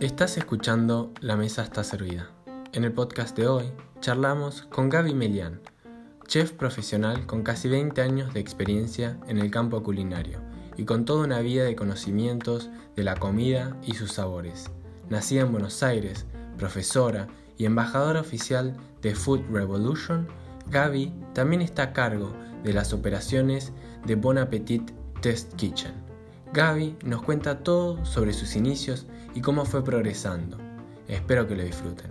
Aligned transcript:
Estás 0.00 0.36
escuchando 0.36 1.10
La 1.20 1.36
Mesa 1.36 1.62
está 1.62 1.84
servida. 1.84 2.30
En 2.74 2.84
el 2.84 2.92
podcast 2.92 3.34
de 3.34 3.46
hoy 3.46 3.72
charlamos 4.00 4.62
con 4.62 4.90
Gaby 4.90 5.14
Melian, 5.14 5.62
chef 6.26 6.52
profesional 6.52 7.24
con 7.24 7.42
casi 7.42 7.70
20 7.70 8.02
años 8.02 8.34
de 8.34 8.40
experiencia 8.40 9.18
en 9.26 9.38
el 9.38 9.50
campo 9.50 9.82
culinario 9.82 10.40
y 10.76 10.84
con 10.84 11.06
toda 11.06 11.24
una 11.24 11.40
vida 11.40 11.64
de 11.64 11.76
conocimientos 11.76 12.68
de 12.94 13.02
la 13.02 13.16
comida 13.16 13.74
y 13.82 13.94
sus 13.94 14.12
sabores. 14.12 14.70
Nacida 15.08 15.40
en 15.40 15.52
Buenos 15.52 15.82
Aires, 15.82 16.26
profesora 16.58 17.28
y 17.56 17.64
embajadora 17.64 18.20
oficial 18.20 18.76
de 19.00 19.14
Food 19.14 19.44
Revolution, 19.50 20.28
Gaby 20.68 21.14
también 21.32 21.62
está 21.62 21.84
a 21.84 21.92
cargo 21.94 22.34
de 22.64 22.74
las 22.74 22.92
operaciones 22.92 23.72
de 24.04 24.16
Bon 24.16 24.36
Appetit 24.36 24.92
Test 25.22 25.54
Kitchen. 25.54 25.92
Gaby 26.52 26.96
nos 27.04 27.22
cuenta 27.22 27.62
todo 27.62 28.04
sobre 28.04 28.32
sus 28.32 28.56
inicios 28.56 29.06
y 29.36 29.40
cómo 29.40 29.64
fue 29.64 29.84
progresando. 29.84 30.58
Espero 31.06 31.46
que 31.46 31.54
lo 31.54 31.62
disfruten. 31.62 32.10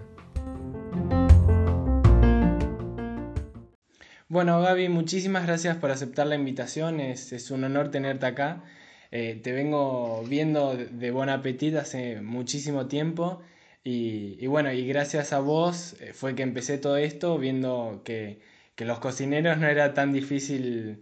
Bueno, 4.30 4.62
Gaby, 4.62 4.88
muchísimas 4.88 5.46
gracias 5.46 5.76
por 5.76 5.92
aceptar 5.92 6.26
la 6.28 6.36
invitación. 6.36 7.02
Es, 7.02 7.52
un 7.52 7.66
honor 7.66 7.92
tenerte 7.92 8.28
acá. 8.28 8.64
Eh, 9.12 9.42
te 9.44 9.52
vengo 9.52 10.24
viendo 10.26 10.78
de 10.78 11.12
Bon 11.12 11.28
Appetit 11.28 11.76
hace 11.76 12.22
muchísimo 12.22 12.88
tiempo 12.88 13.42
y, 13.84 14.48
bueno, 14.48 14.72
y 14.72 14.88
gracias 14.88 15.34
a 15.34 15.42
vos 15.42 15.98
eh, 16.00 16.14
fue 16.14 16.34
que 16.34 16.44
empecé 16.44 16.78
todo 16.78 16.96
esto 16.96 17.38
viendo 17.38 18.04
que, 18.06 18.40
que 18.76 18.86
los 18.86 19.00
cocineros 19.00 19.58
no 19.58 19.68
era 19.68 19.94
tan 19.94 20.14
difícil 20.14 21.02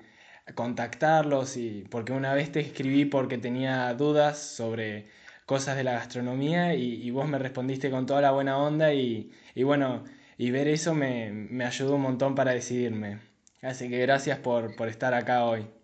contactarlos 0.55 1.57
y 1.57 1.85
porque 1.89 2.13
una 2.13 2.33
vez 2.33 2.51
te 2.51 2.59
escribí 2.59 3.05
porque 3.05 3.37
tenía 3.37 3.93
dudas 3.93 4.39
sobre 4.39 5.07
cosas 5.45 5.77
de 5.77 5.83
la 5.83 5.93
gastronomía 5.93 6.75
y, 6.75 7.09
vos 7.11 7.27
me 7.27 7.39
respondiste 7.39 7.89
con 7.89 8.05
toda 8.05 8.21
la 8.21 8.31
buena 8.31 8.57
onda 8.59 8.93
y, 8.93 9.31
bueno, 9.63 10.03
y 10.37 10.51
ver 10.51 10.67
eso 10.67 10.93
me, 10.93 11.31
me, 11.31 11.65
ayudó 11.65 11.95
un 11.95 12.01
montón 12.03 12.35
para 12.35 12.51
decidirme. 12.51 13.19
Así 13.61 13.89
que 13.89 13.99
gracias 13.99 14.39
por, 14.39 14.75
por 14.75 14.87
estar 14.89 15.13
acá 15.13 15.45
hoy. 15.45 15.78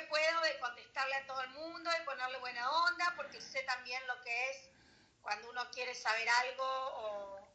Que 0.00 0.06
puedo 0.08 0.40
de 0.42 0.58
contestarle 0.60 1.14
a 1.14 1.26
todo 1.26 1.42
el 1.42 1.50
mundo 1.50 1.90
y 1.90 2.04
ponerle 2.04 2.38
buena 2.38 2.70
onda, 2.70 3.12
porque 3.16 3.40
sé 3.40 3.62
también 3.64 4.00
lo 4.06 4.20
que 4.22 4.50
es 4.50 4.70
cuando 5.22 5.50
uno 5.50 5.62
quiere 5.72 5.94
saber 5.94 6.28
algo 6.28 6.64
o, 6.64 7.48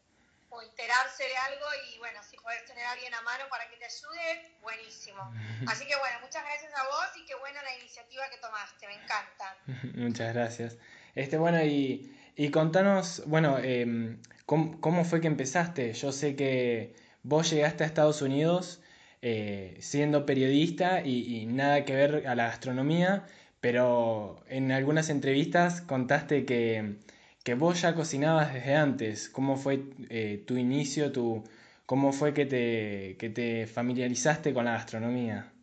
o 0.49 0.61
enterarse 0.61 1.23
de 1.23 1.37
algo 1.37 1.65
y 1.89 1.97
bueno, 1.97 2.21
si 2.23 2.37
puedes 2.37 2.63
tener 2.65 2.85
a 2.85 2.91
alguien 2.91 3.13
a 3.13 3.21
mano 3.21 3.45
para 3.49 3.67
que 3.69 3.77
te 3.77 3.85
ayude, 3.85 4.57
buenísimo. 4.61 5.33
Así 5.67 5.87
que 5.87 5.95
bueno, 5.97 6.19
muchas 6.21 6.43
gracias 6.43 6.73
a 6.75 6.83
vos 6.83 7.17
y 7.17 7.25
qué 7.25 7.35
buena 7.35 7.63
la 7.63 7.75
iniciativa 7.77 8.23
que 8.29 8.37
tomaste, 8.37 8.87
me 8.87 8.95
encanta. 8.95 9.57
muchas 9.95 10.33
gracias. 10.33 10.77
Este, 11.15 11.37
bueno, 11.37 11.63
y, 11.63 12.15
y 12.35 12.51
contanos, 12.51 13.23
bueno, 13.25 13.57
eh, 13.59 14.17
¿cómo, 14.45 14.79
¿cómo, 14.81 15.05
fue 15.05 15.21
que 15.21 15.27
empezaste? 15.27 15.93
Yo 15.93 16.11
sé 16.11 16.35
que 16.35 16.95
vos 17.23 17.49
llegaste 17.49 17.83
a 17.83 17.87
Estados 17.87 18.21
Unidos 18.21 18.81
eh, 19.27 19.75
siendo 19.79 20.25
periodista 20.25 21.01
y, 21.01 21.45
nada 21.47 21.83
que 21.85 21.95
ver 21.95 22.27
a 22.27 22.35
la 22.35 22.45
gastronomía, 22.47 23.25
pero 23.59 24.43
en 24.47 24.71
algunas 24.71 25.09
entrevistas 25.09 25.81
contaste 25.81 26.45
que 26.45 26.97
que 27.45 27.53
vos 27.53 27.79
ya 27.79 27.93
cocinabas 27.93 28.51
desde 28.53 28.75
antes. 28.75 29.29
¿Cómo 29.29 29.55
fue 29.55 29.83
eh, 30.09 30.43
tu 30.47 30.57
inicio? 30.57 31.11
Tu, 31.11 31.47
¿Cómo 31.85 32.11
fue 32.11 32.33
que 32.33 32.47
te, 32.47 33.17
que 33.19 33.29
te 33.29 33.67
familiarizaste 33.67 34.51
con 34.51 34.65
la 34.65 34.71
gastronomía? 34.71 35.53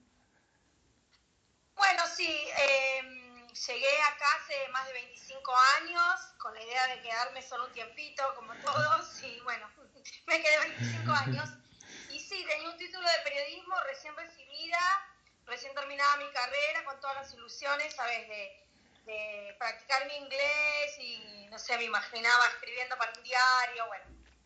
Bueno, 1.74 2.02
sí, 2.16 2.30
em, 2.68 3.48
llegué 3.48 3.94
acá 4.14 4.26
hace 4.38 4.54
más 4.72 4.86
de 4.86 4.92
25 4.92 5.52
años 5.82 6.14
con 6.38 6.54
la 6.54 6.62
idea 6.62 6.86
de 6.94 7.02
quedarme 7.02 7.42
solo 7.42 7.66
un 7.66 7.72
tiempito, 7.72 8.22
como 8.36 8.54
todos, 8.64 9.20
y 9.24 9.40
bueno, 9.40 9.66
me 10.28 10.40
quedé 10.40 10.58
25 10.78 11.12
años. 11.12 11.61
Sí, 12.32 12.46
tenía 12.48 12.70
un 12.70 12.78
título 12.78 13.06
de 13.06 13.18
periodismo 13.24 13.78
recién 13.82 14.16
recibida, 14.16 14.80
recién 15.44 15.74
terminaba 15.74 16.16
mi 16.16 16.30
carrera, 16.30 16.82
con 16.86 16.98
todas 16.98 17.16
las 17.16 17.34
ilusiones, 17.34 17.94
¿sabes? 17.94 18.26
De, 18.26 18.66
de 19.04 19.54
practicar 19.58 20.06
mi 20.06 20.16
inglés 20.16 20.98
y, 20.98 21.46
no 21.50 21.58
sé, 21.58 21.76
me 21.76 21.84
imaginaba 21.84 22.46
escribiendo 22.46 22.96
para 22.96 23.12
un 23.14 23.22
diario, 23.22 23.86
bueno, 23.86 24.04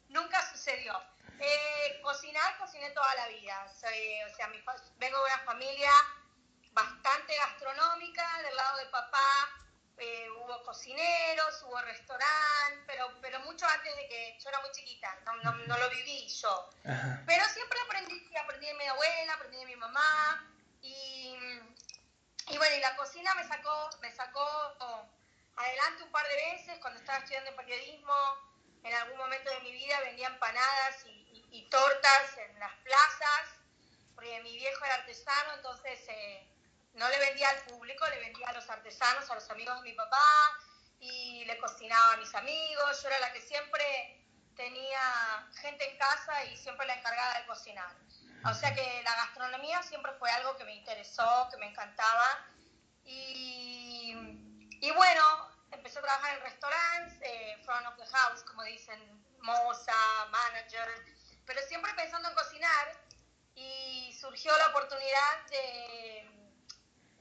nunca 0.08 0.50
sucedió. 0.50 1.00
Eh, 1.38 2.00
cocinar, 2.02 2.58
cociné 2.58 2.90
toda 2.90 3.14
la 3.14 3.28
vida. 3.28 3.72
Soy, 3.72 4.20
o 4.24 4.34
sea, 4.34 4.48
vengo 4.48 5.18
de 5.18 5.24
una 5.24 5.38
familia 5.44 5.92
bastante 6.72 7.36
gastronómica, 7.36 8.42
del 8.42 8.56
lado 8.56 8.78
de 8.78 8.86
papá 8.86 9.65
eh, 9.98 10.28
hubo 10.30 10.62
cocineros, 10.64 11.62
hubo 11.62 11.80
restaurante, 11.82 12.82
pero, 12.86 13.10
pero 13.20 13.40
mucho 13.40 13.66
antes 13.66 13.96
de 13.96 14.08
que 14.08 14.38
yo 14.42 14.48
era 14.48 14.60
muy 14.60 14.70
chiquita, 14.72 15.18
no, 15.24 15.34
no, 15.36 15.52
no 15.52 15.78
lo 15.78 15.90
viví 15.90 16.28
yo. 16.28 16.70
Pero 17.26 17.44
siempre 17.46 17.78
aprendí, 17.80 18.36
aprendí 18.36 18.66
de 18.66 18.74
mi 18.74 18.86
abuela, 18.86 19.34
aprendí 19.34 19.58
de 19.58 19.66
mi 19.66 19.76
mamá 19.76 20.52
y 20.82 21.36
y 22.48 22.58
bueno, 22.58 22.76
y 22.76 22.80
la 22.80 22.94
cocina 22.96 23.34
me 23.34 23.44
sacó, 23.46 23.90
me 24.00 24.12
sacó 24.14 24.46
adelante 25.56 26.04
un 26.04 26.10
par 26.12 26.26
de 26.28 26.36
veces 26.36 26.78
cuando 26.80 27.00
estaba 27.00 27.18
estudiando 27.18 27.56
periodismo. 27.56 28.14
En 28.84 28.94
algún 28.94 29.18
momento 29.18 29.50
de 29.50 29.60
mi 29.60 29.72
vida 29.72 29.98
vendía 30.00 30.28
empanadas 30.28 31.04
y, 31.06 31.68
tortas 31.70 32.38
en 32.38 32.58
las 32.60 32.72
plazas, 32.84 33.56
porque 34.14 34.40
mi 34.42 34.56
viejo 34.56 34.84
era 34.84 34.94
artesano, 34.94 35.54
entonces 35.54 35.98
eh, 36.08 36.46
no 36.96 37.08
le 37.08 37.18
vendía 37.18 37.48
al 37.50 37.62
público, 37.64 38.06
le 38.08 38.18
vendía 38.20 38.48
a 38.48 38.52
los 38.52 38.68
artesanos, 38.68 39.30
a 39.30 39.34
los 39.34 39.50
amigos 39.50 39.76
de 39.82 39.90
mi 39.90 39.92
papá, 39.94 40.58
y 40.98 41.44
le 41.44 41.58
cocinaba 41.58 42.14
a 42.14 42.16
mis 42.16 42.34
amigos. 42.34 43.02
Yo 43.02 43.08
era 43.08 43.18
la 43.20 43.32
que 43.32 43.40
siempre 43.42 44.24
tenía 44.56 45.46
gente 45.60 45.90
en 45.90 45.98
casa 45.98 46.44
y 46.46 46.56
siempre 46.56 46.86
la 46.86 46.94
encargada 46.94 47.40
de 47.40 47.46
cocinar. 47.46 47.94
O 48.48 48.54
sea 48.54 48.74
que 48.74 49.02
la 49.02 49.14
gastronomía 49.16 49.82
siempre 49.82 50.12
fue 50.18 50.30
algo 50.30 50.56
que 50.56 50.64
me 50.64 50.74
interesó, 50.74 51.48
que 51.50 51.58
me 51.58 51.66
encantaba. 51.66 52.46
Y, 53.04 54.14
y 54.80 54.90
bueno, 54.92 55.50
empecé 55.72 55.98
a 55.98 56.02
trabajar 56.02 56.38
en 56.38 56.42
restaurantes, 56.44 57.18
eh, 57.22 57.60
front 57.64 57.86
of 57.86 57.96
the 57.96 58.06
house, 58.06 58.42
como 58.44 58.62
dicen, 58.62 58.98
moza, 59.40 60.26
manager, 60.30 60.88
pero 61.44 61.60
siempre 61.68 61.92
pensando 61.94 62.28
en 62.28 62.34
cocinar. 62.34 63.00
Y 63.54 64.16
surgió 64.20 64.56
la 64.58 64.68
oportunidad 64.68 65.46
de, 65.50 66.35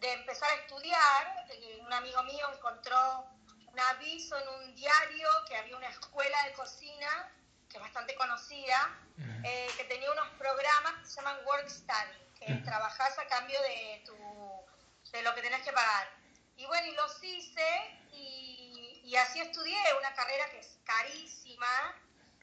de 0.06 0.14
empezar 0.14 0.50
a 0.52 0.56
estudiar. 0.56 1.46
Un 1.80 1.94
amigo 1.94 2.24
mío 2.24 2.48
encontró 2.54 3.26
un 3.68 3.80
aviso 3.80 4.38
en 4.38 4.48
un 4.50 4.76
diario 4.76 5.30
que 5.48 5.58
había 5.58 5.76
una 5.76 5.90
escuela 5.90 6.44
de 6.44 6.54
cocina 6.54 7.32
que 7.70 7.78
es 7.78 7.82
bastante 7.84 8.16
conocida, 8.16 9.00
eh, 9.44 9.68
que 9.76 9.84
tenía 9.86 10.12
unos 10.12 10.30
programas 10.38 10.94
que 11.02 11.06
se 11.08 11.16
llaman 11.16 11.44
Work 11.46 11.68
Study, 11.68 12.36
que 12.40 12.54
trabajás 12.64 13.18
a 13.18 13.28
cambio 13.28 13.60
de, 13.64 14.04
tu, 14.06 15.12
de 15.12 15.22
lo 15.24 15.34
que 15.34 15.42
tenés 15.42 15.62
que 15.64 15.74
pagar. 15.74 16.08
Y 16.56 16.66
bueno, 16.68 16.88
y 16.88 16.96
los 16.96 17.24
hice 17.24 18.00
y, 18.12 19.02
y 19.04 19.16
así 19.18 19.42
estudié 19.42 19.78
una 20.00 20.14
carrera 20.14 20.50
que 20.52 20.60
es 20.60 20.78
carísima, 20.86 21.96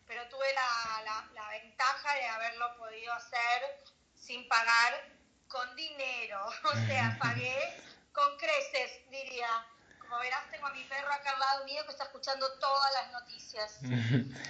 pero 0.07 0.29
tuve 0.29 0.53
la, 0.53 1.03
la, 1.05 1.29
la 1.33 1.49
ventaja 1.51 2.15
de 2.15 2.27
haberlo 2.27 2.77
podido 2.77 3.13
hacer 3.15 3.85
sin 4.15 4.47
pagar 4.49 5.12
con 5.53 5.77
dinero, 5.77 6.47
o 6.65 6.87
sea, 6.87 7.17
pagué 7.21 7.55
con 8.13 8.37
creces, 8.39 9.09
diría 9.11 9.49
como 10.13 10.21
verás, 10.25 10.45
tengo 10.51 10.67
a 10.67 10.75
mi 10.75 10.85
perro 10.85 11.11
acá 11.11 11.31
al 11.31 11.41
lado 11.41 11.65
mío 11.65 11.81
que 11.87 11.93
está 11.93 12.05
escuchando 12.05 12.47
todas 12.59 12.93
las 12.93 13.13
noticias. 13.13 13.79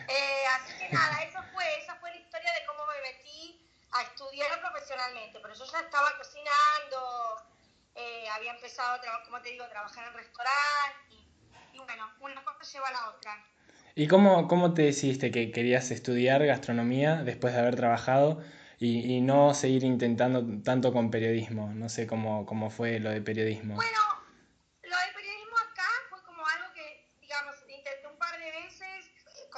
Eh, 0.08 0.44
así 0.56 0.72
que 0.78 0.88
nada, 0.92 1.22
eso 1.22 1.38
fue, 1.52 1.64
esa 1.80 1.94
fue 1.96 2.10
la 2.10 2.16
historia 2.16 2.52
de 2.52 2.66
cómo 2.66 2.84
me 2.86 3.00
metí 3.00 3.64
a 3.92 4.02
estudiar 4.02 4.60
profesionalmente. 4.60 5.38
Pero 5.40 5.54
yo 5.54 5.64
ya 5.64 5.80
estaba 5.80 6.08
cocinando, 6.18 7.42
eh, 7.94 8.28
había 8.34 8.52
empezado, 8.52 9.00
como 9.24 9.40
te 9.40 9.50
digo, 9.50 9.64
a 9.64 9.68
trabajar 9.68 10.08
en 10.08 10.14
restaurante 10.14 11.14
y, 11.72 11.78
bueno, 11.78 12.10
una 12.20 12.42
cosa 12.44 12.64
lleva 12.72 12.88
a 12.88 12.92
la 12.92 13.10
otra. 13.10 13.46
¿Y 13.94 14.08
cómo, 14.08 14.48
cómo 14.48 14.74
te 14.74 14.82
decidiste 14.82 15.30
que 15.30 15.52
querías 15.52 15.90
estudiar 15.90 16.44
gastronomía 16.44 17.22
después 17.22 17.54
de 17.54 17.60
haber 17.60 17.76
trabajado 17.76 18.42
y, 18.84 19.16
y 19.16 19.20
no 19.20 19.54
seguir 19.54 19.84
intentando 19.84 20.44
tanto 20.62 20.92
con 20.92 21.10
periodismo? 21.10 21.72
No 21.74 21.88
sé 21.88 22.06
cómo, 22.06 22.46
cómo 22.46 22.70
fue 22.70 22.98
lo 23.00 23.10
de 23.10 23.20
periodismo. 23.20 23.76
Bueno, 23.76 24.02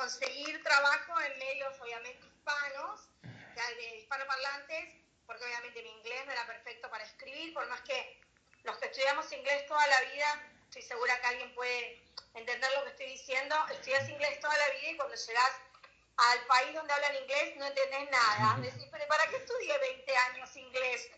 conseguir 0.05 0.63
trabajo 0.63 1.19
en 1.23 1.39
medios 1.39 1.81
obviamente 1.81 2.27
hispanos, 2.27 3.09
de 3.23 3.97
hispanoparlantes, 3.97 4.95
porque 5.27 5.45
obviamente 5.45 5.83
mi 5.83 5.89
inglés 5.89 6.27
no 6.27 6.33
era 6.33 6.47
perfecto 6.47 6.91
para 6.91 7.05
escribir, 7.05 7.55
por 7.55 7.67
más 7.71 7.81
que 7.83 8.21
los 8.65 8.77
que 8.77 8.87
estudiamos 8.87 9.33
inglés 9.33 9.67
toda 9.67 9.87
la 9.87 10.01
vida, 10.13 10.51
estoy 10.65 10.83
segura 10.83 11.19
que 11.23 11.27
alguien 11.29 11.55
puede 11.55 12.03
entender 12.35 12.71
lo 12.77 12.85
que 12.85 12.91
estoy 12.91 13.07
diciendo. 13.07 13.57
Estudias 13.73 14.07
inglés 14.11 14.41
toda 14.41 14.55
la 14.59 14.69
vida 14.77 14.91
y 14.91 14.97
cuando 14.97 15.15
llegas 15.15 15.53
al 16.17 16.47
país 16.47 16.75
donde 16.75 16.93
hablan 16.93 17.17
inglés 17.17 17.57
no 17.57 17.67
entendés 17.67 18.11
nada. 18.11 18.57
Decís, 18.61 18.87
pero 18.91 19.07
¿para 19.09 19.27
qué 19.29 19.37
estudié 19.37 19.79
20 19.79 20.17
años 20.17 20.57
inglés? 20.57 21.11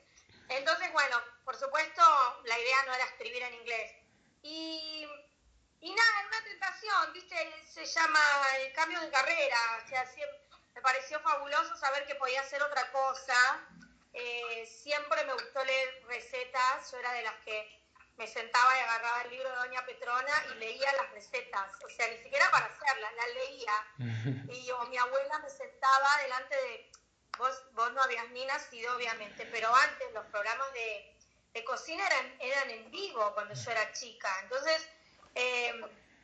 Entonces, 0.49 0.93
bueno, 0.93 1.21
por 1.45 1.57
supuesto, 1.57 2.03
la 2.45 2.59
idea 2.59 2.83
no 2.87 2.95
era 2.95 3.05
escribir 3.05 3.43
en 3.43 3.55
inglés. 3.55 3.93
Y, 4.43 5.07
y 5.81 5.93
nada, 5.93 6.21
en 6.21 6.27
una 6.27 6.45
tentación, 6.45 7.13
¿viste? 7.13 7.65
Se 7.69 7.85
llama 7.85 8.21
el 8.61 8.73
cambio 8.73 9.01
de 9.01 9.11
carrera. 9.11 9.59
O 9.85 9.89
sea, 9.89 10.05
me 10.75 10.81
pareció 10.81 11.21
fabuloso 11.21 11.77
saber 11.77 12.07
que 12.07 12.15
podía 12.15 12.41
hacer 12.41 12.63
otra 12.63 12.91
cosa. 12.93 13.69
Eh, 14.13 14.67
siempre 14.67 15.25
me 15.25 15.33
gustó 15.33 15.65
leer 15.65 16.05
recetas. 16.07 16.91
Yo 16.93 16.99
era 16.99 17.13
de 17.13 17.23
las 17.23 17.35
que 17.45 17.86
me 18.17 18.27
sentaba 18.27 18.77
y 18.77 18.81
agarraba 18.81 19.23
el 19.23 19.31
libro 19.31 19.51
de 19.51 19.57
Doña 19.57 19.85
Petrona 19.85 20.33
y 20.51 20.55
leía 20.55 20.93
las 20.93 21.11
recetas. 21.13 21.71
O 21.85 21.89
sea, 21.89 22.09
ni 22.09 22.23
siquiera 22.23 22.51
para 22.51 22.67
hacerlas, 22.67 23.13
las 23.15 23.29
leía. 23.35 23.87
Y 24.53 24.65
yo, 24.65 24.83
mi 24.87 24.97
abuela 24.97 25.39
me 25.39 25.51
sentaba 25.51 26.17
delante 26.23 26.57
de 26.57 26.91
Vos, 27.39 27.63
vos 27.73 27.93
no 27.93 28.03
habías 28.03 28.29
ni 28.31 28.47
nacido, 28.47 28.97
obviamente, 28.97 29.47
pero 29.53 29.75
antes 29.75 30.11
los 30.15 30.25
programas 30.27 30.73
de, 30.73 31.15
de 31.53 31.65
cocina 31.65 32.07
eran, 32.07 32.37
eran 32.41 32.71
en 32.71 32.91
vivo 32.91 33.31
cuando 33.35 33.53
yo 33.55 33.71
era 33.71 33.93
chica. 33.93 34.29
Entonces, 34.43 34.89
eh, 35.35 35.75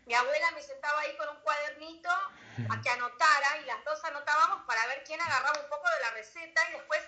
mi 0.06 0.15
abuela 0.15 0.50
me 0.53 0.62
sentaba 0.62 1.00
ahí 1.00 1.15
con 1.17 1.29
un 1.29 1.43
cuadernito 1.43 2.11
a 2.11 2.81
que 2.83 2.91
anotara 2.91 3.59
y 3.59 3.65
las 3.67 3.85
dos 3.85 4.03
anotábamos 4.05 4.65
para 4.67 4.87
ver 4.87 5.05
quién 5.05 5.21
agarraba 5.21 5.61
un 5.61 5.69
poco 5.69 5.88
de 5.91 6.00
la 6.00 6.11
receta 6.12 6.71
y 6.71 6.73
después 6.73 7.00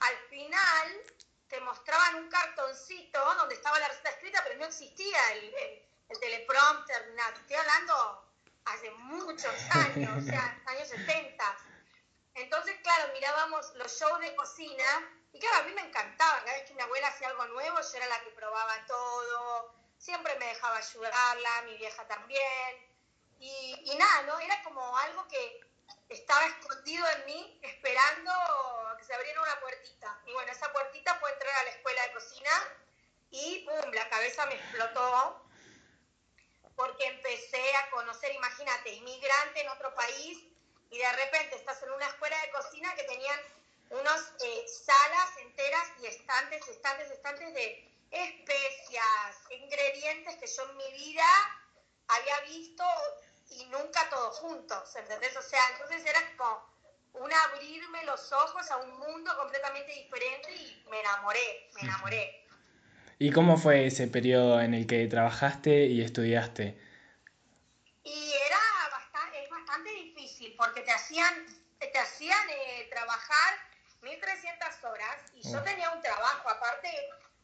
al 0.00 0.16
final 0.28 1.02
te 1.48 1.60
mostraban 1.60 2.16
un 2.16 2.28
cartoncito 2.28 3.34
donde 3.36 3.54
estaba 3.54 3.78
la 3.78 3.88
receta 3.88 4.10
escrita, 4.10 4.42
pero 4.44 4.58
no 4.58 4.66
existía 5.16 5.32
el, 5.32 5.84
el, 6.08 6.20
teleprompter, 6.20 7.14
nada. 7.14 7.34
Estoy 7.34 7.56
hablando 7.56 8.32
hace 8.64 8.90
muchos 8.92 9.54
años, 9.70 10.22
o 10.22 10.26
sea, 10.26 10.62
años 10.66 10.88
70. 10.88 11.58
Entonces, 12.34 12.76
claro, 12.82 13.12
mirábamos 13.14 13.74
los 13.74 13.98
shows 13.98 14.20
de 14.20 14.34
cocina 14.36 14.84
y 15.32 15.38
claro, 15.38 15.56
a 15.58 15.62
mí 15.62 15.72
me 15.72 15.82
encantaba. 15.82 16.40
Cada 16.44 16.52
vez 16.56 16.68
que 16.68 16.74
mi 16.74 16.82
abuela 16.82 17.08
hacía 17.08 17.28
algo 17.28 17.46
nuevo, 17.46 17.78
yo 17.80 17.96
era 17.96 18.06
la 18.06 18.20
que 18.20 18.30
probaba 18.30 18.86
todo. 18.86 19.74
Siempre 19.98 20.34
me 20.38 20.46
dejaba 20.46 20.76
ayudarla, 20.76 21.62
mi 21.62 21.76
vieja 21.76 22.06
también. 22.06 22.86
Y, 23.38 23.94
nada, 23.98 24.22
¿no? 24.22 24.38
Era 24.40 24.62
como 24.62 24.96
algo 24.98 25.26
que 25.28 25.60
estaba 26.08 26.44
escondido 26.46 27.06
en 27.08 27.26
mí, 27.26 27.60
esperando 27.62 28.32
que 28.98 29.04
se 29.04 29.14
abriera 29.14 29.42
una 29.42 29.60
puertita. 29.60 30.20
Y 30.26 30.32
bueno, 30.32 30.52
esa 30.52 30.72
puertita 30.72 31.14
fue 31.16 31.30
entrar 31.32 31.54
a 31.54 31.64
la 31.64 31.70
escuela 31.70 32.02
de 32.02 32.12
cocina 32.12 32.50
y 33.36 33.66
¡pum! 33.66 33.92
La 33.92 34.08
cabeza 34.08 34.46
me 34.46 34.54
explotó 34.54 35.42
porque 36.74 37.04
empecé 37.06 37.76
a 37.76 37.90
conocer, 37.90 38.34
imagínate, 38.34 38.92
inmigrante 38.92 39.60
en 39.60 39.68
otro 39.68 39.94
país 39.94 40.38
y 40.90 40.98
de 40.98 41.12
repente 41.12 41.56
estás 41.56 41.82
en 41.82 41.90
una 41.90 42.06
escuela 42.06 42.36
de 42.42 42.50
cocina 42.50 42.94
que 42.94 43.04
tenían 43.04 43.40
unas 43.90 44.32
eh, 44.40 44.66
salas 44.68 45.36
enteras 45.38 45.92
y 46.00 46.06
estantes, 46.06 46.66
estantes, 46.68 47.10
estantes 47.10 47.54
de 47.54 47.90
especias, 48.10 49.36
ingredientes 49.50 50.36
que 50.36 50.46
yo 50.46 50.62
en 50.70 50.76
mi 50.76 50.92
vida 50.92 51.24
había 52.08 52.40
visto 52.40 52.84
y 53.50 53.64
nunca 53.66 54.08
todos 54.10 54.38
juntos, 54.38 54.96
¿entendés? 54.96 55.36
O 55.36 55.42
sea, 55.42 55.62
entonces 55.72 56.04
era 56.04 56.36
como 56.36 56.76
un 57.14 57.32
abrirme 57.32 58.04
los 58.04 58.32
ojos 58.32 58.70
a 58.70 58.76
un 58.78 58.98
mundo 58.98 59.36
completamente 59.36 59.92
diferente 59.92 60.52
y 60.54 60.84
me 60.88 61.00
enamoré, 61.00 61.70
me 61.74 61.80
enamoré. 61.82 62.45
¿Y 63.18 63.32
cómo 63.32 63.56
fue 63.56 63.86
ese 63.86 64.08
periodo 64.08 64.60
en 64.60 64.74
el 64.74 64.86
que 64.86 65.06
trabajaste 65.06 65.86
y 65.86 66.02
estudiaste? 66.02 66.78
Y 68.04 68.32
era 68.46 68.56
porque 70.56 70.80
te 70.82 70.92
hacían, 70.92 71.46
te 71.78 71.98
hacían 71.98 72.50
eh, 72.50 72.88
trabajar 72.90 73.54
1.300 74.02 74.90
horas 74.90 75.16
y 75.34 75.42
yo 75.50 75.58
oh. 75.58 75.62
tenía 75.62 75.90
un 75.90 76.00
trabajo, 76.00 76.48
aparte 76.48 76.90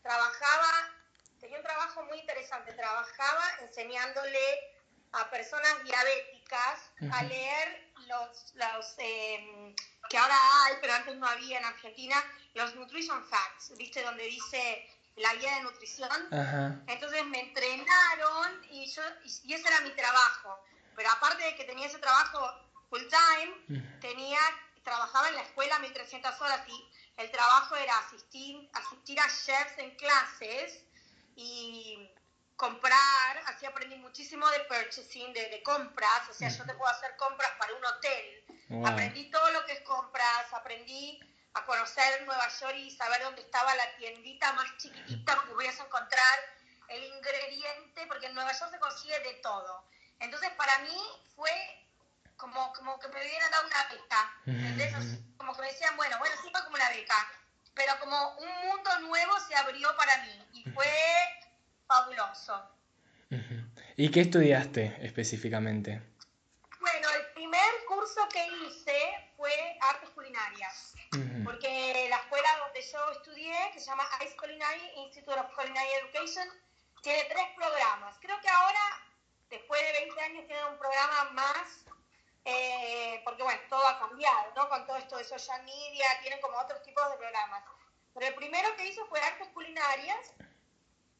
trabajaba, 0.02 0.94
tenía 1.40 1.58
un 1.58 1.64
trabajo 1.64 2.04
muy 2.04 2.18
interesante, 2.18 2.72
trabajaba 2.72 3.44
enseñándole 3.60 4.38
a 5.12 5.30
personas 5.30 5.84
diabéticas 5.84 6.90
a 7.12 7.22
leer 7.24 7.92
los, 8.06 8.54
los 8.54 8.94
em, 8.98 9.74
que 10.08 10.18
ahora 10.18 10.36
hay, 10.64 10.74
pero 10.80 10.94
antes 10.94 11.16
no 11.16 11.26
había 11.26 11.58
en 11.58 11.64
Argentina, 11.64 12.16
los 12.54 12.74
Nutrition 12.74 13.24
Facts, 13.26 13.76
¿viste? 13.76 14.02
Donde 14.02 14.24
dice 14.24 14.88
la 15.16 15.34
guía 15.34 15.56
de 15.56 15.62
nutrición. 15.62 16.10
Entonces 16.86 17.24
me 17.26 17.40
entrenaron 17.40 18.64
y, 18.70 18.90
yo, 18.90 19.02
y 19.44 19.52
ese 19.52 19.68
era 19.68 19.80
mi 19.80 19.90
trabajo. 19.90 20.58
Pero 20.96 21.10
aparte 21.10 21.42
de 21.42 21.54
que 21.56 21.64
tenía 21.64 21.86
ese 21.86 21.98
trabajo 21.98 22.40
full 22.88 23.02
time, 23.02 23.90
tenía, 24.00 24.38
trabajaba 24.82 25.28
en 25.28 25.36
la 25.36 25.42
escuela 25.42 25.78
1300 25.78 26.40
horas 26.40 26.60
y 26.68 26.90
el 27.16 27.30
trabajo 27.30 27.76
era 27.76 27.98
asistir, 27.98 28.70
asistir 28.74 29.20
a 29.20 29.28
chefs 29.28 29.78
en 29.78 29.94
clases 29.96 30.84
y 31.36 32.10
comprar, 32.56 33.42
así 33.46 33.66
aprendí 33.66 33.96
muchísimo 33.96 34.48
de 34.50 34.60
purchasing, 34.60 35.32
de, 35.32 35.62
compras, 35.64 36.28
o 36.30 36.34
sea, 36.34 36.48
yo 36.48 36.64
te 36.64 36.74
puedo 36.74 36.90
hacer 36.90 37.16
compras 37.16 37.50
para 37.58 37.72
un 37.74 37.84
hotel. 37.84 38.86
Aprendí 38.86 39.30
todo 39.30 39.50
lo 39.50 39.64
que 39.66 39.72
es 39.72 39.80
compras, 39.80 40.52
aprendí 40.52 41.18
a 41.54 41.64
conocer 41.64 42.24
Nueva 42.24 42.48
York 42.48 42.76
y 42.76 42.90
saber 42.90 43.22
dónde 43.22 43.42
estaba 43.42 43.74
la 43.74 43.96
tiendita 43.96 44.52
más 44.54 44.76
chiquitita 44.78 45.34
que 45.34 45.52
pudieras 45.52 45.78
encontrar 45.80 46.38
el 46.88 47.04
ingrediente, 47.04 48.06
porque 48.06 48.26
en 48.26 48.34
Nueva 48.34 48.52
York 48.52 48.70
se 48.72 48.78
consigue 48.78 49.18
de 49.20 49.34
todo. 49.42 49.84
Entonces, 50.20 50.50
para 50.56 50.78
mí 50.80 50.98
fue 51.34 51.50
como, 52.36 52.72
como 52.72 52.98
que 52.98 53.08
me 53.08 53.20
hubieran 53.20 53.50
dado 53.50 53.66
una 53.66 53.88
beca. 53.88 54.34
Como 55.36 55.54
que 55.54 55.62
me 55.62 55.68
decían, 55.68 55.96
bueno, 55.96 56.18
bueno, 56.18 56.34
sí 56.42 56.48
fue 56.50 56.62
como 56.64 56.76
una 56.76 56.88
beca, 56.90 57.32
pero 57.74 57.92
como 58.00 58.36
un 58.38 58.68
mundo 58.68 58.98
nuevo 59.00 59.38
se 59.40 59.54
abrió 59.54 59.94
para 59.96 60.18
mí 60.24 60.48
y 60.52 60.70
fue 60.70 60.86
fabuloso. 61.86 62.68
¿Y 63.96 64.10
qué 64.10 64.20
estudiaste 64.20 64.98
específicamente? 65.00 66.02
Bueno, 66.82 67.08
el 67.10 67.26
primer 67.32 67.84
curso 67.86 68.28
que 68.28 68.44
hice 68.44 69.30
fue 69.36 69.52
artes 69.80 70.10
culinarias, 70.10 70.94
porque 71.44 72.08
la 72.10 72.16
escuela 72.16 72.58
donde 72.58 72.82
yo 72.82 73.10
estudié, 73.12 73.70
que 73.72 73.78
se 73.78 73.86
llama 73.86 74.04
ICE 74.20 74.36
Culinary, 74.36 74.90
Institute 74.96 75.38
of 75.38 75.54
Culinary 75.54 75.88
Education, 76.02 76.48
tiene 77.00 77.22
tres 77.26 77.46
programas. 77.54 78.18
Creo 78.20 78.40
que 78.40 78.48
ahora, 78.48 79.06
después 79.48 79.80
de 79.80 79.92
20 79.92 80.20
años, 80.22 80.46
tiene 80.48 80.64
un 80.64 80.76
programa 80.76 81.30
más 81.30 81.84
eh, 82.44 83.20
porque 83.24 83.44
bueno, 83.44 83.60
todo 83.68 83.86
ha 83.86 84.00
cambiado, 84.00 84.52
¿no? 84.56 84.68
Con 84.68 84.84
todo 84.84 84.96
esto 84.96 85.16
de 85.18 85.24
social 85.24 85.62
media, 85.62 86.04
tienen 86.22 86.40
como 86.40 86.58
otros 86.58 86.82
tipos 86.82 87.08
de 87.10 87.16
programas. 87.16 87.62
Pero 88.12 88.26
el 88.26 88.34
primero 88.34 88.74
que 88.76 88.88
hice 88.88 89.04
fue 89.04 89.20
artes 89.20 89.46
culinarias 89.54 90.32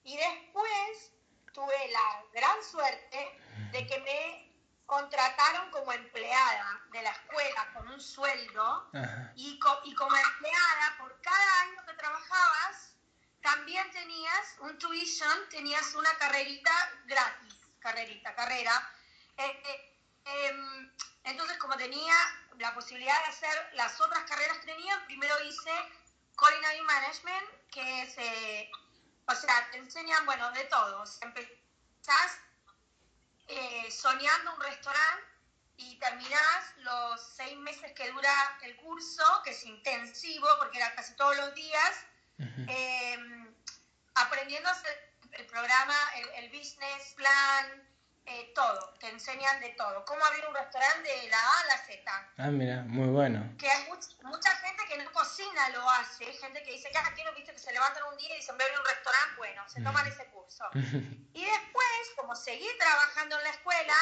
y 0.02 0.16
después 0.16 1.12
tuve 1.52 1.88
la 1.92 2.24
gran 2.32 2.62
suerte 2.64 3.38
de 3.70 3.86
que 3.86 4.00
me 4.00 4.51
contrataron 4.92 5.70
como 5.70 5.90
empleada 5.90 6.82
de 6.90 7.00
la 7.00 7.10
escuela 7.12 7.72
con 7.72 7.88
un 7.88 7.98
sueldo 7.98 8.90
y, 9.36 9.58
y 9.84 9.94
como 9.94 10.14
empleada 10.14 10.96
por 10.98 11.18
cada 11.22 11.60
año 11.62 11.86
que 11.86 11.94
trabajabas 11.94 12.92
también 13.40 13.90
tenías 13.90 14.56
un 14.60 14.78
tuition, 14.78 15.48
tenías 15.48 15.94
una 15.94 16.14
carrerita 16.18 16.70
gratis, 17.06 17.54
carrerita, 17.80 18.34
carrera. 18.34 18.92
Eh, 19.38 19.62
eh, 19.64 19.98
em, 20.26 20.92
entonces, 21.24 21.56
como 21.56 21.74
tenía 21.78 22.14
la 22.58 22.74
posibilidad 22.74 23.18
de 23.24 23.30
hacer 23.30 23.70
las 23.72 23.98
otras 23.98 24.24
carreras 24.24 24.58
que 24.58 24.74
tenía, 24.74 25.02
primero 25.06 25.34
hice 25.44 25.72
Culinary 26.36 26.82
Management, 26.82 27.48
que 27.70 28.02
es, 28.02 28.18
eh, 28.18 28.70
o 29.26 29.34
sea, 29.34 29.70
te 29.70 29.78
enseñan, 29.78 30.26
bueno, 30.26 30.50
de 30.52 30.64
todo. 30.64 31.02
Empezás 31.22 32.38
eh, 33.52 33.90
soñando 33.90 34.54
un 34.54 34.60
restaurante 34.60 35.26
y 35.76 35.98
terminás 35.98 36.76
los 36.78 37.20
seis 37.36 37.56
meses 37.58 37.92
que 37.92 38.10
dura 38.10 38.58
el 38.62 38.76
curso, 38.76 39.24
que 39.44 39.50
es 39.50 39.64
intensivo, 39.64 40.46
porque 40.58 40.78
era 40.78 40.94
casi 40.94 41.14
todos 41.16 41.36
los 41.36 41.54
días, 41.54 42.06
em, 42.38 43.54
aprendiendo 44.14 44.68
a 44.68 44.72
hacer 44.72 45.14
el 45.32 45.46
programa, 45.46 45.94
el 46.36 46.48
business 46.50 47.14
plan, 47.16 47.88
eh, 48.24 48.52
todo, 48.54 48.94
te 49.00 49.08
enseñan 49.08 49.60
de 49.60 49.70
todo. 49.70 50.04
Cómo 50.04 50.24
abrir 50.24 50.46
un 50.46 50.54
restaurante 50.54 51.08
de 51.08 51.28
la 51.28 51.38
A 51.38 51.60
a 51.60 51.66
la 51.66 51.78
Z. 51.78 52.30
Ah, 52.38 52.50
mira, 52.50 52.82
muy 52.82 53.08
bueno. 53.08 53.56
Que 53.58 53.68
hay 53.68 53.88
mucha 53.88 54.56
gente 54.56 54.84
que 54.88 54.98
no 54.98 55.12
cocina 55.12 55.68
lo 55.70 55.88
hace, 55.90 56.26
gente 56.34 56.62
que 56.62 56.72
dice 56.72 56.90
que 56.90 56.98
aquí 56.98 57.22
no 57.24 57.32
viste 57.34 57.52
que 57.52 57.58
se 57.58 57.72
levantan 57.72 58.04
un 58.04 58.16
día 58.16 58.34
y 58.34 58.36
dicen 58.36 58.56
voy 58.56 58.62
a 58.62 58.66
abrir 58.66 58.80
un 58.80 58.86
restaurante, 58.86 59.36
bueno, 59.36 59.68
se 59.68 59.82
toman 59.82 60.06
ese 60.06 60.26
curso. 60.26 60.64
y 60.74 61.44
después, 61.44 62.12
como 62.16 62.34
seguí 62.36 62.68
trabajando 62.78 63.38
en 63.38 63.44
la 63.44 63.50
escuela, 63.50 63.94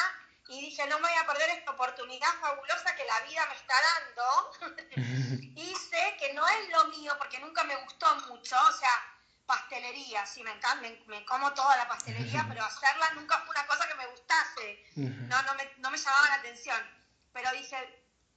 y 0.47 0.61
dije, 0.61 0.85
no 0.87 0.99
me 0.99 1.07
voy 1.07 1.17
a 1.17 1.27
perder 1.27 1.49
esta 1.51 1.71
oportunidad 1.71 2.33
fabulosa 2.41 2.95
que 2.95 3.05
la 3.05 3.19
vida 3.21 3.45
me 3.47 3.55
está 3.55 3.73
dando, 3.89 4.81
hice 5.55 6.17
que 6.19 6.33
no 6.33 6.47
es 6.47 6.69
lo 6.69 6.85
mío 6.85 7.13
porque 7.17 7.39
nunca 7.39 7.63
me 7.63 7.75
gustó 7.83 8.13
mucho, 8.27 8.55
o 8.55 8.73
sea, 8.73 9.20
pastelería, 9.51 10.25
sí, 10.25 10.41
me 10.43 10.51
encanta, 10.51 10.87
me, 11.07 11.25
como 11.25 11.53
toda 11.53 11.75
la 11.75 11.85
pastelería, 11.85 12.45
pero 12.47 12.63
hacerla 12.63 13.11
nunca 13.15 13.37
fue 13.39 13.49
una 13.49 13.67
cosa 13.67 13.85
que 13.85 13.95
me 13.95 14.07
gustase, 14.07 14.85
no, 14.95 15.41
no, 15.43 15.53
me, 15.55 15.73
no 15.79 15.91
me 15.91 15.97
llamaba 15.97 16.29
la 16.29 16.35
atención. 16.35 16.79
Pero 17.33 17.51
dije, 17.51 17.77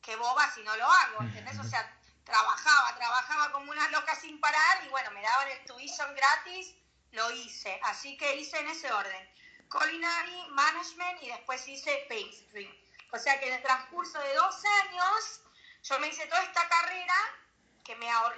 qué 0.02 0.16
boba 0.16 0.50
si 0.52 0.62
no 0.62 0.74
lo 0.76 0.90
hago, 0.90 1.20
¿entendés? 1.20 1.56
O 1.60 1.64
sea, 1.64 1.82
trabajaba, 2.24 2.96
trabajaba 2.96 3.52
como 3.52 3.70
una 3.70 3.88
loca 3.90 4.16
sin 4.16 4.40
parar 4.40 4.84
y 4.84 4.88
bueno, 4.88 5.12
me 5.12 5.22
daban 5.22 5.48
el 5.48 5.64
tuition 5.66 6.12
gratis, 6.14 6.74
lo 7.12 7.30
hice. 7.30 7.80
Así 7.84 8.16
que 8.16 8.34
hice 8.34 8.58
en 8.58 8.68
ese 8.68 8.92
orden. 8.92 9.34
Culinary 9.68 10.48
Management 10.50 11.22
y 11.22 11.28
después 11.28 11.66
hice 11.68 12.06
Pastry. 12.08 12.68
O 13.12 13.18
sea 13.18 13.38
que 13.38 13.48
en 13.48 13.54
el 13.54 13.62
transcurso 13.62 14.18
de 14.18 14.34
dos 14.34 14.56
años 14.82 15.42
yo 15.84 15.98
me 16.00 16.08
hice 16.08 16.26
toda 16.26 16.42
esta 16.42 16.68
carrera 16.68 17.14
que 17.84 17.94
me 17.96 18.10
ahorré 18.10 18.33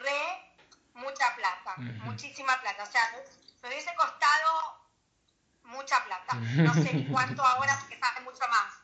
mucha 1.16 1.34
plata, 1.34 1.74
muchísima 2.04 2.60
plata. 2.60 2.82
O 2.82 2.86
sea, 2.86 3.02
me 3.62 3.68
hubiese 3.68 3.94
costado 3.94 4.80
mucha 5.64 6.04
plata. 6.04 6.34
No 6.34 6.74
sé 6.74 7.06
cuánto 7.10 7.42
ahora 7.42 7.76
porque 7.80 7.98
sale 7.98 8.20
mucho 8.20 8.46
más. 8.48 8.74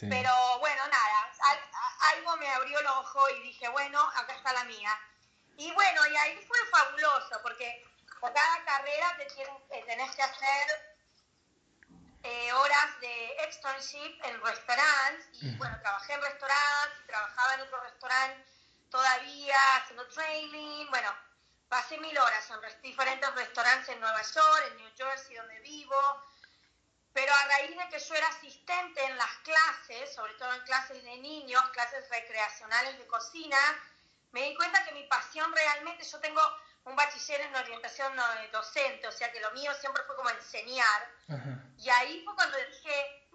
Pero 0.00 0.32
bueno, 0.60 0.82
nada, 0.86 1.32
algo 2.14 2.36
me 2.36 2.48
abrió 2.48 2.78
el 2.78 2.86
ojo 2.86 3.28
y 3.30 3.42
dije, 3.42 3.68
bueno, 3.68 4.00
acá 4.16 4.34
está 4.34 4.52
la 4.52 4.64
mía. 4.64 4.96
Y 5.56 5.72
bueno, 5.72 6.06
y 6.06 6.16
ahí 6.16 6.44
fue 6.46 6.58
fabuloso 6.70 7.40
porque 7.42 7.84
por 8.20 8.32
cada 8.32 8.64
carrera 8.64 9.16
te 9.16 9.24
eh, 9.42 9.84
tenés 9.86 10.14
que 10.14 10.22
hacer 10.22 10.96
eh, 12.22 12.52
horas 12.52 13.00
de 13.00 13.36
externship 13.44 14.24
en 14.24 14.40
restaurantes. 14.42 15.42
Y 15.42 15.56
bueno, 15.56 15.76
trabajé 15.80 16.12
en 16.14 16.22
restaurantes, 16.22 17.06
trabajaba 17.06 17.54
en 17.54 17.60
otro 17.62 17.80
restaurante 17.82 18.46
todavía 18.90 19.56
haciendo 19.76 20.06
training. 20.08 20.86
Bueno, 20.90 21.10
pasé 21.70 21.96
mil 21.98 22.18
horas 22.18 22.50
en 22.50 22.82
diferentes 22.82 23.34
restaurantes 23.34 23.88
en 23.90 24.00
Nueva 24.00 24.20
York, 24.20 24.64
en 24.66 24.76
New 24.78 24.90
Jersey, 24.96 25.36
donde 25.36 25.60
vivo. 25.60 25.96
Pero 27.12 27.32
a 27.32 27.44
raíz 27.46 27.76
de 27.76 27.88
que 27.88 27.98
yo 27.98 28.14
era 28.14 28.26
asistente 28.26 29.04
en 29.04 29.16
las 29.16 29.30
clases, 29.38 30.14
sobre 30.14 30.34
todo 30.34 30.52
en 30.52 30.62
clases 30.62 31.02
de 31.02 31.16
niños, 31.18 31.62
clases 31.70 32.08
recreacionales 32.10 32.98
de 32.98 33.06
cocina, 33.06 33.56
me 34.32 34.42
di 34.42 34.54
cuenta 34.56 34.84
que 34.84 34.92
mi 34.92 35.04
pasión 35.04 35.52
realmente, 35.52 36.04
yo 36.04 36.20
tengo 36.20 36.40
un 36.84 36.96
bachiller 36.96 37.40
en 37.42 37.54
orientación 37.54 38.16
docente, 38.52 39.06
o 39.06 39.12
sea 39.12 39.30
que 39.30 39.40
lo 39.40 39.50
mío 39.52 39.72
siempre 39.80 40.02
fue 40.04 40.16
como 40.16 40.30
enseñar. 40.30 41.08
Y 41.78 41.88
ahí 41.88 42.22
fue 42.24 42.34
cuando 42.34 42.58
dije, 42.58 43.28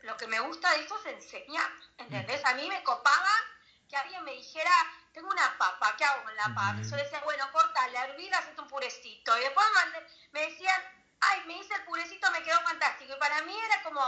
lo 0.00 0.16
que 0.16 0.26
me 0.26 0.40
gusta 0.40 0.70
de 0.72 0.80
esto 0.80 0.98
es 1.00 1.06
enseñar, 1.06 1.70
¿entendés? 1.98 2.42
A 2.44 2.54
mí 2.54 2.68
me 2.68 2.82
copaba 2.82 3.30
que 3.88 3.96
alguien 3.96 4.22
me 4.24 4.32
dijera, 4.32 4.70
tengo 5.18 5.32
una 5.32 5.58
papa, 5.58 5.94
¿qué 5.98 6.04
hago 6.04 6.22
con 6.22 6.36
la 6.36 6.54
papa? 6.54 6.76
Y 6.80 6.88
yo 6.88 6.96
decía, 6.96 7.20
bueno, 7.24 7.44
cortale, 7.50 7.98
hervir, 7.98 8.32
hacete 8.32 8.60
un 8.60 8.68
purecito. 8.68 9.36
Y 9.36 9.40
después 9.40 9.66
me 10.30 10.40
decían, 10.42 10.80
ay, 11.18 11.40
me 11.46 11.58
hice 11.58 11.74
el 11.74 11.82
purecito, 11.82 12.30
me 12.30 12.42
quedó 12.44 12.60
fantástico. 12.60 13.14
Y 13.16 13.18
para 13.18 13.42
mí 13.42 13.52
era 13.52 13.82
como, 13.82 14.00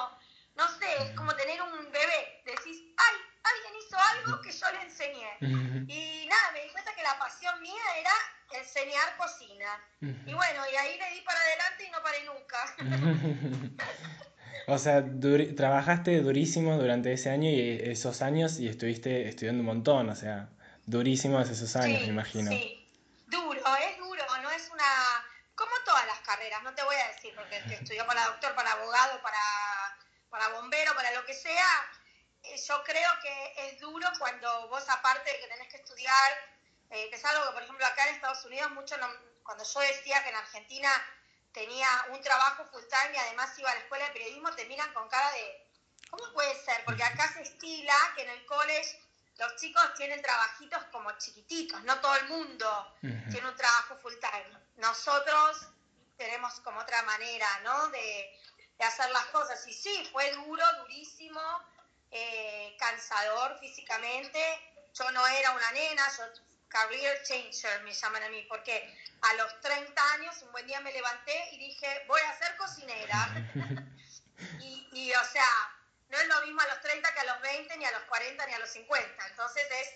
no 0.54 0.68
sé, 0.78 1.02
es 1.02 1.10
como 1.16 1.34
tener 1.34 1.60
un 1.62 1.90
bebé. 1.90 2.42
Decís, 2.46 2.78
ay, 2.96 3.16
alguien 3.42 3.82
hizo 3.82 3.98
algo 3.98 4.40
que 4.40 4.52
yo 4.52 4.70
le 4.70 4.82
enseñé. 4.82 5.30
Y 5.88 6.28
nada, 6.28 6.52
me 6.52 6.62
di 6.62 6.70
cuenta 6.70 6.94
que 6.94 7.02
la 7.02 7.18
pasión 7.18 7.60
mía 7.60 7.82
era 7.98 8.12
enseñar 8.60 9.16
cocina. 9.16 9.82
Y 10.00 10.32
bueno, 10.32 10.62
y 10.72 10.76
ahí 10.76 10.96
le 10.96 11.14
di 11.16 11.22
para 11.22 11.40
adelante 11.40 11.84
y 11.86 11.90
no 11.90 12.02
paré 12.04 12.24
nunca. 12.24 13.74
o 14.68 14.78
sea, 14.78 15.04
trabajaste 15.56 16.20
durísimo 16.20 16.76
durante 16.78 17.12
ese 17.12 17.30
año 17.30 17.50
y 17.50 17.80
esos 17.82 18.22
años 18.22 18.60
y 18.60 18.68
estuviste 18.68 19.28
estudiando 19.28 19.60
un 19.62 19.66
montón, 19.66 20.08
o 20.08 20.14
sea, 20.14 20.50
durísimos 20.86 21.48
esos 21.48 21.76
años, 21.76 22.00
me 22.02 22.08
imagino. 22.08 22.50
Sí, 22.50 22.88
duro, 23.26 23.62
es 23.76 23.98
duro, 23.98 24.24
no 24.42 24.50
es 24.50 24.68
una 24.70 24.84
como 25.60 25.72
todas 25.84 26.06
las 26.06 26.20
carreras, 26.20 26.62
no 26.62 26.74
te 26.74 26.82
voy 26.82 26.96
a 26.96 27.08
decir, 27.08 27.34
porque 27.34 27.56
estudió 27.56 28.06
para 28.06 28.24
doctor, 28.24 28.54
para 28.54 28.72
abogado, 28.72 29.20
para, 29.20 29.38
para 30.30 30.48
bombero, 30.48 30.94
para 30.94 31.10
lo 31.12 31.26
que 31.26 31.34
sea, 31.34 31.90
eh, 32.42 32.56
yo 32.66 32.82
creo 32.82 33.10
que 33.22 33.52
es 33.66 33.78
duro 33.78 34.08
cuando 34.18 34.68
vos, 34.68 34.88
aparte 34.88 35.30
de 35.30 35.38
que 35.38 35.48
tenés 35.48 35.68
que 35.68 35.76
estudiar, 35.76 36.32
eh, 36.88 37.10
que 37.10 37.16
es 37.16 37.24
algo 37.26 37.44
que, 37.44 37.52
por 37.52 37.62
ejemplo, 37.62 37.84
acá 37.84 38.08
en 38.08 38.14
Estados 38.14 38.42
Unidos, 38.46 38.70
mucho 38.70 38.96
cuando 39.42 39.64
yo 39.64 39.80
decía 39.80 40.22
que 40.22 40.30
en 40.30 40.36
Argentina 40.36 40.90
tenía 41.52 41.88
un 42.08 42.22
trabajo 42.22 42.64
full 42.72 42.84
time 42.88 43.14
y 43.14 43.18
además 43.18 43.58
iba 43.58 43.70
a 43.70 43.74
la 43.74 43.80
escuela 43.80 44.06
de 44.06 44.12
periodismo, 44.12 44.54
te 44.54 44.64
miran 44.64 44.92
con 44.94 45.10
cara 45.10 45.30
de, 45.32 45.68
¿cómo 46.08 46.32
puede 46.32 46.54
ser? 46.64 46.82
Porque 46.86 47.04
acá 47.04 47.30
se 47.34 47.42
estila 47.42 47.94
que 48.16 48.22
en 48.22 48.30
el 48.30 48.46
college 48.46 48.98
los 49.40 49.56
chicos 49.56 49.82
tienen 49.96 50.20
trabajitos 50.20 50.84
como 50.92 51.10
chiquititos, 51.12 51.82
no 51.84 51.98
todo 52.00 52.14
el 52.16 52.28
mundo 52.28 52.96
tiene 53.00 53.48
un 53.48 53.56
trabajo 53.56 53.96
full 54.02 54.12
time. 54.20 54.60
Nosotros 54.76 55.66
tenemos 56.18 56.60
como 56.60 56.80
otra 56.80 57.02
manera, 57.04 57.46
¿no? 57.64 57.88
De, 57.88 58.36
hacer 58.80 59.10
las 59.10 59.24
cosas. 59.26 59.66
Y 59.66 59.74
sí, 59.74 60.08
fue 60.10 60.30
duro, 60.32 60.64
durísimo, 60.78 61.40
eh, 62.10 62.76
cansador 62.78 63.58
físicamente. 63.58 64.40
Yo 64.94 65.10
no 65.10 65.26
era 65.26 65.50
una 65.52 65.72
nena, 65.72 66.02
yo 66.16 66.24
career 66.68 67.22
changer 67.24 67.82
me 67.82 67.92
llaman 67.92 68.22
a 68.22 68.28
mí, 68.30 68.42
porque 68.48 68.94
a 69.20 69.34
los 69.34 69.60
30 69.60 70.12
años 70.14 70.42
un 70.42 70.52
buen 70.52 70.66
día 70.66 70.80
me 70.80 70.92
levanté 70.92 71.50
y 71.52 71.58
dije, 71.58 72.04
voy 72.08 72.20
a 72.22 72.38
ser 72.38 72.56
cocinera. 72.56 73.46
y, 74.60 74.88
y, 74.92 75.12
o 75.12 75.24
sea, 75.24 75.79
no 76.10 76.18
es 76.18 76.26
lo 76.26 76.46
mismo 76.46 76.60
a 76.60 76.66
los 76.66 76.80
30 76.80 77.14
que 77.14 77.20
a 77.20 77.24
los 77.24 77.40
20, 77.40 77.76
ni 77.78 77.84
a 77.84 77.92
los 77.92 78.02
40, 78.02 78.46
ni 78.46 78.52
a 78.52 78.58
los 78.58 78.70
50. 78.70 79.26
Entonces 79.28 79.62
es, 79.80 79.94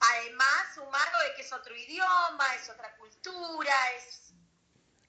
además, 0.00 0.74
sumado 0.74 1.18
de 1.28 1.34
que 1.36 1.42
es 1.42 1.52
otro 1.52 1.76
idioma, 1.76 2.54
es 2.54 2.68
otra 2.70 2.96
cultura, 2.96 3.74
es... 3.96 4.32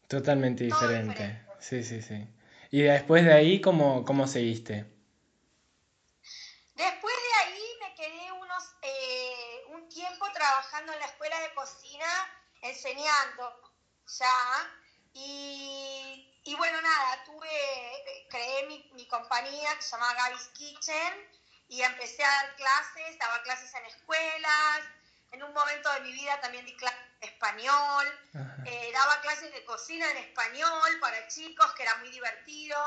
Totalmente 0.07 0.65
diferente. 0.65 1.45
Sí, 1.59 1.83
sí, 1.83 2.01
sí. 2.01 2.27
¿Y 2.69 2.81
después 2.81 3.23
de 3.23 3.33
ahí 3.33 3.61
cómo, 3.61 4.03
cómo 4.03 4.27
seguiste? 4.27 4.85
Después 6.75 7.15
de 7.15 7.45
ahí 7.45 7.63
me 7.79 7.95
quedé 7.95 8.31
unos, 8.33 8.63
eh, 8.81 9.63
un 9.69 9.87
tiempo 9.87 10.25
trabajando 10.33 10.91
en 10.93 10.99
la 10.99 11.05
escuela 11.05 11.39
de 11.39 11.53
cocina, 11.53 12.05
enseñando 12.61 13.73
ya, 14.19 14.81
y 15.13 16.34
y 16.45 16.55
bueno, 16.55 16.79
nada, 16.79 17.23
tuve, 17.23 18.27
creé 18.29 18.67
mi, 18.67 18.87
mi 18.93 19.07
compañía 19.07 19.75
que 19.75 19.81
se 19.81 19.91
llamaba 19.91 20.13
Gaby's 20.13 20.47
Kitchen 20.53 21.13
y 21.67 21.81
empecé 21.81 22.23
a 22.23 22.29
dar 22.29 22.55
clases, 22.55 23.17
daba 23.17 23.41
clases 23.41 23.73
en 23.73 23.85
escuelas, 23.87 24.81
en 25.31 25.41
un 25.41 25.51
momento 25.53 25.91
de 25.93 26.01
mi 26.01 26.11
vida 26.11 26.39
también 26.41 26.63
di 26.63 26.77
clases 26.77 26.99
de 27.19 27.27
español, 27.27 28.19
eh, 28.65 28.91
daba 28.93 29.19
clases 29.21 29.51
de 29.53 29.65
cocina 29.65 30.09
en 30.11 30.17
español 30.17 30.99
para 31.01 31.27
chicos, 31.27 31.73
que 31.73 31.81
era 31.81 31.95
muy 31.95 32.11
divertido, 32.11 32.77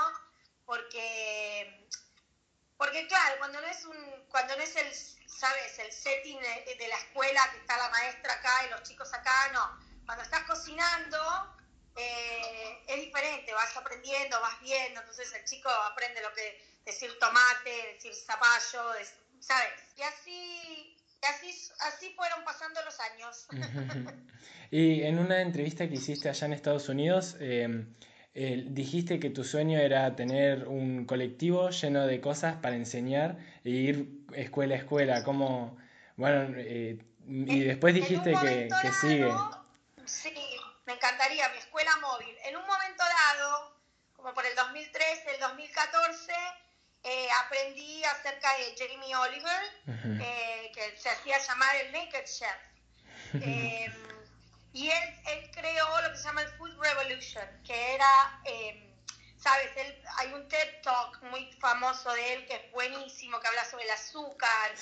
porque, 0.65 1.89
porque 2.77 3.09
claro, 3.09 3.39
cuando 3.39 3.61
no 3.61 3.67
es, 3.67 3.85
un, 3.85 4.27
cuando 4.29 4.55
no 4.57 4.63
es 4.63 4.77
el, 4.77 4.95
¿sabes? 5.29 5.81
el 5.81 5.91
setting 5.91 6.39
de, 6.39 6.77
de 6.79 6.89
la 6.89 6.97
escuela, 6.97 7.43
que 7.51 7.59
está 7.59 7.77
la 7.77 7.89
maestra 7.89 8.35
acá 8.35 8.67
y 8.67 8.71
los 8.71 8.85
chicos 8.85 9.13
acá, 9.13 9.49
no, 9.53 9.81
cuando 10.07 10.23
estás 10.23 10.45
cocinando 10.45 11.58
eh, 11.99 12.79
es 12.87 13.01
diferente, 13.01 13.53
vas 13.53 13.77
aprendiendo, 13.77 14.41
vas 14.41 14.61
viendo, 14.61 15.01
entonces 15.01 15.33
el 15.35 15.45
chico 15.45 15.69
aprende 15.69 16.21
lo 16.23 16.33
que 16.33 16.61
decir 16.85 17.11
tomate, 17.19 17.95
decir 17.95 18.15
zapallo, 18.15 18.93
¿sabes? 19.41 19.71
Y 19.97 20.03
así, 20.03 20.97
así, 21.23 21.71
así 21.81 22.11
fueron 22.15 22.45
pasando 22.45 22.81
los 22.85 22.99
años. 23.01 23.47
y 24.71 25.03
en 25.03 25.19
una 25.19 25.43
entrevista 25.43 25.89
que 25.89 25.95
hiciste 25.95 26.29
allá 26.29 26.47
en 26.47 26.53
Estados 26.53 26.89
Unidos, 26.89 27.37
em, 27.41 27.95
dijiste 28.35 29.19
que 29.19 29.31
tu 29.31 29.43
sueño 29.45 29.79
era 29.79 30.15
tener 30.15 30.69
un 30.69 31.05
colectivo 31.05 31.71
lleno 31.71 32.07
de 32.07 32.21
cosas 32.21 32.57
para 32.57 32.77
enseñar 32.77 33.39
e 33.65 33.71
ir 33.71 34.09
escuela 34.35 34.77
a 34.77 34.79
escuela, 34.79 35.25
como, 35.25 35.77
bueno, 36.17 36.55
eh, 36.57 36.99
y 37.27 37.61
después 37.61 37.95
dijiste 37.95 38.33
que, 38.41 38.69
que 38.81 38.93
sigue. 38.93 39.33
Sí, 40.07 40.33
me 40.89 40.95
encantaría 40.95 41.47
mi 41.51 41.59
escuela 41.59 41.95
móvil. 42.01 42.35
En 42.45 42.57
un 42.57 42.67
momento 42.67 43.05
dado, 43.05 43.77
como 44.17 44.33
por 44.33 44.45
el 44.47 44.57
2013, 44.57 45.35
el 45.35 45.41
2014, 45.41 46.33
eh, 47.05 47.29
aprendí 47.45 48.03
acerca 48.05 48.57
de 48.57 48.75
Jamie 48.75 49.15
Oliver, 49.15 49.63
eh, 49.87 50.73
que 50.75 50.97
se 50.97 51.11
hacía 51.11 51.39
llamar 51.39 51.77
el 51.77 51.93
Naked 51.93 52.25
Chef. 52.25 52.57
Em, 53.35 53.93
y 54.73 54.89
él, 54.89 55.21
él, 55.27 55.51
creó 55.51 56.01
lo 56.01 56.11
que 56.11 56.17
se 56.17 56.25
llama 56.25 56.41
el 56.41 56.49
Food 56.57 56.81
Revolution, 56.81 57.45
que 57.67 57.95
era, 57.95 58.41
sabes, 59.37 59.71
él, 59.77 60.03
hay 60.17 60.33
un 60.33 60.49
TED 60.49 60.81
Talk 60.83 61.21
muy 61.25 61.53
famoso 61.61 62.11
de 62.15 62.33
él 62.33 62.47
que 62.47 62.55
es 62.55 62.73
buenísimo, 62.73 63.39
que 63.41 63.49
habla 63.49 63.65
sobre 63.67 63.85
el 63.85 63.91
azúcar 63.91 64.73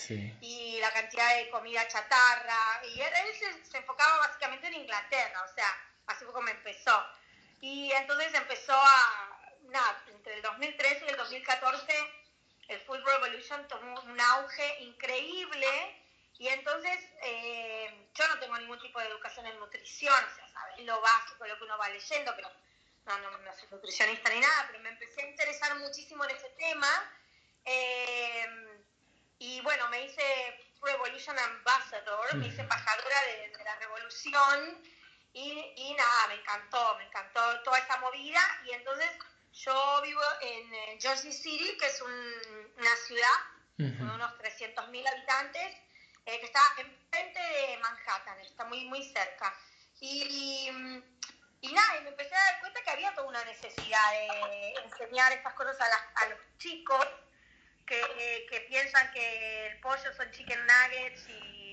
y 0.40 0.78
la 0.80 0.92
cantidad 0.92 1.36
de 1.36 1.50
comida 1.50 1.88
chatarra. 1.88 2.80
Y 2.94 3.00
él, 3.00 3.12
se, 3.36 3.70
se 3.70 3.78
enfocaba 3.78 4.18
básicamente 4.18 4.68
en 4.68 4.74
Inglaterra, 4.74 5.42
o 5.50 5.54
sea, 5.54 5.66
así 6.06 6.24
fue 6.24 6.34
como 6.34 6.48
empezó. 6.48 7.06
Y 7.60 7.90
entonces 7.92 8.32
empezó 8.34 8.74
a, 8.74 9.40
nada, 9.62 10.02
entre 10.08 10.34
el 10.34 10.42
2013 10.42 11.04
y 11.04 11.08
el 11.08 11.16
2014, 11.16 11.92
el 12.68 12.80
Food 12.80 13.04
Revolution 13.04 13.66
tomó 13.68 14.00
un 14.00 14.20
auge 14.20 14.82
increíble 14.82 16.02
Y 16.38 16.48
entonces 16.48 16.98
eh, 17.22 18.08
yo 18.14 18.28
no 18.28 18.38
tengo 18.38 18.58
ningún 18.58 18.78
tipo 18.80 18.98
de 19.00 19.06
educación 19.06 19.46
en 19.46 19.58
nutrición, 19.58 20.12
o 20.12 20.34
sea, 20.34 20.48
sabes 20.48 20.84
lo 20.84 21.00
básico, 21.00 21.46
lo 21.46 21.56
que 21.56 21.64
uno 21.64 21.78
va 21.78 21.88
leyendo, 21.88 22.34
pero 22.36 22.50
no, 23.06 23.18
no, 23.18 23.38
no 23.38 23.52
soy 23.54 23.68
nutricionista 23.70 24.28
ni 24.30 24.40
nada, 24.40 24.64
pero 24.66 24.80
me 24.80 24.90
empecé 24.90 25.22
a 25.22 25.28
interesar 25.30 25.76
muchísimo 25.78 26.24
en 26.24 26.36
ese 26.36 26.50
tema. 26.50 26.88
Eh, 27.64 28.46
y 29.38 29.60
bueno, 29.62 29.88
me 29.88 30.04
hice 30.04 30.22
Revolution 30.82 31.38
Ambassador, 31.38 32.34
me 32.34 32.48
hice 32.48 32.60
embajadora 32.60 33.22
de, 33.22 33.56
de 33.56 33.64
la 33.64 33.76
revolución 33.76 34.82
y, 35.36 35.74
y, 35.76 35.94
nada, 35.94 36.28
me 36.28 36.34
encantó, 36.36 36.96
me 36.96 37.04
encantó 37.04 37.62
toda 37.62 37.78
esa 37.78 37.98
movida 37.98 38.40
y 38.64 38.72
entonces 38.72 39.06
yo 39.52 40.00
vivo 40.02 40.22
en 40.40 40.74
eh, 40.74 40.98
Jersey 40.98 41.30
City, 41.30 41.76
que 41.76 41.86
es 41.86 42.00
un, 42.00 42.72
una 42.78 42.96
ciudad 43.06 43.98
con 43.98 44.10
unos 44.12 44.32
300.000 44.38 45.06
habitantes, 45.06 45.76
eh, 46.24 46.40
que 46.40 46.46
está 46.46 46.60
enfrente 46.78 47.38
de 47.38 47.76
Manhattan, 47.76 48.40
está 48.40 48.64
muy, 48.64 48.86
muy 48.86 49.02
cerca. 49.02 49.54
Y, 50.00 50.70
y, 51.60 51.72
nada, 51.74 51.98
y 51.98 52.04
me 52.04 52.08
empecé 52.08 52.34
a 52.34 52.52
dar 52.52 52.60
cuenta 52.60 52.82
que 52.82 52.90
había 52.90 53.14
toda 53.14 53.28
una 53.28 53.44
necesidad 53.44 54.12
de 54.12 54.72
enseñar 54.84 55.32
estas 55.32 55.52
cosas 55.52 55.78
a, 55.78 55.88
las, 55.88 56.00
a 56.14 56.28
los 56.30 56.38
chicos 56.56 57.06
que, 57.84 58.46
que, 58.50 58.60
piensan 58.62 59.12
que 59.12 59.66
el 59.66 59.80
pollo 59.80 60.14
son 60.16 60.30
chicken 60.30 60.66
nuggets 60.66 61.28
y, 61.28 61.65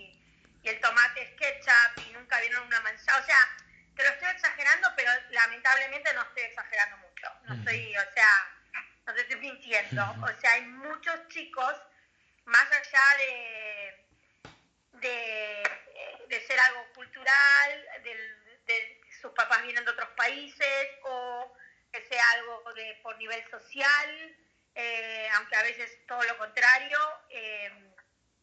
y, 0.64 0.70
el 0.70 0.80
tomate 0.80 1.22
es 1.22 1.32
ketchup 1.32 2.08
y 2.08 2.14
nunca 2.14 2.40
vieron 2.40 2.66
una 2.66 2.80
manzana. 2.82 3.20
O 3.20 3.26
sea, 3.26 3.58
te 3.96 4.04
lo 4.04 4.10
estoy 4.10 4.30
exagerando, 4.30 4.90
pero 4.96 5.12
lamentablemente 5.30 6.14
no 6.14 6.22
estoy 6.22 6.44
exagerando 6.44 6.98
mucho. 6.98 7.28
No 7.44 7.56
estoy, 7.56 7.96
o 7.98 8.14
sea, 8.14 8.54
no 9.06 9.14
te 9.14 9.22
estoy 9.22 9.40
mintiendo. 9.40 10.04
O 10.22 10.40
sea, 10.40 10.54
hay 10.54 10.64
muchos 10.64 11.28
chicos, 11.28 11.76
más 12.46 12.68
allá 12.72 13.02
de, 13.18 14.08
de, 14.94 15.64
de 16.28 16.48
ser 16.48 16.60
algo 16.60 16.94
cultural, 16.94 17.86
de, 18.04 18.16
de, 18.66 19.02
sus 19.22 19.32
papás 19.34 19.62
vienen 19.64 19.86
de 19.86 19.92
otros 19.92 20.10
países 20.18 20.88
o 21.04 21.56
que 21.92 22.02
sea 22.08 22.24
algo 22.32 22.74
de, 22.74 23.00
por 23.04 23.16
nivel 23.18 23.48
social, 23.50 24.36
eh, 24.76 25.30
aunque 25.36 25.56
a 25.56 25.64
veces 25.64 26.06
todo 26.08 26.24
lo 26.24 26.38
contrario. 26.38 26.98
Eh, 27.30 27.93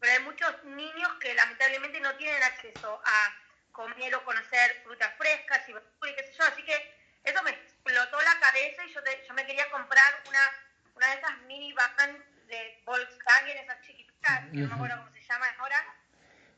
pero 0.00 0.12
hay 0.12 0.18
muchos 0.20 0.64
niños 0.64 1.12
que 1.20 1.34
lamentablemente 1.34 2.00
no 2.00 2.16
tienen 2.16 2.42
acceso 2.42 3.00
a 3.04 3.36
comer 3.72 4.14
o 4.14 4.24
conocer 4.24 4.80
frutas 4.82 5.14
frescas 5.16 5.68
y 5.68 5.72
qué 6.14 6.22
sé 6.24 6.32
yo. 6.32 6.44
Así 6.44 6.64
que 6.64 6.96
eso 7.22 7.42
me 7.42 7.50
explotó 7.50 8.20
la 8.22 8.40
cabeza 8.40 8.84
y 8.84 8.92
yo, 8.92 9.02
te, 9.02 9.24
yo 9.28 9.34
me 9.34 9.46
quería 9.46 9.70
comprar 9.70 10.22
una, 10.26 10.50
una 10.94 11.06
de 11.06 11.14
esas 11.16 11.38
mini 11.42 11.72
vans 11.74 12.18
de 12.46 12.82
Volkswagen, 12.84 13.58
esas 13.58 13.80
chiquititas, 13.82 14.40
que 14.50 14.56
no 14.56 14.68
me 14.68 14.74
acuerdo 14.74 14.96
cómo 14.96 15.12
se 15.12 15.22
llaman 15.22 15.54
ahora, 15.58 15.94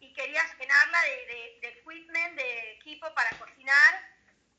y 0.01 0.13
quería 0.15 0.43
llenarla 0.59 1.03
de, 1.03 1.27
de, 1.27 1.59
de 1.61 1.69
equipment, 1.69 2.35
de 2.37 2.73
equipo 2.73 3.13
para 3.15 3.31
cocinar, 3.39 4.13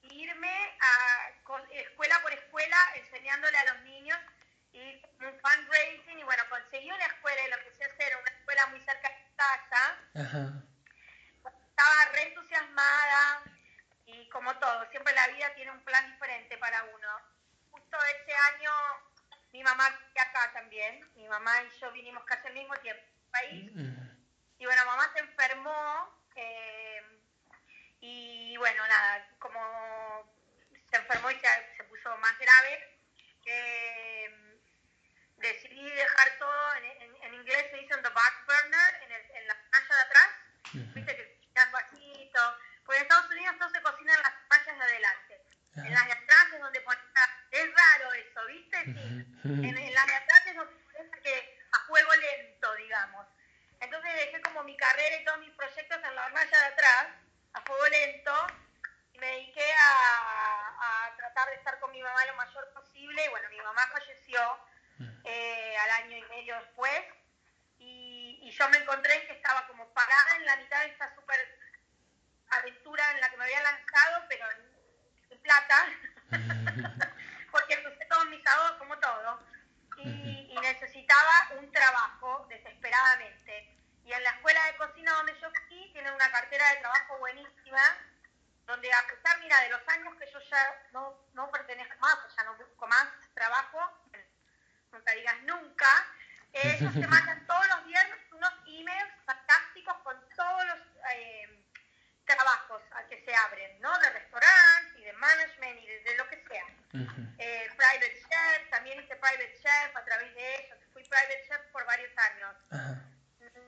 irme 0.03 0.77
a 0.79 1.29
escuela 1.71 2.21
por 2.21 2.33
escuela 2.33 2.77
enseñándole 2.95 3.57
a 3.57 3.73
los 3.73 3.81
niños 3.83 4.19
y 4.73 5.01
un 5.19 5.39
fundraising 5.39 6.19
y 6.19 6.23
bueno, 6.23 6.43
conseguí 6.49 6.91
una 6.91 7.05
escuela 7.05 7.41
y 7.47 7.51
lo 7.51 7.57
que 7.59 7.75
sé 7.77 7.85
hacer, 7.85 8.17
una 8.17 8.31
escuela 8.31 8.67
muy 8.67 8.79
cerca 8.81 9.09
de 9.09 9.35
casa. 9.35 9.97
Ajá. 10.15 10.63
Estaba 11.69 12.05
re 12.13 12.23
entusiasmada 12.23 13.43
y 14.05 14.29
como 14.29 14.55
todo, 14.57 14.89
siempre 14.91 15.13
la 15.13 15.27
vida 15.29 15.53
tiene 15.55 15.71
un 15.71 15.83
plan 15.83 16.11
diferente 16.11 16.57
para 16.57 16.83
uno. 16.83 17.07
Justo 17.71 17.97
ese 17.97 18.35
año 18.55 18.71
mi 19.51 19.63
mamá 19.63 19.87
acá 19.87 20.51
también, 20.53 21.09
mi 21.15 21.27
mamá 21.27 21.63
y 21.63 21.79
yo 21.79 21.91
vinimos 21.91 22.23
casi 22.25 22.47
al 22.47 22.53
mismo 22.53 22.75
tiempo 22.77 23.01
al 23.01 23.29
país. 23.31 23.71
Y 24.59 24.65
bueno, 24.65 24.85
mamá 24.85 25.11
se 25.13 25.19
enfermó 25.19 26.21
eh, 26.35 27.01
y 28.01 28.55
bueno, 28.57 28.87
nada, 28.87 29.27
como 29.39 30.31
se 30.89 30.97
enfermó 30.97 31.31
y 31.31 31.39
se, 31.39 31.47
se 31.77 31.83
puso 31.85 32.15
más 32.17 32.37
grave, 32.37 32.99
eh, 33.45 34.53
decidí 35.43 35.89
dejar 35.91 36.29
todo, 36.39 36.75
en, 36.75 36.85
en, 36.85 37.23
en, 37.23 37.33
inglés 37.33 37.65
se 37.69 37.77
dice 37.77 37.93
en 37.93 38.01
the 38.01 38.09
back 38.09 38.45
burner, 38.47 39.03
en, 39.03 39.11
el, 39.11 39.31
en 39.35 39.47
la 39.47 39.55
playa 39.69 39.95
de 39.95 40.01
atrás, 40.01 40.29
uh 40.73 40.77
-huh. 40.77 40.93
viste 40.93 41.15
que 41.15 41.35
cocinas 41.35 41.71
bajito, 41.71 42.57
porque 42.85 42.97
en 42.97 43.03
Estados 43.03 43.29
Unidos 43.31 43.55
todo 43.59 43.69
se 43.69 43.81
cocina 43.81 44.13
en 44.13 44.21
las 44.21 44.33
playas 44.47 44.77
de 44.79 44.83
adelante, 44.83 45.33
uh 45.43 45.79
-huh. 45.79 45.87
en 45.87 45.93
las 45.93 46.05
de 46.05 46.13
atrás 46.13 46.45
es 46.53 46.59
donde 46.59 46.81
pones, 46.81 47.03
es 47.51 47.67
raro 47.81 48.13
eso, 48.13 48.39
viste, 48.47 48.77
sí. 48.85 48.91
uh 48.91 49.47
-huh. 49.47 49.69
en, 49.69 49.77
en, 49.77 49.93
las 49.93 50.07
de 50.07 50.15
atrás 50.15 50.41
es 50.47 50.55
donde 50.55 50.75
pones 50.75 51.23
que 51.23 51.35
a 51.71 51.79
fuego 51.87 52.11
lento, 52.15 52.75
digamos. 52.75 53.27
Entonces 53.79 54.13
dejé 54.13 54.41
como 54.41 54.63
mi 54.63 54.77
carrera 54.77 55.15
y 55.17 55.25
todos 55.25 55.39
mis 55.39 55.55
proyectos 55.55 55.97
en 56.03 56.15
la 56.15 56.25
hornalla 56.25 56.57
de 56.59 56.65
atrás, 56.73 57.07
a 57.53 57.61
fuego 57.61 57.85
lento, 57.87 58.35
y 59.11 59.19
me 59.19 59.27
dediqué 59.27 59.73
a, 59.73 59.89
a 60.85 61.17
tratar 61.17 61.49
de 61.49 61.55
estar 61.55 61.79
con 61.79 61.91
mi 61.91 62.01
mamá 62.01 62.25
lo 62.25 62.35
mayor 62.35 62.65
posible, 62.73 63.25
y 63.25 63.29
bueno, 63.29 63.49
mi 63.49 63.59
mamá 63.59 63.81
falleció, 63.87 64.39
eh, 65.23 65.75
al 65.77 65.89
año 66.03 66.17
y 66.17 66.23
medio 66.23 66.55
después. 66.55 67.01
Y, 67.79 68.39
y, 68.41 68.51
yo 68.51 68.69
me 68.69 68.77
encontré 68.77 69.13
en 69.15 69.27
que 69.27 69.33
estaba 69.33 69.67
como 69.67 69.87
parada 69.93 70.35
en 70.37 70.45
la 70.45 70.55
mitad 70.57 70.79
de 70.81 70.87
esta 70.87 71.13
super 71.15 71.37
aventura 72.49 73.03
en 73.11 73.21
la 73.21 73.29
que 73.29 73.37
me 73.37 73.43
había 73.43 73.61
lanzado, 73.61 74.25
pero 74.29 74.45
en, 74.51 74.73
plata, 75.41 75.87
porque 77.51 77.75
usé 77.85 78.05
todos 78.05 78.25
mis 78.27 78.45
ahorros 78.47 78.77
como 78.77 78.97
todo. 78.99 79.39
Y, 79.97 80.47
y, 80.49 80.57
necesitaba 80.83 81.59
un 81.59 81.71
trabajo 81.71 82.45
desesperadamente. 82.49 83.69
Y 84.05 84.11
en 84.11 84.23
la 84.23 84.31
escuela 84.31 84.59
de 84.65 84.75
cocina 84.75 85.13
donde 85.13 85.39
yo 85.39 85.49
fui, 85.67 85.89
tienen 85.93 86.13
una 86.13 86.29
cartera 86.29 86.69
de 86.71 86.77
trabajo 86.77 87.17
buenísima, 87.19 87.81
donde 88.65 88.93
a 88.93 89.07
pesar, 89.07 89.39
mira, 89.39 89.59
de 89.61 89.69
los 89.69 89.81
años 89.87 90.13
que 90.19 90.29
yo 90.31 90.39
ya 90.39 90.81
no, 90.91 91.17
no 91.33 91.49
pertenezco 91.51 91.97
más, 91.99 92.17
o 92.25 92.29
sea, 92.31 92.43
no 92.43 92.55
busco 92.55 92.87
más 92.87 93.07
trabajo, 93.33 93.79
nunca 94.91 95.11
digas 95.13 95.41
nunca, 95.43 95.87
eh, 96.51 96.77
ellos 96.79 96.93
te 96.93 97.07
mandan 97.07 97.47
todos 97.47 97.67
los 97.67 97.85
viernes 97.85 98.19
unos 98.31 98.53
emails 98.67 99.13
fantásticos 99.25 99.95
con 100.03 100.17
todos 100.35 100.65
los 100.65 100.79
eh, 101.15 101.65
trabajos 102.25 102.81
a 102.91 103.07
que 103.07 103.23
se 103.23 103.33
abren, 103.35 103.79
¿no? 103.79 103.97
De 103.99 104.09
restaurantes 104.09 104.92
y 105.03 105.05
de 105.05 105.13
management 105.13 105.79
y 105.83 105.87
de, 105.87 105.99
de 106.03 106.15
lo 106.15 106.27
que 106.29 106.37
sea. 106.47 106.65
Uh 106.93 106.97
-huh. 107.03 107.35
eh, 107.39 107.67
private 107.75 108.23
chef, 108.29 108.69
también 108.69 108.99
hice 109.03 109.15
private 109.15 109.53
chef 109.61 109.95
a 109.95 110.03
través 110.05 110.33
de 110.33 110.55
ellos, 110.55 110.77
fui 110.93 111.03
private 111.03 111.43
chef 111.47 111.61
por 111.71 111.85
varios 111.85 112.11
años. 112.17 112.55
Uh 112.71 112.75
-huh. 112.77 112.97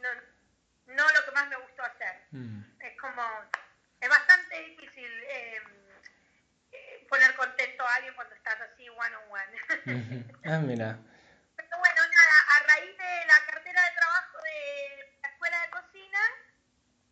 no, 0.02 0.10
no, 0.98 1.04
lo 1.16 1.26
que 1.26 1.32
más 1.32 1.48
me 1.50 1.58
gustó 1.58 1.84
hacer. 1.84 2.16
Uh 2.32 2.38
-huh. 2.38 2.88
Es 2.88 2.98
como, 3.02 3.24
es 4.00 4.10
bastante 4.10 4.60
difícil 4.70 5.12
eh, 5.28 5.62
poner 7.10 7.36
contento 7.36 7.84
a 7.86 7.96
alguien 7.96 8.14
cuando 8.16 8.36
estás 8.36 8.60
así 8.62 8.90
one 8.90 9.16
on 9.16 9.26
one. 9.32 9.54
ah, 10.46 10.60
mira. 10.60 10.98
Pero 11.58 11.78
bueno, 11.80 12.02
nada, 12.18 12.36
a 12.56 12.60
raíz 12.68 12.98
de 12.98 13.26
la 13.26 13.40
cartera 13.52 13.82
de 13.84 13.92
trabajo 13.96 14.38
de 14.44 14.60
la 15.22 15.30
escuela 15.30 15.62
de 15.62 15.70
cocina, 15.70 16.20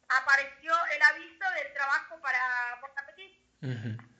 apareció 0.09 0.73
el 0.95 1.01
aviso 1.01 1.45
del 1.57 1.73
trabajo 1.73 2.19
para 2.21 2.77
Bon 2.81 2.91
Appetit. 2.97 3.33
Uh 3.61 3.67
-huh. 3.67 4.12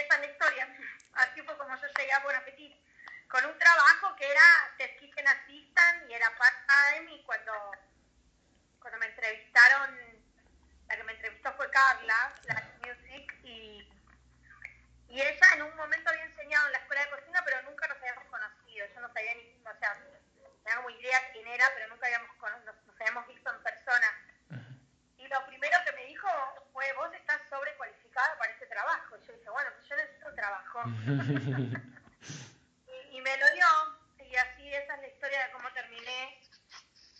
Esa 0.00 0.14
es 0.14 0.20
la 0.20 0.26
historia. 0.26 0.76
Así 1.14 1.42
fue 1.42 1.56
como 1.58 1.76
yo 1.76 1.86
llegué 1.86 2.12
a 2.12 2.20
Bon 2.20 2.34
Appetit. 2.34 2.76
Con 3.28 3.44
un 3.46 3.58
trabajo 3.58 4.16
que 4.16 4.30
era 4.30 4.42
Test 4.76 4.98
Kitchen 4.98 5.28
Assistant 5.28 6.10
y 6.10 6.14
era 6.14 6.34
part-time 6.36 7.12
y 7.12 7.22
cuando, 7.22 7.52
cuando 8.80 8.98
me 8.98 9.06
entrevistaron, 9.06 9.96
la 10.88 10.96
que 10.96 11.04
me 11.04 11.12
entrevistó 11.12 11.52
fue 11.54 11.70
Carla, 11.70 12.34
la 12.44 12.72
Music, 12.82 13.32
y 13.44 13.88
y 15.10 15.20
ella 15.20 15.46
en 15.54 15.62
un 15.62 15.74
momento 15.74 16.08
había 16.08 16.24
enseñado 16.24 16.66
en 16.66 16.72
la 16.72 16.78
escuela 16.78 17.04
de 17.04 17.10
cocina, 17.10 17.42
pero 17.44 17.62
nunca 17.62 17.88
nos 17.88 17.98
habíamos 17.98 18.24
conocido. 18.26 18.86
Yo 18.94 19.00
no 19.00 19.12
sabía 19.12 19.34
ni, 19.34 19.60
o 19.66 19.78
sea, 19.78 19.98
tenía 20.62 20.76
como 20.76 20.90
idea 20.90 21.32
quién 21.32 21.48
era, 21.48 21.66
pero 21.74 21.88
nunca 21.88 22.06
habíamos, 22.06 22.30
nos, 22.64 22.86
nos 22.86 23.00
habíamos 23.00 23.26
visto 23.26 23.50
en 23.50 23.60
persona. 23.60 24.06
Y 25.18 25.26
lo 25.26 25.46
primero 25.46 25.76
que 25.84 25.92
me 25.92 26.04
dijo 26.06 26.28
fue, 26.72 26.92
vos 26.92 27.12
estás 27.12 27.40
sobrecualificada 27.50 28.38
para 28.38 28.52
este 28.52 28.66
trabajo. 28.66 29.16
Y 29.16 29.26
yo 29.26 29.32
dije, 29.32 29.50
bueno, 29.50 29.70
trabajo. 30.34 30.82
y, 32.86 33.16
y, 33.16 33.20
me 33.20 33.36
lo 33.36 33.46
dio, 33.54 33.66
y 34.30 34.36
así 34.36 34.68
esa 34.72 34.94
es 34.94 35.00
la 35.00 35.08
historia 35.08 35.46
de 35.46 35.52
cómo 35.52 35.68
terminé 35.72 36.38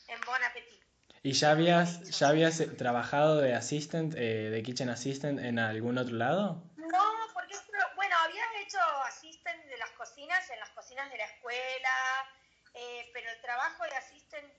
en 0.08 0.20
Bon 0.26 0.42
Appetit. 0.42 0.80
¿Y 1.22 1.32
ya 1.32 1.50
habías, 1.50 2.18
ya 2.18 2.28
habías 2.28 2.62
trabajado 2.78 3.40
de 3.40 3.54
assistant, 3.54 4.14
eh, 4.16 4.50
de 4.50 4.62
kitchen 4.62 4.88
assistant 4.88 5.38
en 5.38 5.58
algún 5.58 5.98
otro 5.98 6.16
lado? 6.16 6.62
No, 6.76 7.20
hecho 8.70 8.78
assistant 9.04 9.64
de 9.64 9.76
las 9.78 9.90
cocinas, 9.90 10.48
en 10.50 10.60
las 10.60 10.70
cocinas 10.70 11.10
de 11.10 11.18
la 11.18 11.24
escuela, 11.24 12.28
eh, 12.74 13.10
pero 13.12 13.30
el 13.30 13.40
trabajo 13.40 13.84
de 13.84 13.96
assistant, 13.96 14.52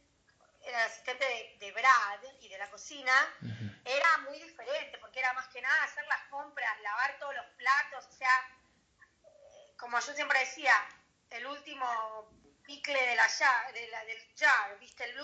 el 0.61 0.75
asistente 0.75 1.25
de, 1.25 1.65
de, 1.65 1.71
Brad 1.71 2.19
y 2.41 2.49
de 2.49 2.57
la 2.57 2.69
cocina 2.69 3.13
uh 3.41 3.45
-huh. 3.45 3.81
era 3.85 4.17
muy 4.29 4.37
diferente, 4.39 4.97
porque 4.99 5.19
era 5.19 5.33
más 5.33 5.47
que 5.47 5.61
nada 5.61 5.83
hacer 5.83 6.05
las 6.07 6.23
compras, 6.29 6.81
lavar 6.81 7.17
todos 7.19 7.35
los 7.35 7.45
platos, 7.57 8.05
o 8.07 8.13
sea, 8.13 8.35
como 9.77 9.99
yo 9.99 10.13
siempre 10.13 10.39
decía, 10.39 10.73
el 11.29 11.45
último 11.47 11.87
picle 12.63 13.01
de 13.07 13.15
la 13.15 13.27
jar, 13.27 13.73
de 13.73 13.87
la, 13.87 14.05
del 14.05 14.21
jar, 14.35 14.77
¿viste? 14.79 15.05
El, 15.05 15.15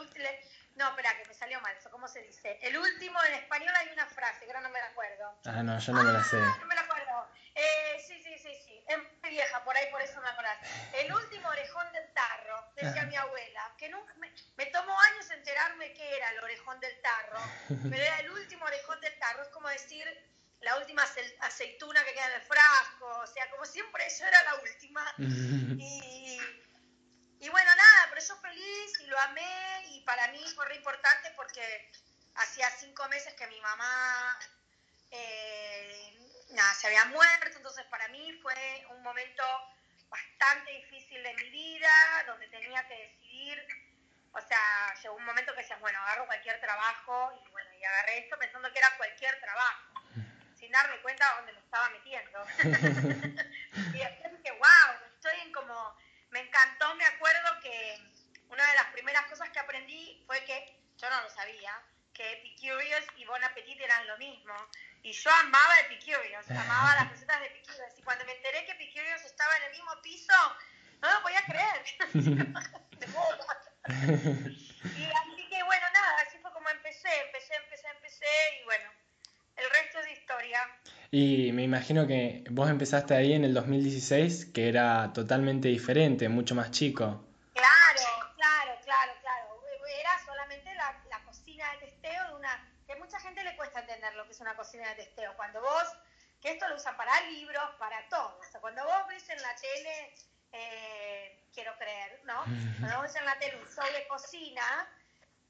No, 0.75 0.89
espera, 0.89 1.17
que 1.17 1.25
me 1.27 1.33
salió 1.33 1.59
mal. 1.61 1.75
¿Cómo 1.91 2.07
se 2.07 2.21
dice? 2.21 2.59
El 2.61 2.77
último, 2.77 3.17
en 3.25 3.33
español 3.33 3.73
hay 3.75 3.89
una 3.89 4.05
frase, 4.07 4.45
que 4.45 4.51
ahora 4.51 4.61
no 4.61 4.69
me 4.69 4.79
la 4.79 4.87
acuerdo. 4.87 5.39
Ah, 5.45 5.63
no, 5.63 5.76
yo 5.87 5.93
no 5.93 6.03
me 6.03 6.11
la 6.11 6.23
sé. 6.23 6.37
Ah, 6.37 6.57
no 6.59 6.65
me 6.67 6.75
la 6.75 6.81
acuerdo. 6.81 7.31
Eh, 7.55 8.03
sí, 8.05 8.21
sí, 8.21 8.37
sí, 8.37 8.53
sí. 8.65 8.83
Es 8.87 8.97
muy 8.97 9.29
vieja, 9.29 9.63
por 9.63 9.75
ahí, 9.75 9.89
por 9.89 10.01
eso 10.01 10.21
me 10.21 10.27
acordás. 10.27 10.59
El 10.93 11.13
último 11.13 11.47
orejón 11.49 11.91
del 11.93 12.13
tarro, 12.13 12.71
decía 12.75 13.03
mi 13.03 13.15
abuela, 13.15 13.73
que 13.77 13.89
nunca 13.89 14.13
me, 14.15 14.31
me, 14.57 14.65
tomó 14.67 14.99
años 14.99 15.29
enterarme 15.31 15.93
qué 15.93 16.17
era 16.17 16.29
el 16.31 16.43
orejón 16.43 16.79
del 16.79 17.01
tarro, 17.01 17.39
pero 17.89 18.03
era 18.03 18.19
el 18.19 18.31
último 18.31 18.65
orejón 18.65 18.99
del 19.01 19.17
tarro. 19.17 19.43
Es 19.43 19.49
como 19.49 19.69
decir 19.69 20.05
la 20.59 20.77
última 20.77 21.03
aceituna 21.39 22.03
que 22.03 22.13
queda 22.13 22.27
en 22.27 22.41
el 22.41 22.41
frasco, 22.41 23.07
o 23.23 23.27
sea, 23.27 23.49
como 23.51 23.65
siempre 23.65 24.03
yo 24.19 24.25
era 24.25 24.43
la 24.43 24.55
última. 24.55 25.13
Y 25.17 26.39
y 27.39 27.49
bueno, 27.49 27.69
nada, 27.75 28.07
pero 28.09 28.21
yo 28.21 28.35
feliz 28.37 28.99
y 28.99 29.05
lo 29.05 29.19
amé 29.19 29.85
y 29.91 30.01
para 30.01 30.27
mí 30.29 30.43
fue 30.55 30.65
re 30.65 30.75
importante 30.75 31.31
porque 31.35 31.91
hacía 32.35 32.69
cinco 32.71 33.07
meses 33.09 33.33
que 33.35 33.45
mi 33.47 33.61
mamá 33.61 34.39
eh, 35.11 36.17
nada, 36.49 36.73
se 36.73 36.87
había 36.87 37.05
muerto, 37.05 37.57
entonces 37.57 37.85
para 37.85 38.07
mí 38.07 38.39
fue 38.41 38.85
un 38.89 39.03
momento 39.03 39.43
bastante 40.09 40.71
difícil 40.71 41.21
de 41.21 41.33
mi 41.35 41.49
vida, 41.49 42.23
donde 42.25 42.47
tenía 42.47 42.87
que 42.87 42.95
decidir, 42.95 43.61
o 44.31 44.41
sea, 44.41 44.93
llegó 45.01 45.15
un 45.15 45.25
momento 45.25 45.53
que 45.53 45.61
decía, 45.61 45.77
bueno, 45.77 45.99
agarro 45.99 46.25
cualquier 46.25 46.59
trabajo 46.59 47.39
y 47.45 47.51
bueno, 47.51 47.69
y 47.79 47.83
agarré 47.83 48.19
esto 48.19 48.37
pensando 48.39 48.71
que 48.71 48.79
era 48.79 48.97
cualquier 48.97 49.39
trabajo, 49.39 50.01
sin 50.57 50.71
darme 50.71 50.99
cuenta 51.01 51.29
de 51.29 51.35
dónde 51.35 51.53
me 51.53 51.59
estaba 51.59 51.89
metiendo. 51.89 52.45
y 53.93 53.99
después 53.99 54.31
dije, 54.41 54.51
wow, 54.51 55.07
estoy 55.13 55.39
en 55.41 55.51
como 55.51 55.95
me 56.31 56.41
encantó, 56.41 56.93
me 56.95 57.05
acuerdo 57.05 57.59
que 57.61 57.99
una 58.49 58.65
de 58.69 58.75
las 58.75 58.87
primeras 58.87 59.25
cosas 59.27 59.49
que 59.49 59.59
aprendí 59.59 60.23
fue 60.25 60.43
que, 60.45 60.79
yo 60.97 61.09
no 61.09 61.21
lo 61.21 61.29
sabía, 61.29 61.81
que 62.13 62.33
Epicurious 62.33 63.05
y 63.15 63.25
Bon 63.25 63.43
Appetit 63.43 63.79
eran 63.79 64.07
lo 64.07 64.17
mismo. 64.17 64.53
Y 65.07 65.13
yo 65.13 65.31
amaba 65.31 65.79
Epicurious, 65.85 66.51
amaba 66.51 66.95
las 66.95 67.11
recetas 67.11 67.39
de 67.39 67.45
Epicurious. 67.45 67.97
Y 67.97 68.01
cuando 68.03 68.25
me 68.25 68.33
enteré 68.33 68.65
que 68.65 68.73
Epicurious 68.73 69.23
estaba 69.23 69.55
en 69.55 69.63
el 69.63 69.71
mismo 69.71 69.91
piso, 70.03 70.33
no 71.01 71.13
lo 71.13 71.21
podía 71.21 71.41
creer. 71.45 71.81
y 73.87 75.05
así 75.05 75.47
que 75.49 75.63
bueno, 75.63 75.85
nada, 75.93 76.17
así 76.27 76.37
fue 76.39 76.51
como 76.51 76.69
empecé, 76.69 77.07
empecé, 77.25 77.55
empecé, 77.55 77.87
empecé 77.95 78.25
y 78.59 78.65
bueno, 78.65 78.91
el 79.55 79.69
resto 79.69 79.99
es 79.99 80.05
de 80.07 80.11
historia. 80.11 80.59
Y 81.09 81.51
me 81.53 81.63
imagino 81.63 82.05
que 82.05 82.43
vos 82.49 82.69
empezaste 82.69 83.15
ahí 83.15 83.31
en 83.31 83.45
el 83.45 83.53
2016, 83.53 84.47
que 84.53 84.67
era 84.67 85.13
totalmente 85.13 85.69
diferente, 85.69 86.27
mucho 86.27 86.53
más 86.53 86.71
chico. 86.71 87.25
Claro, 87.53 88.33
claro, 88.35 88.77
claro, 88.83 89.13
claro. 89.21 89.63
Era 89.99 90.19
solamente 90.25 90.73
la, 90.75 91.01
la 91.09 91.23
cocina 91.23 91.71
de 91.71 91.87
testeo 91.87 92.27
de 92.27 92.35
una... 92.35 92.69
que 92.85 92.91
a 92.93 92.97
mucha 92.97 93.19
gente 93.19 93.43
le 93.43 93.55
cuesta 93.55 93.79
entender 93.79 94.13
lo 94.15 94.25
que 94.25 94.31
es 94.31 94.39
una 94.39 94.55
cocina 94.55 94.87
de 94.89 94.95
testeo. 94.95 95.35
Cuando 95.35 95.61
vos, 95.61 95.83
que 96.41 96.51
esto 96.51 96.67
lo 96.67 96.75
usan 96.75 96.95
para 96.97 97.19
libros, 97.31 97.63
para 97.79 98.07
todo. 98.09 98.37
O 98.39 98.51
sea, 98.51 98.59
cuando 98.61 98.83
vos 98.85 99.07
ves 99.07 99.27
en 99.29 99.41
la 99.41 99.55
tele, 99.55 100.15
eh, 100.51 101.47
quiero 101.53 101.75
creer, 101.77 102.21
¿no? 102.25 102.43
Cuando 102.79 102.97
vos 102.97 103.03
ves 103.03 103.15
en 103.15 103.25
la 103.25 103.39
tele 103.39 103.57
un 103.57 103.67
show 103.69 103.85
de 103.91 104.07
cocina, 104.07 104.87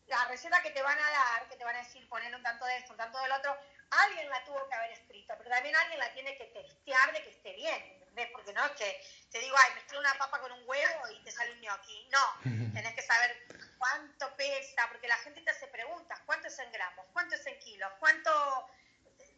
la 0.07 0.25
receta 0.29 0.61
que 0.61 0.71
te 0.71 0.81
van 0.81 0.97
a 0.97 1.09
dar, 1.09 1.49
que 1.49 1.57
te 1.57 1.65
van 1.65 1.75
a 1.75 1.79
decir 1.79 2.07
poner 2.07 2.33
un 2.33 2.43
tanto 2.43 2.65
de 2.65 2.77
esto, 2.77 2.93
un 2.93 2.97
tanto 2.97 3.19
del 3.19 3.31
otro, 3.31 3.57
alguien 3.89 4.29
la 4.29 4.43
tuvo 4.43 4.67
que 4.67 4.75
haber 4.75 4.91
escrito, 4.91 5.33
pero 5.37 5.49
también 5.49 5.75
alguien 5.75 5.99
la 5.99 6.13
tiene 6.13 6.37
que 6.37 6.45
testear 6.45 7.13
de 7.13 7.23
que 7.23 7.29
esté 7.29 7.53
bien, 7.53 7.81
¿entendés? 7.93 8.29
Porque 8.31 8.53
no 8.53 8.65
es 8.65 8.71
que 8.71 9.01
te 9.31 9.39
digo, 9.39 9.55
ay, 9.57 9.73
mezclé 9.75 9.99
una 9.99 10.13
papa 10.15 10.39
con 10.39 10.51
un 10.51 10.63
huevo 10.67 11.09
y 11.09 11.23
te 11.23 11.31
sale 11.31 11.53
un 11.53 11.61
gnocchi. 11.61 12.09
No, 12.11 12.73
tenés 12.73 12.93
que 12.93 13.01
saber 13.01 13.47
cuánto 13.77 14.35
pesa, 14.35 14.87
porque 14.89 15.07
la 15.07 15.17
gente 15.17 15.41
te 15.41 15.51
hace 15.51 15.67
preguntas, 15.67 16.19
cuánto 16.25 16.47
es 16.47 16.59
en 16.59 16.71
gramos, 16.71 17.05
cuánto 17.13 17.35
es 17.35 17.45
en 17.45 17.59
kilos, 17.59 17.91
cuánto... 17.99 18.69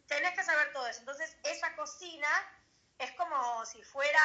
Tenés 0.06 0.34
que 0.34 0.42
saber 0.42 0.72
todo 0.72 0.88
eso. 0.88 0.98
Entonces, 1.00 1.36
esa 1.44 1.76
cocina 1.76 2.28
es 2.98 3.12
como 3.12 3.64
si 3.64 3.80
fuera, 3.84 4.20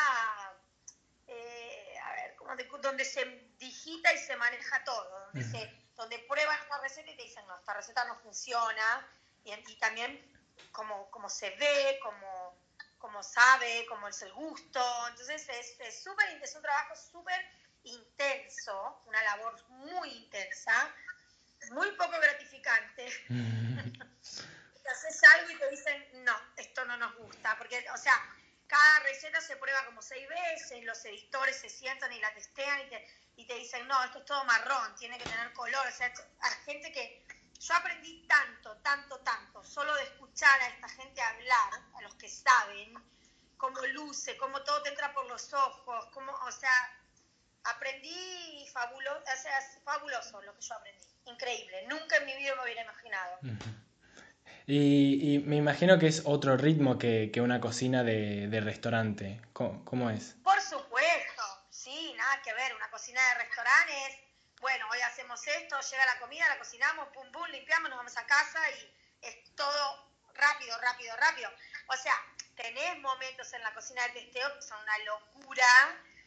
eh, 1.28 1.96
a 2.04 2.12
ver, 2.14 2.36
como 2.36 2.56
donde 2.80 3.06
se 3.06 3.24
digita 3.60 4.12
y 4.12 4.18
se 4.18 4.36
maneja 4.36 4.84
todo, 4.84 5.20
donde, 5.26 5.44
se, 5.44 5.72
donde 5.96 6.18
pruebas 6.28 6.58
la 6.70 6.80
receta 6.80 7.12
y 7.12 7.16
te 7.16 7.24
dicen, 7.24 7.46
no, 7.46 7.56
esta 7.56 7.76
receta 7.76 8.04
no 8.06 8.16
funciona, 8.16 9.08
y, 9.46 9.76
también 9.76 10.20
como, 10.72 11.10
como, 11.12 11.30
se 11.30 11.52
ve, 11.52 12.00
como, 12.02 12.58
como 12.98 13.22
cómo 13.96 14.10
es 14.10 14.22
el 14.22 14.34
gusto. 14.34 14.82
Entonces 15.10 15.48
es 15.80 16.04
súper 16.04 16.28
es 16.44 16.56
un 16.56 16.62
trabajo 16.62 16.96
súper 16.96 17.40
intenso, 17.84 19.02
una 19.06 19.22
labor 19.24 19.70
muy 19.70 20.10
intensa, 20.10 20.94
muy 21.72 21.92
poco 21.92 22.20
gratificante. 22.20 23.06
haces 24.90 25.24
algo 25.36 25.52
y 25.52 25.58
te 25.58 25.70
dicen, 25.70 26.24
no, 26.26 26.36
esto 26.58 26.86
no 26.86 26.98
nos 26.98 27.16
gusta, 27.16 27.58
porque, 27.58 27.84
o 27.94 27.98
sea, 27.98 28.14
cada 28.68 29.00
receta 29.00 29.42
se 29.42 29.56
prueba 29.58 29.84
como 29.86 30.02
seis 30.02 30.28
veces, 30.28 30.84
los 30.84 31.04
editores 31.06 31.56
se 31.56 31.70
sientan 31.70 32.12
y 32.14 32.20
la 32.20 32.32
testean 32.34 32.82
y 32.82 32.90
te, 32.90 33.08
y 33.38 33.48
te 33.48 33.56
dicen, 33.56 33.88
no, 33.88 34.04
esto 34.04 34.20
es 34.20 34.26
todo 34.26 34.44
marrón, 34.46 34.96
tiene 34.96 35.18
que 35.18 35.24
tener 35.24 35.52
color, 35.54 35.88
o 35.88 35.92
sea, 35.92 36.14
hay 36.40 36.54
gente 36.66 36.92
que 36.92 37.26
yo 37.60 37.74
aprendí 37.74 38.28
tanto, 38.28 38.78
tanto, 38.78 39.20
tanto, 39.22 39.64
solo 39.64 39.94
de 39.96 40.04
escuchar 40.04 40.62
a 40.62 40.68
esta 40.68 40.90
gente 40.90 41.22
hablar, 41.22 41.74
a 41.96 42.02
los 42.02 42.14
que 42.16 42.30
saben, 42.30 42.94
cómo 43.58 43.82
luce, 43.88 44.38
cómo 44.38 44.62
todo 44.64 44.82
te 44.84 44.90
entra 44.90 45.14
por 45.14 45.26
los 45.28 45.54
ojos, 45.54 46.06
cómo, 46.14 46.32
o 46.32 46.52
sea, 46.52 46.72
aprendí 47.64 48.68
fabuloso, 48.72 49.20
o 49.20 49.42
sea, 49.42 49.62
fabuloso 49.84 50.42
lo 50.42 50.56
que 50.56 50.62
yo 50.62 50.76
aprendí, 50.76 51.06
increíble, 51.26 51.86
nunca 51.88 52.18
en 52.18 52.26
mi 52.26 52.36
vida 52.36 52.56
me 52.56 52.64
hubiera 52.64 52.84
imaginado. 52.84 53.40
Y, 54.68 55.44
me 55.46 55.58
imagino 55.58 56.00
que 56.00 56.08
es 56.08 56.24
otro 56.26 56.58
ritmo 56.58 56.98
que, 56.98 57.30
que 57.32 57.42
una 57.42 57.62
cocina 57.62 58.04
de, 58.04 58.48
de 58.48 58.62
restaurante. 58.62 59.40
¿Cómo, 59.54 59.86
¿Cómo, 59.86 60.10
es? 60.10 60.36
Por 60.44 60.60
supuesto, 60.60 61.44
sí, 61.70 62.14
nada 62.18 62.42
que 62.42 62.52
ver. 62.54 62.76
Una 62.76 62.90
cocina 62.90 63.22
de 63.30 63.44
restaurante 63.44 63.94
es 64.08 64.26
bueno, 64.62 64.86
hoy 64.92 65.00
hacemos 65.02 65.46
esto, 65.46 65.80
llega 65.92 66.06
la 66.06 66.20
comida, 66.20 66.50
la 66.50 66.58
cocinamos, 66.58 67.10
pum, 67.10 67.32
pum, 67.32 67.46
limpiamos, 67.50 67.90
nos 67.90 68.00
vamos 68.00 68.18
a 68.18 68.26
casa 68.26 68.60
y 68.72 68.92
es 69.22 69.56
todo 69.56 70.10
rápido, 70.34 70.76
rápido, 70.82 71.16
rápido. 71.18 71.50
O 71.88 71.96
sea, 71.96 72.14
tenés 72.56 73.00
momentos 73.00 73.52
en 73.54 73.62
la 73.62 73.74
cocina 73.74 74.02
de 74.04 74.22
testeo 74.22 74.54
que 74.56 74.62
son 74.62 74.82
una 74.82 74.98
locura. 75.00 75.66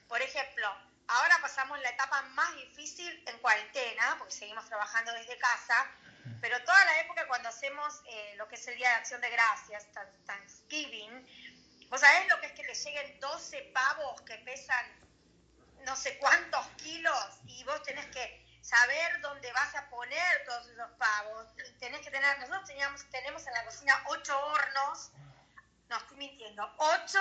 Por 0.08 0.20
ejemplo, 0.22 0.66
ahora 1.08 1.38
pasamos 1.40 1.80
la 1.80 1.90
etapa 1.90 2.22
más 2.22 2.54
difícil 2.56 3.22
en 3.26 3.38
cuarentena, 3.38 4.16
porque 4.18 4.34
seguimos 4.34 4.66
trabajando 4.66 5.12
desde 5.12 5.38
casa, 5.38 5.90
pero 6.40 6.62
toda 6.64 6.84
la 6.84 7.00
época 7.00 7.26
cuando 7.26 7.48
hacemos 7.48 8.02
eh, 8.06 8.34
lo 8.36 8.48
que 8.48 8.56
es 8.56 8.68
el 8.68 8.76
Día 8.76 8.90
de 8.90 8.94
Acción 8.96 9.20
de 9.20 9.30
Gracias, 9.30 9.86
Thanksgiving, 10.26 11.88
vos 11.88 12.00
sabés 12.00 12.28
lo 12.28 12.40
que 12.40 12.46
es 12.46 12.52
que 12.52 12.64
te 12.64 12.74
lleguen 12.74 13.20
12 13.20 13.62
pavos 13.74 14.20
que 14.22 14.36
pesan 14.38 15.08
no 15.84 15.96
sé 15.96 16.18
cuántos 16.18 16.66
kilos 16.76 17.40
y 17.46 17.64
vos 17.64 17.82
tenés 17.82 18.06
que 18.06 18.46
saber 18.60 19.20
dónde 19.22 19.50
vas 19.52 19.74
a 19.74 19.88
poner 19.88 20.44
todos 20.44 20.68
esos 20.68 20.90
pavos. 20.98 21.46
Tenés 21.78 22.00
que 22.02 22.10
tener, 22.10 22.38
nosotros 22.38 22.66
teníamos, 22.66 23.08
tenemos 23.10 23.46
en 23.46 23.54
la 23.54 23.64
cocina 23.64 24.04
ocho 24.08 24.38
hornos, 24.38 25.10
no 25.88 25.96
estoy 25.96 26.16
mintiendo, 26.16 26.74
ocho 26.78 27.20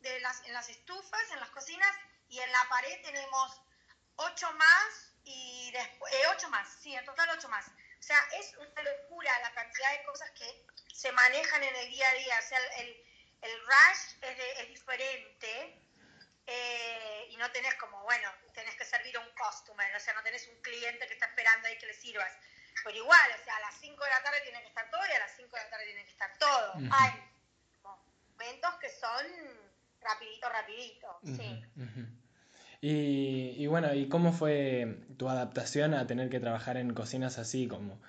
de 0.00 0.20
las, 0.20 0.44
en 0.44 0.52
las 0.52 0.68
estufas, 0.68 1.30
en 1.32 1.40
las 1.40 1.50
cocinas, 1.50 1.96
y 2.28 2.40
en 2.40 2.50
la 2.50 2.68
pared 2.68 3.02
tenemos 3.02 3.60
ocho 4.16 4.52
más 4.52 5.12
y 5.24 5.70
después, 5.72 6.12
eh, 6.12 6.22
ocho 6.34 6.48
más, 6.50 6.68
sí, 6.82 6.94
en 6.94 7.04
total 7.04 7.30
ocho 7.30 7.48
más. 7.48 7.66
O 7.68 8.02
sea, 8.02 8.18
es 8.38 8.54
una 8.56 8.82
locura 8.82 9.38
la 9.40 9.52
cantidad 9.52 9.90
de 9.92 10.04
cosas 10.04 10.30
que 10.32 10.66
se 10.92 11.10
manejan 11.12 11.62
en 11.62 11.74
el 11.76 11.88
día 11.90 12.08
a 12.08 12.14
día. 12.14 12.38
O 12.38 12.48
sea, 12.48 12.58
el, 12.78 13.06
el 13.40 13.60
rush 13.60 14.16
es, 14.20 14.38
es 14.60 14.68
diferente 14.68 15.80
eh, 16.46 17.26
y 17.30 17.36
no 17.36 17.50
tenés 17.52 17.74
como, 17.76 18.02
bueno, 18.02 18.30
tenés 18.52 18.74
que 18.76 18.84
servir 18.84 19.16
a 19.16 19.20
un 19.20 19.30
customer, 19.34 19.94
o 19.96 20.00
sea, 20.00 20.12
no 20.14 20.22
tenés 20.22 20.46
un 20.48 20.60
cliente 20.60 21.06
que 21.06 21.14
está 21.14 21.26
esperando 21.26 21.68
ahí 21.68 21.78
que 21.78 21.86
le 21.86 21.94
sirvas. 21.94 22.30
Pero 22.82 22.96
igual, 22.96 23.30
o 23.40 23.44
sea, 23.44 23.56
a 23.56 23.60
las 23.60 23.74
5 23.80 24.04
de 24.04 24.10
la 24.10 24.22
tarde 24.22 24.40
tiene 24.42 24.60
que 24.60 24.68
estar 24.68 24.90
todo 24.90 25.06
y 25.06 25.12
a 25.12 25.18
las 25.20 25.36
5 25.36 25.56
de 25.56 25.62
la 25.62 25.70
tarde 25.70 25.84
tiene 25.86 26.04
que 26.04 26.10
estar 26.10 26.38
todo. 26.38 26.74
Hay 26.90 27.33
momentos 28.44 28.74
que 28.80 28.88
son 28.90 29.26
rapidito, 30.00 30.48
rapidito, 30.48 31.18
sí. 31.24 31.64
Y, 32.80 33.54
y, 33.56 33.66
bueno, 33.66 33.94
¿y 33.94 34.08
cómo 34.08 34.32
fue 34.32 34.98
tu 35.16 35.28
adaptación 35.28 35.94
a 35.94 36.06
tener 36.06 36.28
que 36.28 36.40
trabajar 36.40 36.76
en 36.76 36.92
cocinas 36.92 37.38
así 37.38 37.66
como... 37.66 38.00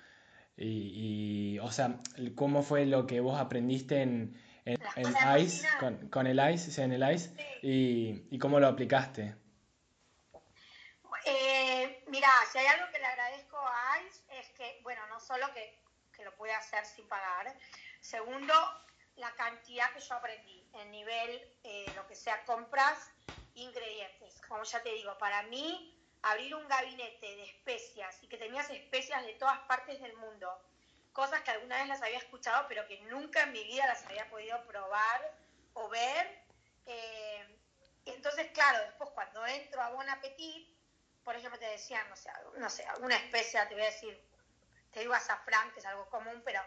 Y, 0.58 1.56
y, 1.56 1.60
o 1.60 1.72
sea, 1.72 2.00
¿cómo 2.36 2.64
fue 2.64 2.86
lo 2.86 3.08
que 3.08 3.20
vos 3.20 3.40
aprendiste 3.40 4.02
en, 4.02 4.42
en, 4.66 4.78
ICE, 5.40 5.68
con, 5.80 6.10
con, 6.10 6.28
el 6.28 6.40
ICE, 6.54 6.82
en 6.82 6.94
el 6.94 7.14
ICE, 7.14 7.60
y, 7.62 8.28
y, 8.32 8.40
cómo 8.40 8.60
lo 8.60 8.68
aplicaste. 8.68 9.36
Eh, 11.26 12.04
mira, 12.08 12.30
si 12.52 12.58
hay 12.58 12.68
algo 12.68 12.86
que 12.92 13.00
le 13.00 13.06
agradezco 13.06 13.58
a 13.58 14.02
ICE 14.08 14.40
es 14.40 14.50
que, 14.52 14.80
bueno, 14.84 15.02
no 15.08 15.20
solo 15.20 15.46
que, 15.54 15.78
que 16.16 16.24
lo 16.24 16.36
puede 16.36 16.54
hacer 16.54 16.86
sin 16.86 17.08
pagar, 17.08 17.54
segundo, 18.00 18.54
la 19.18 19.34
cantidad 19.36 19.92
que 19.94 20.00
yo 20.00 20.16
aprendí 20.16 20.68
en 20.74 20.92
nivel, 20.92 21.58
eh, 21.64 21.86
lo 21.96 22.06
que 22.08 22.16
sea, 22.16 22.44
compras, 22.46 23.12
ingredientes. 23.54 24.42
Como 24.48 24.64
ya 24.64 24.82
te 24.84 24.90
digo, 24.90 25.18
para 25.18 25.44
mí, 25.44 25.96
abrir 26.22 26.56
un 26.56 26.68
gabinete 26.68 27.36
de 27.36 27.44
especias 27.44 28.22
y 28.24 28.28
que 28.28 28.38
te 28.38 28.46
tenías 28.46 28.70
especias 28.70 29.26
de 29.26 29.34
todas 29.34 29.60
partes 29.68 30.02
del 30.02 30.16
mundo, 30.18 30.62
cosas 31.14 31.42
que 31.42 31.52
alguna 31.52 31.78
vez 31.78 31.88
las 31.88 32.02
había 32.02 32.18
escuchado, 32.18 32.66
pero 32.68 32.86
que 32.88 33.00
nunca 33.02 33.44
en 33.44 33.54
mi 33.54 33.64
vida 33.64 33.88
las 33.88 34.04
había 34.06 34.30
podido 34.30 34.62
probar 34.66 35.34
o 35.74 35.88
ver. 35.88 36.44
Eh, 36.86 37.58
entonces, 38.06 38.52
claro, 38.52 38.80
después 38.86 39.10
cuando 39.12 39.46
entro 39.46 39.82
a 39.82 39.90
Bon 39.90 40.10
Appetit, 40.10 40.76
por 41.24 41.36
ejemplo, 41.36 41.58
te 41.58 41.66
decían, 41.66 42.08
no 42.10 42.16
sé, 42.16 42.30
no 42.58 42.70
sé, 42.70 42.84
alguna 42.86 43.16
especia, 43.16 43.68
te 43.68 43.76
voy 43.76 43.84
a 43.84 43.88
decir, 43.88 44.22
te 44.92 45.00
digo 45.00 45.14
azafrán, 45.14 45.72
que 45.74 45.80
es 45.80 45.86
algo 45.86 46.10
común, 46.10 46.42
pero 46.46 46.62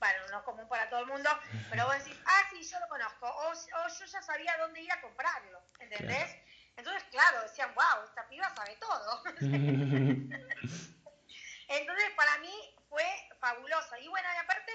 bueno, 0.00 0.26
no 0.28 0.42
común 0.44 0.66
para 0.66 0.88
todo 0.88 1.00
el 1.00 1.06
mundo, 1.06 1.30
pero 1.70 1.84
vos 1.84 1.98
decís, 2.02 2.18
ah, 2.24 2.42
sí, 2.50 2.62
yo 2.64 2.80
lo 2.80 2.88
conozco, 2.88 3.26
o, 3.26 3.52
yo 3.52 4.06
ya 4.06 4.22
sabía 4.22 4.56
dónde 4.58 4.80
ir 4.80 4.90
a 4.90 5.00
comprarlo, 5.02 5.62
¿entendés? 5.78 6.36
Entonces, 6.76 7.04
claro, 7.10 7.42
decían, 7.42 7.74
wow, 7.74 8.04
esta 8.06 8.26
piba 8.28 8.48
sabe 8.56 8.76
todo. 8.76 9.22
Entonces, 11.68 12.10
para 12.16 12.38
mí 12.38 12.74
fue 12.88 13.04
fabulosa. 13.38 13.98
Y 13.98 14.08
bueno, 14.08 14.26
y 14.34 14.38
aparte, 14.38 14.72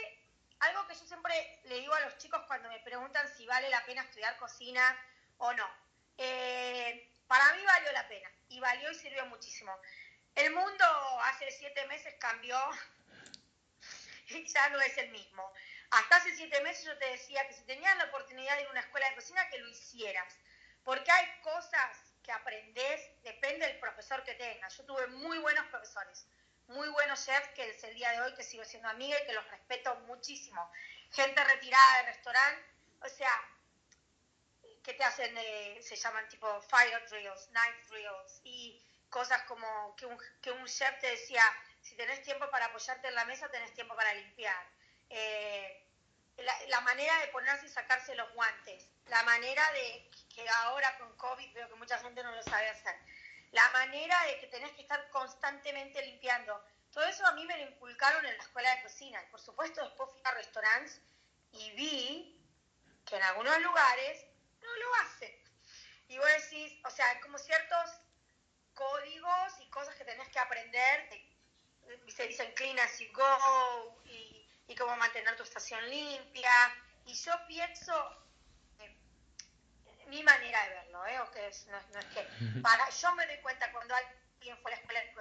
algo 0.60 0.86
que 0.88 0.94
yo 0.94 1.06
siempre 1.08 1.60
le 1.64 1.80
digo 1.80 1.96
a 1.96 2.02
los 2.02 2.18
chicos 2.18 2.44
cuando 2.46 2.70
me 2.70 2.80
preguntan 2.82 3.28
si 3.36 3.48
vale 3.48 3.68
la 3.70 3.84
pena 3.86 4.04
estudiar 4.04 4.38
cocina 4.38 4.96
o 5.38 5.52
no. 5.54 5.68
Eh, 6.18 7.12
para 7.28 7.52
mí 7.54 7.66
valió 7.66 7.92
la 7.92 8.08
pena 8.08 8.30
y 8.50 8.60
valió 8.60 8.92
y 8.92 8.96
sirvió 8.96 9.26
muchísimo. 9.26 9.76
El 10.36 10.54
mundo 10.54 10.86
hace 11.24 11.50
siete 11.50 11.88
meses 11.88 12.14
cambió 12.20 12.56
ya 14.28 14.70
no 14.70 14.82
es 14.82 14.98
el 14.98 15.10
mismo. 15.12 15.52
Hasta 15.92 16.16
hace 16.18 16.36
siete 16.36 16.62
meses 16.62 16.86
yo 16.86 16.98
te 16.98 17.10
decía 17.12 17.48
que 17.48 17.54
si 17.54 17.64
tenías 17.64 17.98
la 17.98 18.06
oportunidad 18.06 18.56
de 18.56 18.62
ir 18.64 18.68
a 18.68 18.72
una 18.72 18.80
escuela 18.82 19.10
de 19.10 19.16
cocina, 19.16 19.48
que 19.50 19.60
lo 19.60 19.70
hicieras. 19.70 20.38
Porque 20.84 21.12
hay 21.12 21.42
cosas 21.42 22.14
que 22.24 22.32
aprendes, 22.32 23.02
depende 23.24 23.68
del 23.68 23.80
profesor 23.80 24.24
que 24.24 24.34
tengas. 24.34 24.76
Yo 24.78 24.86
tuve 24.86 25.08
muy 25.08 25.38
buenos 25.40 25.66
profesores, 25.68 26.28
muy 26.68 26.90
buenos 26.90 27.24
chefs 27.24 27.50
que 27.50 27.70
es 27.70 27.84
el 27.84 27.96
día 27.96 28.12
de 28.12 28.22
hoy 28.22 28.34
que 28.34 28.44
sigo 28.44 28.64
siendo 28.66 28.90
amiga 28.90 29.18
y 29.22 29.26
que 29.26 29.34
los 29.34 29.48
respeto 29.50 29.96
muchísimo. 30.08 30.72
Gente 31.12 31.44
retirada 31.44 31.98
de 31.98 32.04
restaurante, 32.08 32.66
o 33.02 33.10
sea, 33.10 33.32
que 34.84 34.94
te 34.94 35.04
hacen, 35.04 35.36
eh, 35.38 35.80
se 35.82 35.96
llaman 35.96 36.28
tipo 36.30 36.62
fire 36.62 37.04
drills, 37.10 37.50
night 37.52 37.76
drills 37.90 38.42
y 38.44 38.82
cosas 39.10 39.42
como 39.44 39.96
que 39.96 40.06
un, 40.06 40.18
que 40.42 40.52
un 40.52 40.66
chef 40.68 41.00
te 41.00 41.08
decía, 41.08 41.44
si 41.86 41.96
tenés 41.96 42.24
tiempo 42.24 42.50
para 42.50 42.66
apoyarte 42.66 43.08
en 43.08 43.16
la 43.16 43.26
mesa, 43.26 43.48
tenés 43.50 43.72
tiempo 43.74 43.96
para 43.96 44.12
limpiar. 44.16 44.68
Eh, 45.10 45.88
la, 46.68 46.82
manera 46.82 47.16
de 47.20 47.28
ponerse 47.28 47.68
y 47.68 47.70
sacarse 47.70 48.16
los 48.16 48.34
guantes, 48.34 48.90
la 49.06 49.22
manera 49.24 49.62
de, 49.72 50.10
que 50.34 50.50
ahora 50.64 50.98
con 50.98 51.16
COVID 51.16 51.54
veo 51.54 51.70
que 51.70 51.76
mucha 51.76 52.00
gente 52.00 52.24
no 52.24 52.32
lo 52.32 52.42
sabe 52.42 52.70
hacer, 52.70 52.96
la 53.52 53.70
manera 53.70 54.20
de 54.26 54.40
que 54.40 54.48
tenés 54.48 54.72
que 54.72 54.82
estar 54.82 55.10
constantemente 55.12 56.02
limpiando. 56.02 56.60
Todo 56.92 57.06
eso 57.06 57.26
a 57.28 57.34
mí 57.34 57.46
me 57.46 57.58
lo 57.58 57.70
inculcaron 57.70 58.26
en 58.26 58.36
la 58.36 58.44
escuela 58.44 58.76
de 58.76 58.84
cocina. 58.84 59.24
Por 59.30 59.40
supuesto 59.40 59.84
después 59.84 60.10
fui 60.12 60.22
a 60.24 60.32
restaurantes 60.32 61.02
y 61.52 61.72
vi 61.72 62.42
que 63.06 63.16
en 63.16 63.24
algunos 63.24 63.62
lugares 63.62 64.26
no 64.60 64.76
lo 64.76 64.96
hace. 64.96 65.40
Y 66.08 66.18
vos 66.18 66.28
decís, 66.28 66.80
o 66.84 66.90
sea, 66.90 67.08
hay 67.10 67.20
como 67.20 67.38
ciertos 67.38 67.92
códigos 68.74 69.54
y 69.62 69.70
cosas 69.70 69.96
que 69.96 70.04
tenés 70.04 70.28
que 70.30 70.40
aprender, 70.40 71.10
se 72.08 72.28
dicen 72.28 72.52
clean 72.56 72.78
as 72.80 73.00
you 73.00 73.12
go, 73.14 74.02
y, 74.06 74.48
y 74.68 74.76
cómo 74.76 74.96
mantener 74.98 75.36
tu 75.36 75.44
estación 75.44 75.88
limpia. 75.90 76.52
Y 77.06 77.14
yo 77.14 77.34
pienso, 77.48 77.94
eh, 78.80 78.96
mi 80.08 80.24
manera 80.24 80.64
de 80.64 80.70
verlo, 80.70 81.06
¿eh? 81.06 81.20
O 81.20 81.32
que 81.32 81.48
es, 81.48 81.68
no, 81.68 81.78
es 81.78 82.06
que, 82.08 82.28
para, 82.62 82.90
yo 82.90 83.16
me 83.16 83.28
doy 83.28 83.38
cuenta 83.38 83.72
cuando 83.72 83.96
alguien 83.96 84.58
fue 84.62 84.72
a 84.72 84.76
la 84.76 84.82
escuela 84.82 85.00
de 85.02 85.12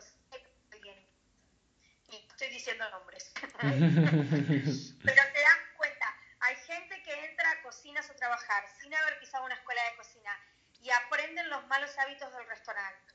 alguien, 0.73 1.09
y 2.11 2.17
estoy 2.17 2.49
diciendo 2.49 2.89
nombres, 2.91 3.33
pero 3.41 5.23
te 5.33 5.41
das 5.41 5.59
cuenta, 5.77 6.17
hay 6.41 6.57
gente 6.57 7.03
que 7.03 7.25
entra 7.25 7.51
a 7.51 7.63
cocinas 7.63 8.09
a 8.11 8.17
trabajar 8.17 8.65
sin 8.81 8.95
haber 8.95 9.19
pisado 9.19 9.45
una 9.45 9.55
escuela 9.55 9.83
de 9.91 9.97
cocina 9.97 10.39
y 10.81 10.91
aprenden 10.91 11.49
los 11.49 11.67
malos 11.67 11.97
hábitos 11.99 12.33
del 12.35 12.47
restaurante. 12.47 13.15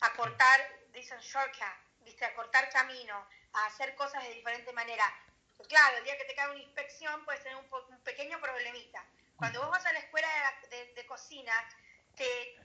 A 0.00 0.12
cortar, 0.14 0.60
dicen 0.92 1.18
shortcut, 1.20 1.85
¿viste? 2.06 2.24
a 2.24 2.34
cortar 2.34 2.70
camino, 2.70 3.28
a 3.52 3.66
hacer 3.66 3.94
cosas 3.94 4.22
de 4.22 4.32
diferente 4.32 4.72
manera. 4.72 5.04
claro, 5.68 5.98
el 5.98 6.04
día 6.04 6.16
que 6.16 6.24
te 6.24 6.34
cae 6.34 6.48
una 6.48 6.60
inspección 6.60 7.22
puedes 7.26 7.42
tener 7.42 7.58
un, 7.58 7.68
un 7.90 8.02
pequeño 8.02 8.40
problemita. 8.40 9.04
Cuando 9.36 9.60
vos 9.60 9.70
vas 9.70 9.84
a 9.84 9.92
la 9.92 9.98
escuela 9.98 10.28
de, 10.70 11.06
cocina, 11.06 11.52
te, 12.16 12.56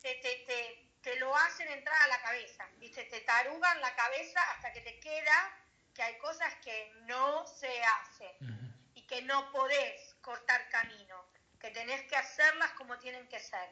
te, 0.00 0.14
te, 0.16 0.88
te, 1.00 1.16
lo 1.20 1.36
hacen 1.36 1.68
entrar 1.68 1.96
a 2.02 2.08
la 2.08 2.20
cabeza, 2.20 2.68
¿viste? 2.78 3.04
te 3.04 3.20
tarugan 3.20 3.80
la 3.80 3.94
cabeza 3.94 4.40
hasta 4.50 4.72
que 4.72 4.80
te 4.80 4.98
queda 4.98 5.62
que 5.94 6.02
hay 6.02 6.18
cosas 6.18 6.52
que 6.56 6.92
no 7.06 7.46
se 7.46 7.84
hacen 7.84 8.66
que 9.06 9.22
no 9.22 9.50
podés 9.52 10.14
cortar 10.20 10.68
camino, 10.68 11.24
que 11.60 11.70
tenés 11.70 12.02
que 12.04 12.16
hacerlas 12.16 12.72
como 12.72 12.98
tienen 12.98 13.26
que 13.28 13.40
ser. 13.40 13.70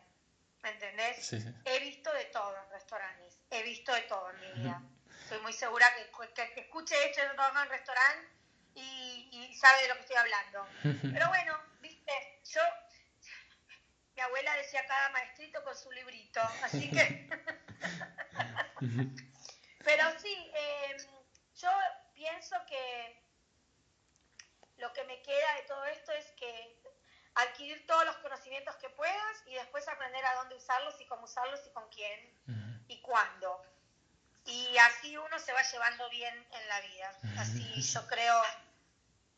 ¿Me 0.63 0.71
entendés? 0.71 1.33
He 1.65 1.79
visto 1.81 2.11
de 2.15 2.25
todo 2.27 2.57
en 2.57 2.71
restaurantes, 2.71 3.39
he 3.59 3.63
visto 3.63 3.93
de 3.93 4.03
todo 4.03 4.31
en 4.31 4.41
mi 4.41 4.53
vida. 4.63 4.83
Estoy 5.23 5.41
muy 5.41 5.53
segura 5.53 5.87
que, 5.95 6.11
que, 6.35 6.53
que 6.53 6.61
escuche 6.61 6.95
esto 7.09 7.23
en 7.23 7.31
un 7.31 7.69
restaurante 7.69 8.29
y, 8.75 9.29
y 9.33 9.55
sabe 9.55 9.83
de 9.83 9.89
lo 9.89 9.95
que 9.95 10.01
estoy 10.01 10.17
hablando. 10.17 10.67
Pero 10.83 11.29
bueno, 11.29 11.59
viste, 11.81 12.41
yo, 12.45 12.61
mi 14.15 14.23
abuela 14.23 14.55
decía 14.57 14.85
cada 14.87 15.11
maestrito 15.11 15.63
con 15.65 15.77
su 15.77 15.91
librito, 15.93 16.41
así 16.63 16.91
que... 16.91 17.29
Pero 19.85 20.19
sí, 20.19 20.51
eh, 20.55 20.97
yo 21.57 21.71
pienso 22.15 22.57
que 22.67 23.23
lo 24.79 24.93
que 24.93 25.05
me 25.05 25.23
queda 25.23 25.55
de 25.57 25.63
todo 25.63 25.85
esto 25.87 26.13
es 26.13 26.31
que 26.33 26.83
adquirir 27.35 27.87
todos 27.87 28.05
los 28.07 28.17
conocimientos 28.19 28.77
que 28.77 28.89
puedas 28.91 29.43
y 29.47 29.55
después 29.55 29.87
aprender 29.89 30.25
a 30.25 30.35
dónde 30.37 30.55
usarlos 30.55 31.01
y 31.01 31.07
cómo 31.07 31.25
usarlos 31.25 31.61
y 31.67 31.71
con 31.73 31.89
quién 31.91 32.35
y 32.89 33.01
cuándo. 33.01 33.63
Y 34.47 34.77
así 34.79 35.17
uno 35.17 35.39
se 35.39 35.53
va 35.53 35.63
llevando 35.63 36.09
bien 36.11 36.35
en 36.35 36.69
la 36.69 36.81
vida. 36.81 37.41
Así 37.41 37.81
yo 37.81 38.07
creo, 38.07 38.35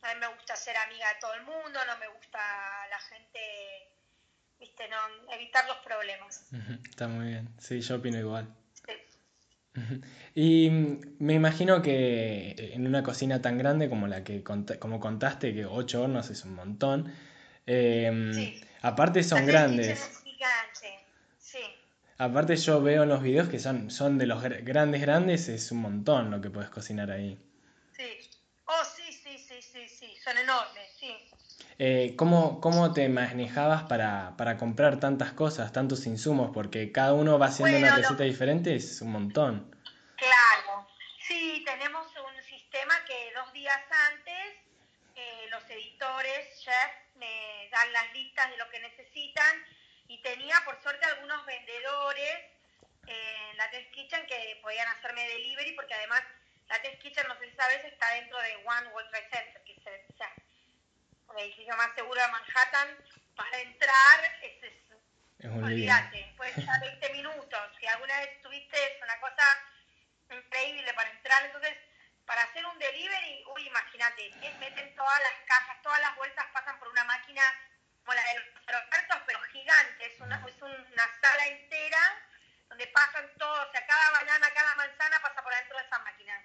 a 0.03 0.15
mí 0.15 0.21
me 0.21 0.27
gusta 0.35 0.57
ser 0.57 0.77
amiga 0.77 1.09
de 1.09 1.21
todo 1.21 1.35
el 1.35 1.43
mundo, 1.43 1.79
no 1.87 1.99
me 1.99 2.09
gusta 2.09 2.39
la 2.91 2.99
gente, 3.01 3.39
viste, 4.59 4.89
no, 4.89 5.33
evitar 5.33 5.67
los 5.67 5.77
problemas. 5.79 6.45
Está 6.89 7.07
muy 7.07 7.29
bien, 7.29 7.55
sí, 7.59 7.81
yo 7.81 7.97
opino 7.97 8.19
igual. 8.19 8.53
Y 10.35 10.71
me 11.19 11.35
imagino 11.35 11.83
que 11.83 12.55
en 12.75 12.87
una 12.87 13.03
cocina 13.03 13.43
tan 13.43 13.59
grande 13.59 13.89
como 13.89 14.07
la 14.07 14.25
que 14.25 14.43
como 14.43 15.01
contaste, 15.01 15.55
que 15.55 15.67
ocho 15.67 16.03
hornos 16.03 16.31
es 16.31 16.45
un 16.45 16.55
montón, 16.55 17.13
em, 17.67 18.33
aparte 18.83 19.23
son 19.23 19.47
grandes. 19.47 20.25
Aparte 22.19 22.57
yo 22.57 22.83
veo 22.83 23.03
en 23.03 23.11
los 23.11 23.23
videos 23.23 23.49
que 23.49 23.59
son, 23.59 23.91
son 23.91 24.17
de 24.17 24.27
los 24.27 24.43
grandes 24.43 25.03
grandes, 25.03 25.49
es 25.49 25.71
un 25.71 25.83
montón 25.83 26.31
lo 26.31 26.41
que 26.41 26.49
puedes 26.49 26.71
cocinar 26.71 27.11
ahí. 27.11 27.39
Sí. 27.95 28.31
Oh, 28.65 28.85
sí, 28.85 29.13
sí, 29.13 29.39
sí, 29.39 29.61
sí, 29.61 29.89
sí, 29.89 30.17
son 30.25 30.37
enormes, 30.39 30.91
sí. 30.99 31.15
Eh, 31.79 32.15
¿cómo, 32.17 32.61
¿cómo, 32.61 32.95
te 32.95 33.09
manejabas 33.09 33.83
para, 33.85 34.35
para, 34.39 34.57
comprar 34.57 34.99
tantas 34.99 35.33
cosas, 35.33 35.73
tantos 35.73 36.07
insumos? 36.07 36.51
Porque 36.55 36.91
cada 36.91 37.13
uno 37.13 37.39
va 37.39 37.47
haciendo 37.47 37.77
una 37.77 37.97
receta 37.97 38.25
diferente, 38.25 38.75
es 38.75 39.03
un 39.03 39.13
montón. 39.13 39.77
Claro, 40.17 40.89
sí, 41.21 41.63
tenemos 41.67 42.07
un 42.17 42.43
sistema 42.43 42.95
que 43.07 43.33
dos 43.35 43.53
días 43.53 43.79
antes 44.11 44.57
eh, 45.17 45.49
los 45.51 45.63
editores, 45.69 46.61
chefs, 46.61 47.17
me 47.17 47.69
dan 47.71 47.93
las 47.93 48.13
listas 48.15 48.51
de 48.51 48.57
lo 48.57 48.69
que 48.71 48.81
necesitan 48.81 49.57
y 50.09 50.23
tenía 50.23 50.57
por 50.65 50.81
suerte 50.83 51.05
algunos 51.07 51.45
vendedores 51.47 52.41
en 53.07 53.57
la 53.57 53.71
Test 53.71 53.91
Kitchen 53.93 54.27
que 54.27 54.59
podían 54.63 54.89
hacerme 54.89 55.27
delivery 55.29 55.73
porque 55.73 55.95
además 55.95 56.23
la 56.69 56.81
Test 56.83 57.01
Kitchen, 57.01 57.27
no 57.29 57.39
sé 57.39 57.51
si 57.51 57.57
sabes, 57.57 57.85
está 57.85 58.11
dentro 58.15 58.39
de 58.41 58.57
One 58.65 58.89
World 58.89 59.11
Trade 59.11 59.29
Center, 59.31 59.63
que 59.63 59.73
es 59.73 59.87
el, 59.87 60.03
edificio 61.39 61.77
más 61.77 61.95
seguro 61.95 62.21
de 62.21 62.29
Manhattan. 62.29 62.97
Para 63.37 63.61
entrar 63.61 64.39
es, 64.43 64.63
es, 64.63 64.75
es 65.39 65.51
olvídate, 65.51 66.33
puedes 66.37 66.57
estar 66.57 66.81
20 66.81 67.13
minutos. 67.13 67.61
Si 67.79 67.87
alguna 67.87 68.19
vez 68.21 68.41
tuviste 68.41 68.99
una 69.03 69.21
cosa 69.21 69.45
increíble 70.31 70.93
para 70.95 71.11
entrar. 71.11 71.45
Entonces, 71.45 71.77
para 72.25 72.43
hacer 72.43 72.65
un 72.67 72.79
delivery, 72.79 73.45
uy, 73.55 73.67
imagínate, 73.67 74.31
meten 74.59 74.95
todas 74.95 75.21
las 75.21 75.47
cajas, 75.47 75.83
todas 75.83 76.01
las 76.01 76.17
vueltas 76.17 76.47
pasan 76.53 76.79
por 76.79 76.89
una 76.89 77.05
máquina 77.05 77.43
como 78.07 78.15
la 78.15 78.23
de 78.23 78.35
los 78.39 78.47
aeropuertos, 78.69 79.19
pero 79.27 79.41
gigante. 79.53 80.07
Es 80.07 80.21
una, 80.21 80.37
es 80.47 80.63
una 80.63 81.07
sala 81.21 81.47
entera 81.49 81.99
donde 82.69 82.87
pasan 82.89 83.29
todos, 83.37 83.67
o 83.67 83.73
sea, 83.73 83.85
cada 83.85 84.11
banana, 84.13 84.49
cada 84.55 84.75
manzana 84.77 85.21
pasa 85.21 85.43
por 85.43 85.53
dentro 85.53 85.77
de 85.77 85.85
esa 85.85 85.99
máquina. 85.99 86.43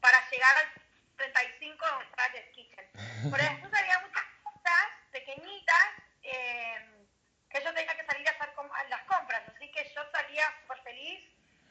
Para 0.00 0.30
llegar 0.30 0.56
al 0.56 0.72
35 1.16 1.86
donde 1.86 2.04
está 2.06 2.26
el 2.26 2.50
kitchen. 2.52 2.90
Pero 2.94 3.36
después 3.36 3.74
había 3.80 3.98
muchas 4.00 4.24
cosas 4.42 4.86
pequeñitas 5.12 5.88
eh, 6.22 7.06
que 7.50 7.62
yo 7.62 7.74
tenía 7.74 7.96
que 7.96 8.06
salir 8.06 8.28
a 8.28 8.30
hacer 8.30 8.54
las 8.88 9.02
compras. 9.02 9.42
Así 9.54 9.70
que 9.70 9.92
yo 9.94 10.02
salía 10.10 10.44
súper 10.62 10.82
feliz 10.84 11.20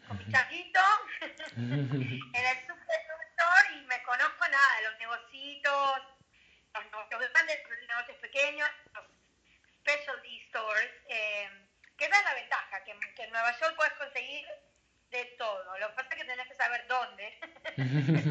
con 0.07 0.17
mi 0.17 0.25
changuito 0.31 0.79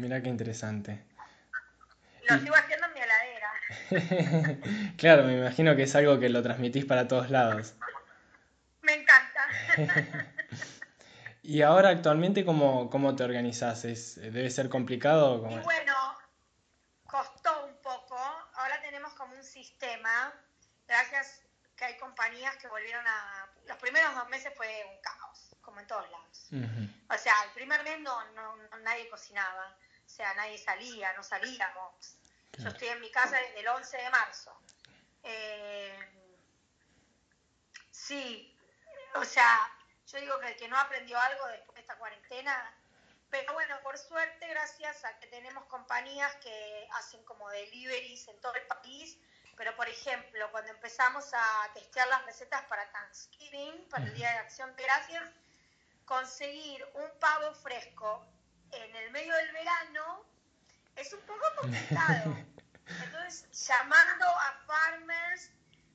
Mira 0.00 0.22
qué 0.22 0.30
interesante. 0.30 1.04
Lo 2.28 2.38
sigo 2.38 2.54
haciendo 2.54 2.86
en 2.86 2.94
mi 2.94 3.00
heladera. 3.00 3.52
claro, 4.96 5.24
me 5.24 5.36
imagino 5.36 5.76
que 5.76 5.82
es 5.82 5.94
algo 5.94 6.18
que 6.18 6.30
lo 6.30 6.42
transmitís 6.42 6.86
para 6.86 7.06
todos 7.06 7.28
lados. 7.28 7.74
Me 8.80 8.94
encanta. 8.94 9.46
y 11.42 11.60
ahora 11.60 11.90
actualmente, 11.90 12.46
¿cómo, 12.46 12.88
cómo 12.88 13.14
te 13.14 13.24
organizás? 13.24 13.84
¿Es, 13.84 14.16
¿Debe 14.16 14.48
ser 14.48 14.70
complicado? 14.70 15.46
Y 15.50 15.58
bueno, 15.64 15.94
costó 17.06 17.66
un 17.66 17.76
poco. 17.82 18.16
Ahora 18.54 18.80
tenemos 18.80 19.12
como 19.12 19.34
un 19.36 19.44
sistema, 19.44 20.32
gracias 20.88 21.42
que 21.76 21.84
hay 21.84 21.98
compañías 21.98 22.56
que 22.56 22.68
volvieron 22.68 23.06
a... 23.06 23.48
Los 23.66 23.76
primeros 23.78 24.14
dos 24.14 24.28
meses 24.30 24.52
fue 24.56 24.66
un 24.90 25.00
caos, 25.02 25.56
como 25.60 25.80
en 25.80 25.86
todos 25.86 26.10
lados. 26.10 26.48
O 27.08 27.18
sea, 27.18 27.34
el 27.44 27.50
primer 27.52 27.82
mes 27.84 28.00
no, 28.00 28.24
no, 28.32 28.56
nadie 28.82 29.08
cocinaba, 29.08 29.76
o 30.04 30.08
sea, 30.08 30.34
nadie 30.34 30.58
salía, 30.58 31.12
no 31.14 31.22
salíamos. 31.22 32.16
Yo 32.58 32.68
estoy 32.68 32.88
en 32.88 33.00
mi 33.00 33.10
casa 33.10 33.36
desde 33.36 33.60
el 33.60 33.68
11 33.68 33.96
de 33.96 34.10
marzo. 34.10 34.62
Eh, 35.22 35.98
sí, 37.90 38.58
o 39.14 39.24
sea, 39.24 39.72
yo 40.06 40.20
digo 40.20 40.38
que 40.40 40.48
el 40.48 40.56
que 40.56 40.68
no 40.68 40.76
aprendió 41.00 41.18
algo 41.18 41.46
después 41.48 41.74
de 41.76 41.80
esta 41.80 41.96
cuarentena, 41.96 42.74
pero 43.30 43.54
bueno, 43.54 43.74
por 43.82 43.96
suerte, 43.96 44.46
gracias 44.48 45.02
a 45.06 45.18
que 45.18 45.28
tenemos 45.28 45.64
compañías 45.64 46.34
que 46.36 46.88
hacen 46.92 47.24
como 47.24 47.48
deliveries 47.48 48.28
en 48.28 48.38
todo 48.42 48.54
el 48.54 48.66
país, 48.66 49.16
pero 49.56 49.74
por 49.76 49.88
ejemplo, 49.88 50.50
cuando 50.50 50.70
empezamos 50.72 51.32
a 51.32 51.72
testear 51.72 52.06
las 52.08 52.26
recetas 52.26 52.62
para 52.64 52.90
Thanksgiving, 52.92 53.88
para 53.88 54.04
el 54.04 54.14
Día 54.14 54.30
de 54.30 54.38
Acción 54.40 54.76
de 54.76 54.82
Gracias, 54.82 55.22
conseguir 56.04 56.86
un 56.92 57.18
pavo 57.18 57.54
fresco 57.54 58.26
en 58.72 58.94
el 58.96 59.10
medio 59.10 59.34
del 59.34 59.52
verano 59.52 60.26
es 60.96 61.14
un 61.14 61.20
poco 61.20 61.46
complicado. 61.60 62.36
Entonces, 63.04 63.66
llamando 63.66 64.26
a 64.26 64.60
farmers 64.66 65.50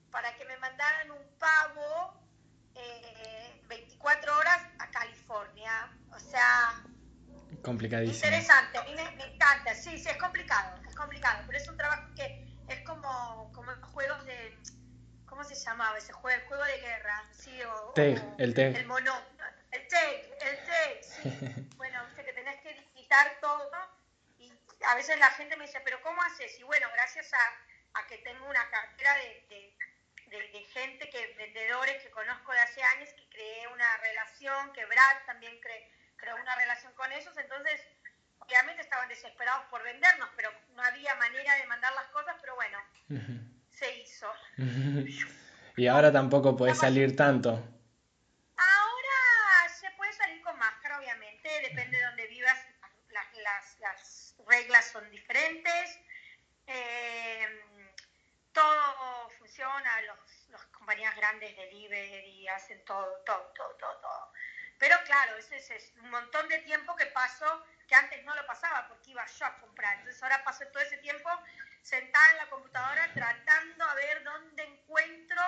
para 0.09 0.35
que 0.35 0.45
me 0.45 0.57
mandaran 0.57 1.11
un 1.11 1.37
pavo 1.37 2.25
eh, 2.73 3.61
24 3.67 4.37
horas 4.37 4.61
California. 5.27 5.89
O 6.11 6.19
sea, 6.19 6.83
complicadísimo. 7.61 8.15
Interesante, 8.15 8.77
a 8.77 8.83
mí 8.83 8.95
me, 8.95 9.33
encanta. 9.33 9.73
Sí, 9.75 9.97
sí, 9.97 10.09
es 10.09 10.17
complicado, 10.17 10.79
es 10.87 10.95
complicado, 10.95 11.43
pero 11.45 11.57
es 11.57 11.67
un 11.67 11.77
trabajo 11.77 12.13
que 12.15 12.47
es 12.67 12.81
como, 12.81 13.51
como 13.53 13.71
juegos 13.87 14.25
de. 14.25 14.57
¿Cómo 15.25 15.43
se 15.43 15.55
llamaba 15.55 15.97
ese 15.97 16.13
juego? 16.13 16.39
El 16.39 16.47
juego 16.47 16.63
de 16.63 16.77
guerra, 16.79 17.23
¿sí? 17.31 17.61
O, 17.63 17.93
el 17.97 18.53
TEG. 18.53 18.75
El 18.75 18.85
mono. 18.85 19.13
El 19.71 19.87
TEG, 19.87 20.37
el 20.41 20.57
TEG, 20.63 21.03
sí. 21.03 21.69
bueno, 21.77 21.99
usted 22.07 22.23
que 22.23 22.33
tenés 22.33 22.61
que 22.61 22.73
digitar 22.73 23.37
todo 23.41 23.69
y 24.37 24.53
a 24.87 24.95
veces 24.95 25.19
la 25.19 25.29
gente 25.31 25.57
me 25.57 25.65
dice, 25.65 25.81
¿pero 25.83 26.01
cómo 26.01 26.21
haces? 26.23 26.57
Y 26.57 26.63
bueno, 26.63 26.87
gracias 26.93 27.33
a, 27.33 27.99
a 27.99 28.07
que 28.07 28.19
tengo 28.19 28.47
una 28.47 28.69
cartera 28.69 29.15
de, 29.15 29.45
de 29.49 29.77
de, 30.37 30.63
gente, 30.73 31.09
que 31.09 31.33
vendedores 31.37 32.01
que 32.03 32.09
conozco 32.11 32.51
de 32.51 32.59
hace 32.59 32.81
años, 32.83 33.09
que 33.13 33.27
creé 33.29 33.67
una 33.67 33.97
relación, 33.97 34.73
que 34.73 34.85
Brad 34.85 35.25
también 35.25 35.59
creó 36.15 36.35
una 36.35 36.55
relación 36.55 36.93
con 36.93 37.11
ellos, 37.11 37.35
entonces 37.37 37.81
obviamente 38.39 38.81
estaban 38.81 39.09
desesperados 39.09 39.65
por 39.69 39.83
vendernos, 39.83 40.29
pero 40.35 40.51
no 40.75 40.83
había 40.83 41.15
manera 41.15 41.55
de 41.55 41.65
mandar 41.67 41.93
las 41.93 42.07
cosas, 42.07 42.35
pero 42.41 42.55
bueno, 42.55 42.77
se 43.69 43.97
hizo. 43.97 44.31
y 45.77 45.87
ahora 45.87 46.11
tampoco 46.11 46.55
puede 46.55 46.75
salir 46.75 47.15
tanto. 47.15 47.51
Ahora 48.57 49.69
se 49.69 49.89
puede 49.91 50.13
salir 50.13 50.41
con 50.41 50.57
máscara, 50.57 50.99
obviamente, 50.99 51.49
depende 51.61 51.97
de 51.97 52.03
donde 52.03 52.27
vivas, 52.27 52.57
las, 53.09 53.33
las, 53.35 53.79
las 53.79 54.35
reglas 54.47 54.91
son 54.91 55.09
diferentes. 55.09 55.99
Eh, 56.67 57.47
todo 58.55 59.29
funciona, 59.55 60.01
los, 60.01 60.49
las 60.49 60.65
compañías 60.65 61.15
grandes 61.15 61.55
de 61.55 62.27
y 62.27 62.47
hacen 62.47 62.83
todo, 62.83 63.07
todo, 63.25 63.53
todo, 63.55 63.69
todo, 63.75 63.97
todo. 64.01 64.31
Pero 64.77 64.97
claro, 65.05 65.37
ese 65.37 65.57
es 65.57 65.93
un 66.01 66.09
montón 66.09 66.47
de 66.49 66.59
tiempo 66.59 66.95
que 66.95 67.05
paso 67.07 67.63
que 67.87 67.95
antes 67.95 68.23
no 68.25 68.35
lo 68.35 68.45
pasaba 68.45 68.87
porque 68.89 69.11
iba 69.11 69.25
yo 69.25 69.45
a 69.45 69.57
comprar. 69.59 69.97
Entonces 69.99 70.21
ahora 70.21 70.43
paso 70.43 70.65
todo 70.73 70.83
ese 70.83 70.97
tiempo 70.97 71.29
sentada 71.81 72.31
en 72.31 72.37
la 72.37 72.49
computadora 72.49 73.13
tratando 73.13 73.85
a 73.85 73.93
ver 73.95 74.23
dónde 74.23 74.63
encuentro 74.63 75.41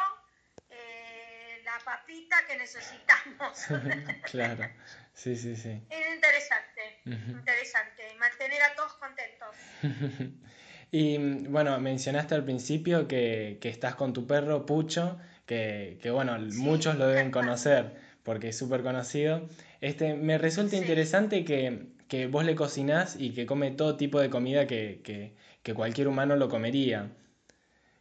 eh, 0.69 1.61
la 1.65 1.77
papita 1.79 2.45
que 2.45 2.55
necesitamos. 2.55 3.65
claro, 4.31 4.69
sí, 5.13 5.35
sí, 5.35 5.55
sí. 5.57 5.85
Es 5.89 6.15
interesante, 6.15 7.01
interesante. 7.03 8.15
Mantener 8.15 8.63
a 8.63 8.75
todos 8.75 8.93
contentos. 8.93 9.55
Y 10.91 11.17
bueno, 11.47 11.79
mencionaste 11.79 12.35
al 12.35 12.43
principio 12.43 13.07
que, 13.07 13.57
que 13.61 13.69
estás 13.69 13.95
con 13.95 14.13
tu 14.13 14.25
perro 14.25 14.65
Pucho, 14.65 15.19
que, 15.45 15.99
que 16.01 16.11
bueno, 16.11 16.37
muchos 16.55 16.95
lo 16.95 17.07
deben 17.07 17.31
conocer 17.31 17.95
porque 18.23 18.49
es 18.49 18.57
súper 18.57 18.83
conocido. 18.83 19.47
Este, 19.79 20.13
me 20.13 20.37
resulta 20.37 20.75
interesante 20.75 21.45
que, 21.45 21.87
que, 22.07 22.27
vos 22.27 22.43
le 22.43 22.55
cocinás 22.55 23.15
y 23.17 23.33
que 23.33 23.45
come 23.45 23.71
todo 23.71 23.95
tipo 23.95 24.19
de 24.19 24.29
comida 24.29 24.67
que, 24.67 25.01
que, 25.03 25.33
que 25.63 25.73
cualquier 25.73 26.07
humano 26.07 26.35
lo 26.35 26.49
comería. 26.49 27.09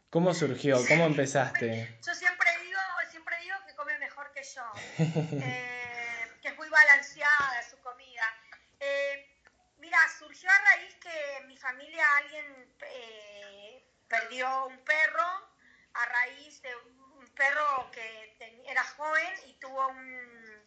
¿Cómo 0.09 0.33
surgió? 0.33 0.77
¿Cómo 0.87 1.05
empezaste? 1.13 1.97
Yo 2.05 2.13
siempre 2.13 2.49
digo, 2.65 2.79
siempre 3.09 3.35
digo 3.41 3.55
que 3.65 3.73
come 3.75 3.97
mejor 3.99 4.31
que 4.33 4.41
yo, 4.43 4.63
eh, 5.39 6.27
que 6.41 6.47
es 6.49 6.57
muy 6.57 6.69
balanceada 6.69 7.63
su 7.69 7.77
comida. 7.77 8.23
Eh, 8.79 9.27
Mira, 9.79 9.99
surgió 10.37 10.51
a 10.51 10.75
raíz 10.75 10.95
que 10.95 11.37
en 11.37 11.47
mi 11.47 11.57
familia 11.57 12.05
alguien 12.17 12.75
eh, 12.81 13.83
perdió 14.07 14.65
un 14.67 14.77
perro, 14.83 15.49
a 15.95 16.05
raíz 16.05 16.61
de 16.61 16.75
un 16.75 17.27
perro 17.33 17.89
que 17.91 18.37
era 18.67 18.83
joven 18.83 19.33
y 19.47 19.53
tuvo 19.53 19.87
un, 19.87 20.63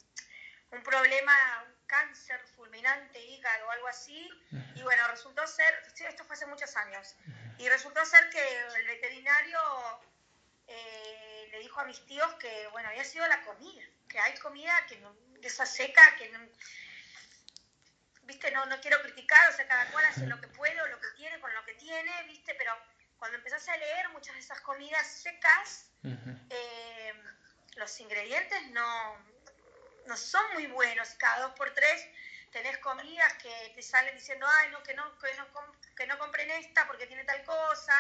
un 0.73 0.83
problema, 0.83 1.33
un 1.69 1.87
cáncer 1.87 2.41
fulminante, 2.57 3.25
hígado 3.25 3.67
o 3.67 3.71
algo 3.71 3.87
así, 3.87 4.29
y 4.75 4.83
bueno, 4.83 5.07
resultó 5.09 5.47
ser, 5.47 5.73
esto 5.87 6.25
fue 6.25 6.35
hace 6.35 6.47
muchos 6.47 6.75
años, 6.77 7.15
y 7.59 7.69
resultó 7.69 8.05
ser 8.05 8.29
que 8.31 8.59
el 8.77 8.87
veterinario 8.89 9.61
eh, 10.67 11.49
le 11.53 11.61
dijo 11.61 11.79
a 11.81 11.85
mis 11.85 12.05
tíos 12.07 12.33
que, 12.35 12.67
bueno, 12.73 12.89
había 12.89 13.05
sido 13.05 13.27
la 13.29 13.41
comida, 13.45 13.85
que 14.09 14.19
hay 14.19 14.37
comida 14.39 14.73
que 14.89 14.97
no, 14.99 15.15
esa 15.43 15.65
seca 15.65 16.17
que 16.17 16.29
no, 16.31 16.41
viste, 18.31 18.51
no, 18.53 18.65
no 18.67 18.81
quiero 18.81 19.03
criticar, 19.03 19.51
o 19.51 19.53
sea, 19.53 19.67
cada 19.67 19.91
cual 19.91 20.05
hace 20.05 20.25
lo 20.27 20.41
que 20.41 20.47
puede 20.49 20.81
o 20.81 20.87
lo 20.87 21.01
que 21.01 21.09
tiene 21.17 21.41
con 21.41 21.53
lo 21.53 21.65
que 21.65 21.75
tiene, 21.75 22.23
viste, 22.25 22.55
pero 22.55 22.73
cuando 23.19 23.37
empezás 23.39 23.69
a 23.69 23.77
leer 23.77 24.09
muchas 24.11 24.35
de 24.35 24.41
esas 24.41 24.61
comidas 24.61 25.05
secas, 25.07 25.91
eh, 26.49 27.13
los 27.75 28.01
ingredientes 28.01 28.71
no, 28.71 29.17
no 30.07 30.17
son 30.17 30.45
muy 30.55 30.67
buenos. 30.69 31.09
Cada 31.19 31.41
dos 31.41 31.53
por 31.53 31.75
tres 31.75 32.07
tenés 32.53 32.79
comidas 32.79 33.33
que 33.35 33.73
te 33.75 33.83
salen 33.83 34.15
diciendo, 34.15 34.47
ay, 34.49 34.71
no, 34.71 34.83
que 34.85 34.95
no, 34.95 35.19
que 35.19 35.35
no, 35.35 35.47
que 35.97 36.07
no 36.07 36.19
compren 36.19 36.51
esta 36.53 36.87
porque 36.87 37.09
tiene 37.09 37.25
tal 37.25 37.43
cosa. 37.45 37.95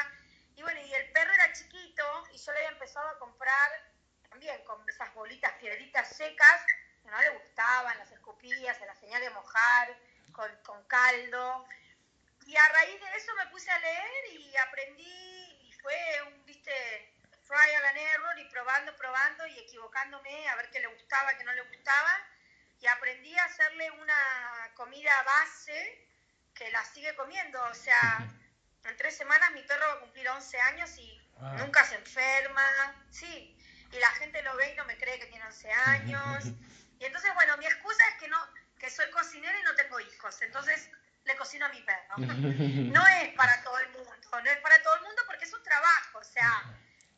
Y 0.55 0.62
bueno, 0.62 0.81
y 0.81 0.95
el 0.95 1.11
perro 1.11 1.33
era 1.33 1.53
chiquito 1.53 2.28
y 2.33 2.39
yo 2.39 2.53
le 2.53 2.59
había 2.59 2.70
empezado 2.70 3.09
a 3.09 3.18
comprar 3.18 3.93
también 4.28 4.62
con 4.64 4.89
esas 4.89 5.12
bolitas, 5.12 5.53
piedritas 5.55 6.16
secas, 6.16 6.62
que 7.03 7.11
no 7.11 7.20
le 7.20 7.31
gustaban, 7.31 7.99
las 7.99 8.12
escupía, 8.12 8.72
se 8.74 8.87
las 8.87 8.99
tenía 9.01 9.20
que 9.20 9.31
mojar 9.31 9.99
con, 10.33 10.51
con 10.62 10.83
caldo. 10.87 11.66
Y 12.47 12.57
a 12.57 12.68
raíz 12.68 13.01
de 13.01 13.16
eso 13.16 13.35
me 13.37 13.47
puse 13.49 13.70
a 13.70 13.78
leer 13.78 14.33
y 14.33 14.57
aprendí 14.57 15.68
y 15.68 15.72
fue 15.81 16.22
un, 16.26 16.45
viste, 16.45 16.72
trial 17.47 17.85
and 17.85 17.99
error 17.99 18.39
y 18.39 18.45
probando, 18.47 18.97
probando 18.97 19.47
y 19.47 19.59
equivocándome 19.59 20.49
a 20.49 20.57
ver 20.57 20.70
qué 20.70 20.81
le 20.81 20.87
gustaba, 20.87 21.37
qué 21.37 21.45
no 21.45 21.53
le 21.53 21.62
gustaba. 21.62 22.12
Y 22.81 22.87
aprendí 22.87 23.37
a 23.37 23.45
hacerle 23.45 23.91
una 23.91 24.70
comida 24.74 25.12
base 25.22 26.09
que 26.55 26.70
la 26.70 26.85
sigue 26.85 27.14
comiendo. 27.16 27.62
O 27.64 27.74
sea, 27.74 28.18
en 28.85 28.97
tres 28.97 29.16
semanas 29.16 29.53
mi 29.53 29.62
perro 29.62 29.87
va 29.89 29.95
a 29.95 30.01
cumplir 30.01 30.28
11 30.28 30.61
años 30.61 30.97
y 30.99 31.20
nunca 31.59 31.85
se 31.85 31.97
enferma. 31.97 32.64
Sí, 33.11 33.57
y 33.93 33.99
la 33.99 34.11
gente 34.12 34.43
lo 34.43 34.57
ve 34.57 34.72
y 34.72 34.76
no 34.76 34.85
me 34.85 34.97
cree 34.97 35.18
que 35.18 35.26
tiene 35.26 35.45
11 35.45 35.72
años. 35.72 36.45
Y 37.01 37.07
entonces, 37.07 37.33
bueno, 37.35 37.57
mi 37.57 37.64
excusa 37.64 38.07
es 38.11 38.16
que 38.16 38.28
no 38.28 38.37
que 38.81 38.91
soy 38.91 39.09
cocinera 39.11 39.57
y 39.59 39.62
no 39.62 39.74
tengo 39.74 40.01
hijos. 40.01 40.41
Entonces, 40.43 40.91
le 41.24 41.37
cocino 41.37 41.66
a 41.66 41.68
mi 41.68 41.83
perro. 41.83 42.16
No 42.16 43.07
es 43.07 43.35
para 43.35 43.62
todo 43.62 43.78
el 43.78 43.91
mundo, 43.91 44.11
no 44.33 44.51
es 44.51 44.59
para 44.59 44.83
todo 44.83 44.95
el 44.97 45.03
mundo 45.03 45.22
porque 45.26 45.45
es 45.45 45.53
un 45.53 45.62
trabajo, 45.62 46.18
o 46.18 46.24
sea, 46.24 46.64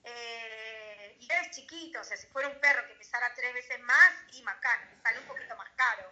eh, 0.05 1.17
y 1.21 1.29
es 1.33 1.51
chiquito, 1.51 2.01
o 2.01 2.05
sea, 2.05 2.17
si 2.17 2.27
fuera 2.27 2.49
un 2.49 2.61
perro 2.61 2.87
que 2.89 2.95
pesara 2.95 3.33
tres 3.35 3.55
veces 3.55 3.81
más, 3.81 4.13
y 4.33 4.43
más 4.43 4.57
caro, 4.57 4.83
sale 5.03 5.21
un 5.21 5.27
poquito 5.27 5.57
más 5.57 5.71
caro. 5.77 6.11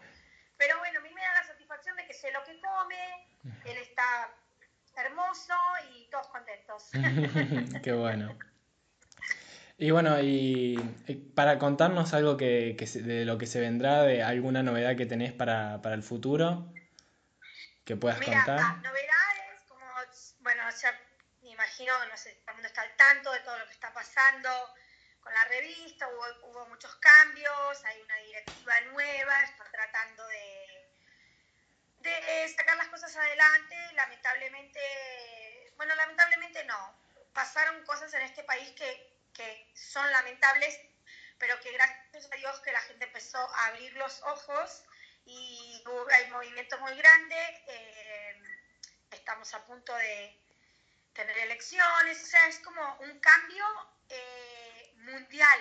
Pero 0.57 0.79
bueno, 0.79 1.01
a 1.01 1.03
mí 1.03 1.11
me 1.13 1.21
da 1.21 1.33
la 1.35 1.47
satisfacción 1.47 1.97
de 1.97 2.07
que 2.07 2.15
sé 2.15 2.31
lo 2.31 2.45
que 2.45 2.61
come, 2.61 3.27
él 3.65 3.79
está 3.79 4.31
hermoso 4.97 5.55
y 5.91 6.09
todos 6.11 6.29
contentos. 6.29 6.91
Qué 7.83 7.93
bueno. 7.93 8.39
Y 9.83 9.93
bueno, 9.93 10.21
y 10.21 10.77
para 11.35 11.59
contarnos 11.59 12.13
algo 12.13 12.37
que, 12.37 12.77
que, 12.79 12.85
de 12.85 13.25
lo 13.25 13.39
que 13.39 13.47
se 13.47 13.61
vendrá, 13.61 14.03
de 14.03 14.23
alguna 14.23 14.63
novedad 14.63 14.95
que 14.95 15.07
tenés 15.07 15.33
para, 15.33 15.81
para 15.81 15.95
el 15.95 16.03
futuro 16.03 16.71
que 17.87 17.97
puedas 17.97 18.21
Mira, 18.21 18.45
contar. 18.45 18.61
Ah, 18.61 18.79
novedades, 18.85 19.63
como, 19.67 19.87
bueno, 20.41 20.65
ya 20.83 20.93
me 21.41 21.53
imagino, 21.53 21.95
no 22.11 22.17
sé, 22.19 22.35
todo 22.45 22.51
el 22.51 22.55
mundo 22.57 22.69
está 22.69 22.83
al 22.83 22.95
tanto 22.95 23.33
de 23.33 23.41
todo 23.41 23.59
lo 23.59 23.65
que 23.65 23.73
está 23.73 23.91
pasando 23.95 24.51
con 25.21 25.33
la 25.33 25.45
revista, 25.47 26.07
hubo, 26.09 26.51
hubo 26.51 26.69
muchos 26.69 26.95
cambios, 26.97 27.85
hay 27.87 28.03
una 28.03 28.17
directiva 28.17 28.75
nueva, 28.93 29.41
están 29.45 29.73
tratando 29.73 30.27
de, 30.27 32.11
de 32.11 32.49
sacar 32.55 32.77
las 32.77 32.89
cosas 32.89 33.17
adelante, 33.17 33.77
lamentablemente, 33.95 34.79
bueno, 35.79 35.95
lamentablemente 35.95 36.65
no, 36.65 37.01
pasaron 37.33 37.83
cosas 37.87 38.13
en 38.13 38.21
este 38.21 38.45
país 38.45 38.71
que, 38.73 39.10
que 39.33 39.71
son 39.75 40.11
lamentables, 40.13 40.79
pero 41.39 41.59
que 41.61 41.73
gracias 41.73 42.29
a 42.31 42.37
Dios 42.37 42.61
que 42.61 42.73
la 42.73 42.81
gente 42.81 43.07
empezó 43.07 43.39
a 43.39 43.67
abrir 43.67 43.93
los 43.95 44.23
ojos 44.23 44.85
y 45.25 45.83
hay 46.13 46.31
movimientos 46.31 46.81
muy 46.81 46.95
grandes, 46.97 47.49
eh, 47.67 48.43
estamos 49.11 49.53
a 49.55 49.65
punto 49.67 49.95
de 49.97 50.37
tener 51.13 51.37
elecciones, 51.39 52.23
o 52.23 52.27
sea, 52.27 52.47
es 52.49 52.59
como 52.61 52.97
un 53.01 53.19
cambio 53.21 53.65
eh, 54.09 54.93
mundial, 54.97 55.61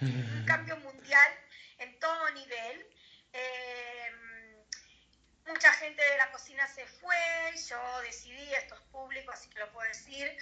un 0.00 0.44
cambio 0.46 0.76
mundial 0.78 1.38
en 1.78 1.98
todo 1.98 2.30
nivel. 2.30 2.86
Eh, 3.32 4.64
mucha 5.46 5.72
gente 5.74 6.02
de 6.02 6.16
la 6.18 6.30
cocina 6.30 6.66
se 6.68 6.86
fue, 6.86 7.54
yo 7.68 8.00
decidí, 8.00 8.54
esto 8.54 8.74
es 8.74 8.80
público, 8.92 9.32
así 9.32 9.48
que 9.50 9.58
lo 9.58 9.72
puedo 9.72 9.86
decir, 9.88 10.36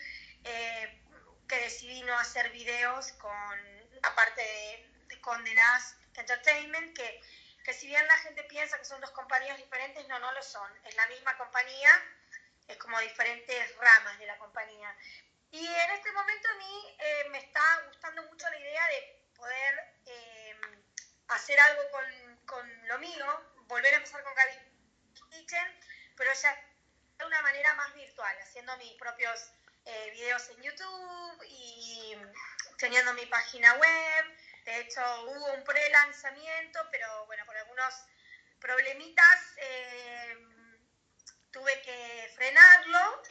que 1.48 1.60
decidí 1.60 2.02
no 2.02 2.18
hacer 2.18 2.50
videos 2.50 3.12
con, 3.12 3.58
aparte 4.02 4.42
de, 4.42 4.88
de 5.08 5.20
Condenas 5.20 5.96
Entertainment, 6.14 6.96
que 6.96 7.20
que 7.62 7.72
si 7.72 7.86
bien 7.86 8.06
la 8.06 8.16
gente 8.18 8.42
piensa 8.44 8.78
que 8.78 8.84
son 8.84 9.00
dos 9.00 9.10
compañías 9.10 9.56
diferentes, 9.56 10.06
no, 10.08 10.18
no 10.18 10.32
lo 10.32 10.42
son. 10.42 10.70
Es 10.84 10.94
la 10.96 11.06
misma 11.06 11.36
compañía, 11.36 11.90
es 12.66 12.76
como 12.78 12.98
diferentes 13.00 13.76
ramas 13.76 14.18
de 14.18 14.26
la 14.26 14.38
compañía. 14.38 14.96
Y 15.50 15.66
en 15.66 15.90
este 15.90 16.12
momento 16.12 16.48
a 16.48 16.54
mí 16.54 16.96
eh, 16.98 17.28
me 17.30 17.38
está 17.38 17.82
gustando 17.86 18.22
mucho 18.24 18.48
la 18.48 18.58
idea 18.58 18.88
de 18.88 19.28
poder 19.36 19.94
eh, 20.06 20.56
hacer 21.28 21.60
algo 21.60 21.82
con, 21.90 22.36
con, 22.46 22.88
lo 22.88 22.98
mío, 22.98 23.26
volver 23.66 23.94
a 23.94 23.96
empezar 23.98 24.22
con 24.22 24.34
Gaby 24.34 24.52
Kitchen, 25.30 25.80
pero 26.16 26.32
ya 26.32 26.68
de 27.18 27.24
una 27.24 27.42
manera 27.42 27.74
más 27.74 27.94
virtual, 27.94 28.36
haciendo 28.40 28.76
mis 28.78 28.94
propios 28.94 29.52
eh, 29.84 30.10
videos 30.12 30.48
en 30.50 30.62
YouTube 30.62 31.44
y 31.48 32.16
teniendo 32.78 33.12
mi 33.14 33.26
página 33.26 33.74
web 33.74 34.36
de 34.64 34.80
hecho, 34.80 35.00
hubo 35.24 35.54
un 35.54 35.64
pre-lanzamiento, 35.64 36.80
pero 36.90 37.26
bueno, 37.26 37.44
por 37.46 37.56
algunos 37.56 37.94
problemitas 38.60 39.54
eh, 39.56 40.36
tuve 41.50 41.82
que 41.82 42.30
frenarlo. 42.36 43.22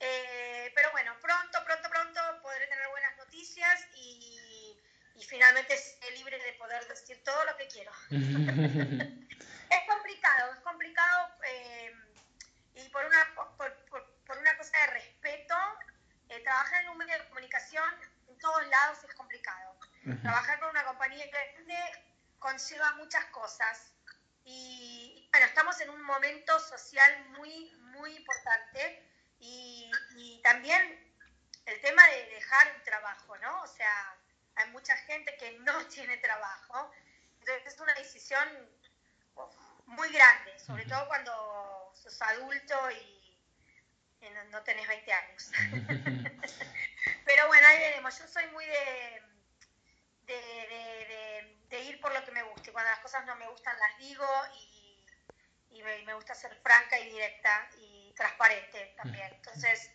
Eh, 0.00 0.72
pero 0.74 0.90
bueno, 0.90 1.14
pronto, 1.20 1.64
pronto, 1.64 1.88
pronto 1.90 2.20
podré 2.42 2.66
tener 2.66 2.88
buenas 2.88 3.16
noticias 3.18 3.86
y, 3.94 4.76
y 5.14 5.24
finalmente 5.24 5.76
seré 5.76 6.16
libre 6.16 6.38
de 6.42 6.54
poder 6.54 6.86
decir 6.88 7.22
todo 7.22 7.44
lo 7.44 7.56
que 7.56 7.68
quiero. 7.68 7.92
es 8.10 9.88
complicado, 9.88 10.54
es 10.54 10.60
complicado 10.60 11.36
eh, 11.44 11.94
y 12.74 12.88
por 12.88 13.04
una, 13.04 13.34
por, 13.34 13.54
por, 13.56 14.20
por, 14.24 14.38
una 14.38 14.56
cosa 14.56 14.76
de 14.78 14.86
respeto, 14.88 15.54
trabajar 16.38 16.82
en 16.82 16.90
un 16.90 16.98
medio 16.98 17.18
de 17.18 17.28
comunicación 17.28 17.84
en 18.28 18.38
todos 18.38 18.66
lados 18.68 18.98
es 19.04 19.14
complicado. 19.14 19.76
Trabajar 20.22 20.60
con 20.60 20.70
una 20.70 20.84
compañía 20.84 21.26
grande 21.26 21.76
conlleva 22.38 22.92
muchas 22.92 23.24
cosas. 23.26 23.92
Y 24.44 25.28
bueno, 25.30 25.46
estamos 25.46 25.78
en 25.80 25.90
un 25.90 26.02
momento 26.02 26.58
social 26.60 27.28
muy, 27.30 27.70
muy 27.92 28.16
importante. 28.16 29.06
Y, 29.38 29.90
y 30.16 30.40
también 30.42 31.14
el 31.66 31.80
tema 31.80 32.06
de 32.06 32.26
dejar 32.26 32.74
un 32.76 32.82
trabajo, 32.82 33.36
¿no? 33.38 33.62
O 33.62 33.66
sea, 33.66 34.16
hay 34.56 34.70
mucha 34.70 34.96
gente 34.96 35.36
que 35.36 35.58
no 35.60 35.86
tiene 35.88 36.16
trabajo. 36.18 36.90
Entonces 37.40 37.74
es 37.74 37.80
una 37.80 37.94
decisión 37.94 38.48
muy 39.86 40.08
grande, 40.10 40.58
sobre 40.58 40.84
todo 40.86 41.06
cuando 41.08 41.92
sos 41.94 42.22
adulto 42.22 42.90
y 42.92 43.19
no, 44.28 44.44
no, 44.50 44.62
tenés 44.62 44.86
20 44.86 45.12
años. 45.12 45.50
Pero 47.24 47.46
bueno, 47.48 47.66
ahí 47.68 47.78
veremos. 47.78 48.18
Yo 48.18 48.28
soy 48.28 48.46
muy 48.48 48.66
de 48.66 49.22
de, 50.30 50.34
de, 50.36 51.58
de, 51.68 51.84
ir 51.84 52.00
por 52.00 52.12
lo 52.12 52.24
que 52.24 52.30
me 52.32 52.42
gusta. 52.42 52.70
Y 52.70 52.72
cuando 52.72 52.90
las 52.90 53.00
cosas 53.00 53.26
no 53.26 53.34
me 53.36 53.48
gustan, 53.48 53.74
las 53.78 53.98
digo 53.98 54.26
y, 54.54 55.04
y 55.70 55.82
me, 55.82 56.02
me, 56.04 56.14
gusta 56.14 56.34
ser 56.34 56.54
franca 56.62 56.98
y 56.98 57.10
directa 57.10 57.68
y 57.78 58.12
transparente 58.14 58.94
también. 58.96 59.32
Entonces, 59.34 59.90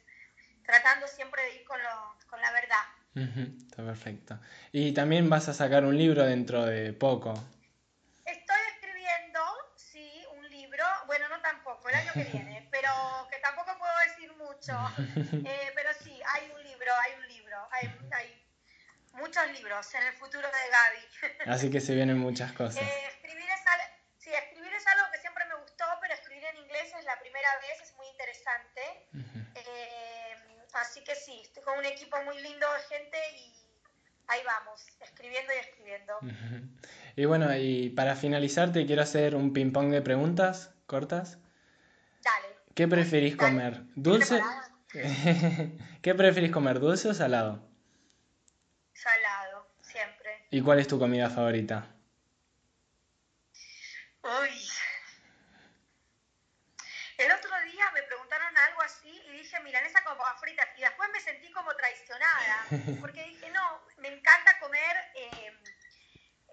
tratando 0.65 1.07
siempre 1.07 1.43
de 1.43 1.55
ir 1.55 1.65
con, 1.65 1.81
lo, 1.81 2.17
con 2.27 2.41
la 2.41 2.51
verdad. 2.51 2.83
Está 3.15 3.77
perfecto. 3.85 4.39
Y 4.71 4.93
también 4.93 5.29
vas 5.29 5.47
a 5.47 5.53
sacar 5.53 5.85
un 5.85 5.97
libro 5.97 6.23
dentro 6.25 6.65
de 6.65 6.91
poco. 6.91 7.33
Estoy 8.25 8.61
escribiendo, 8.73 9.41
sí, 9.75 10.25
un 10.35 10.49
libro. 10.49 10.83
Bueno, 11.07 11.29
no 11.29 11.39
tampoco, 11.41 11.87
el 11.87 11.95
año 11.95 12.11
que 12.13 12.25
viene, 12.25 12.67
pero 12.71 12.91
que 13.31 13.37
tampoco 13.37 13.74
mucho. 14.73 15.45
Eh, 15.47 15.71
pero 15.75 15.89
sí, 16.03 16.19
hay 16.33 16.51
un 16.55 16.63
libro, 16.63 16.91
hay 17.03 17.13
un 17.19 17.27
libro. 17.27 17.57
Hay, 17.71 17.87
hay 18.11 18.45
muchos 19.13 19.47
libros 19.51 19.93
en 19.93 20.03
el 20.03 20.13
futuro 20.13 20.47
de 20.47 20.63
Gaby. 20.71 21.33
Así 21.51 21.69
que 21.69 21.81
se 21.81 21.95
vienen 21.95 22.17
muchas 22.17 22.51
cosas. 22.53 22.81
Eh, 22.81 23.07
escribir, 23.07 23.45
es 23.45 23.67
al... 23.67 23.79
sí, 24.17 24.31
escribir 24.33 24.73
es 24.73 24.87
algo 24.87 25.05
que 25.11 25.19
siempre 25.19 25.45
me 25.45 25.55
gustó, 25.55 25.85
pero 26.01 26.13
escribir 26.13 26.43
en 26.45 26.57
inglés 26.57 26.93
es 26.97 27.05
la 27.05 27.19
primera 27.19 27.49
vez, 27.61 27.81
es 27.81 27.93
muy 27.95 28.07
interesante. 28.07 28.81
Uh 29.13 29.17
-huh. 29.17 29.45
eh, 29.55 30.35
así 30.73 31.03
que 31.03 31.15
sí, 31.15 31.41
estoy 31.41 31.63
con 31.63 31.77
un 31.77 31.85
equipo 31.85 32.21
muy 32.23 32.41
lindo 32.41 32.67
de 32.73 32.95
gente 32.95 33.17
y 33.37 33.53
ahí 34.27 34.41
vamos, 34.45 34.85
escribiendo 35.01 35.53
y 35.53 35.57
escribiendo. 35.57 36.17
Uh 36.21 36.25
-huh. 36.25 36.69
Y 37.15 37.25
bueno, 37.25 37.55
y 37.55 37.89
para 37.91 38.15
finalizar 38.15 38.71
te 38.73 38.85
quiero 38.85 39.01
hacer 39.01 39.35
un 39.35 39.53
ping-pong 39.53 39.91
de 39.91 40.01
preguntas 40.01 40.71
cortas. 40.85 41.37
¿Qué 42.75 42.89
preferís 42.89 43.37
comer? 43.37 43.83
¿Dulce? 43.95 44.43
¿Qué 46.03 46.13
preferís 46.13 46.51
comer? 46.51 46.79
¿Dulce 46.79 47.07
o 47.07 47.13
salado? 47.13 47.63
Salado, 48.93 49.71
siempre. 49.81 50.45
¿Y 50.51 50.61
cuál 50.61 50.79
es 50.79 50.87
tu 50.87 50.99
comida 50.99 51.29
favorita? 51.29 51.87
Uy. 54.23 54.67
El 57.17 57.31
otro 57.31 57.49
día 57.63 57.85
me 57.93 58.03
preguntaron 58.03 58.57
algo 58.57 58.81
así 58.81 59.21
y 59.25 59.31
dije 59.37 59.57
milanesa 59.61 60.03
con 60.03 60.17
papas 60.17 60.41
fritas. 60.41 60.67
Y 60.77 60.81
después 60.81 61.09
me 61.13 61.21
sentí 61.21 61.49
como 61.53 61.73
traicionada. 61.75 62.65
Porque 62.99 63.23
dije, 63.23 63.49
no, 63.51 63.85
me 63.99 64.09
encanta 64.09 64.59
comer. 64.59 64.97
Em, 65.15 65.53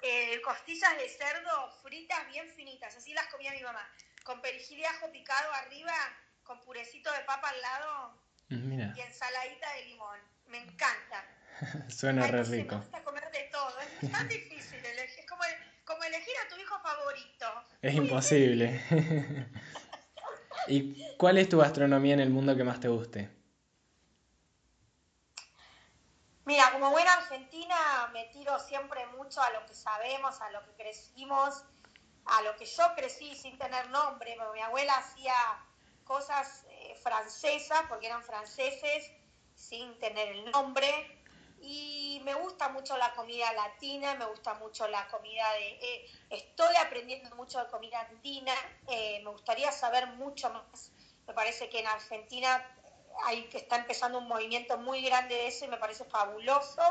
eh, 0.03 0.41
costillas 0.43 0.97
de 0.97 1.09
cerdo 1.09 1.73
fritas 1.83 2.29
bien 2.29 2.49
finitas, 2.55 2.97
así 2.97 3.12
las 3.12 3.27
comía 3.27 3.53
mi 3.53 3.62
mamá 3.62 3.89
con 4.25 4.41
perejil 4.41 4.79
y 4.79 4.85
ajo 4.85 5.11
picado 5.11 5.53
arriba, 5.53 5.95
con 6.43 6.61
purecito 6.61 7.12
de 7.12 7.20
papa 7.20 7.49
al 7.49 7.61
lado 7.61 8.23
y 8.49 9.01
ensaladita 9.01 9.73
de 9.75 9.85
limón. 9.87 10.18
Me 10.47 10.59
encanta. 10.59 11.25
Suena 11.89 12.27
re 12.27 12.45
rico. 12.45 12.77
Me 12.77 12.81
gusta 12.83 13.05
comer 13.05 13.31
de 13.31 13.49
todo, 13.53 13.75
es 14.03 14.12
tan 14.12 14.29
difícil 14.29 14.85
elegir, 14.85 15.20
es 15.20 15.27
como, 15.27 15.43
como 15.85 16.05
elegir 16.05 16.35
a 16.45 16.49
tu 16.49 16.61
hijo 16.61 16.79
favorito. 16.81 17.47
Es 17.81 17.95
imposible. 17.95 18.83
¿Y 20.68 21.16
cuál 21.16 21.39
es 21.39 21.49
tu 21.49 21.59
gastronomía 21.59 22.14
en 22.14 22.20
el 22.20 22.31
mundo 22.31 22.57
que 22.57 22.64
más 22.64 22.81
te 22.81 22.89
guste? 22.89 23.31
Mira, 26.45 26.73
como 26.73 26.91
buena 26.91 27.12
argentina 27.12 28.11
me 28.12 28.25
tiro 28.27 28.59
siempre 28.59 29.07
mucho 29.07 29.41
a 29.41 29.51
lo 29.51 29.64
que 29.64 29.75
sabemos, 29.75 30.41
a 30.41 30.51
lo 30.51 30.64
que 30.64 30.73
crecimos, 30.73 31.64
a 32.27 32.43
lo 32.43 32.57
que 32.57 32.66
yo 32.66 32.95
crecí 32.95 33.35
sin 33.37 33.59
tener 33.59 33.91
nombre, 33.91 34.37
mi 34.55 34.61
abuela 34.61 34.95
hacía 34.97 35.35
cosas 36.05 36.64
eh, 36.68 36.95
francesas, 37.03 37.83
porque 37.89 38.07
eran 38.07 38.23
franceses, 38.23 39.11
sin 39.55 39.99
tener 39.99 40.29
el 40.29 40.51
nombre. 40.51 41.18
Y 41.61 42.20
me 42.25 42.35
gusta 42.35 42.68
mucho 42.70 42.97
la 42.97 43.12
comida 43.14 43.53
latina, 43.53 44.14
me 44.14 44.25
gusta 44.27 44.55
mucho 44.55 44.89
la 44.89 45.07
comida 45.09 45.45
de... 45.53 45.68
Eh, 45.81 46.11
estoy 46.31 46.75
aprendiendo 46.77 47.35
mucho 47.37 47.61
de 47.61 47.70
comida 47.70 48.01
andina, 48.01 48.55
eh, 48.89 49.20
me 49.23 49.31
gustaría 49.31 49.70
saber 49.70 50.09
mucho 50.09 50.51
más. 50.51 50.91
Me 51.27 51.35
parece 51.35 51.68
que 51.68 51.81
en 51.81 51.87
Argentina 51.87 52.66
hay 53.25 53.45
que 53.45 53.59
está 53.59 53.77
empezando 53.77 54.18
un 54.18 54.27
movimiento 54.27 54.77
muy 54.79 55.03
grande 55.03 55.35
de 55.35 55.47
eso 55.49 55.68
me 55.68 55.77
parece 55.77 56.05
fabuloso. 56.05 56.83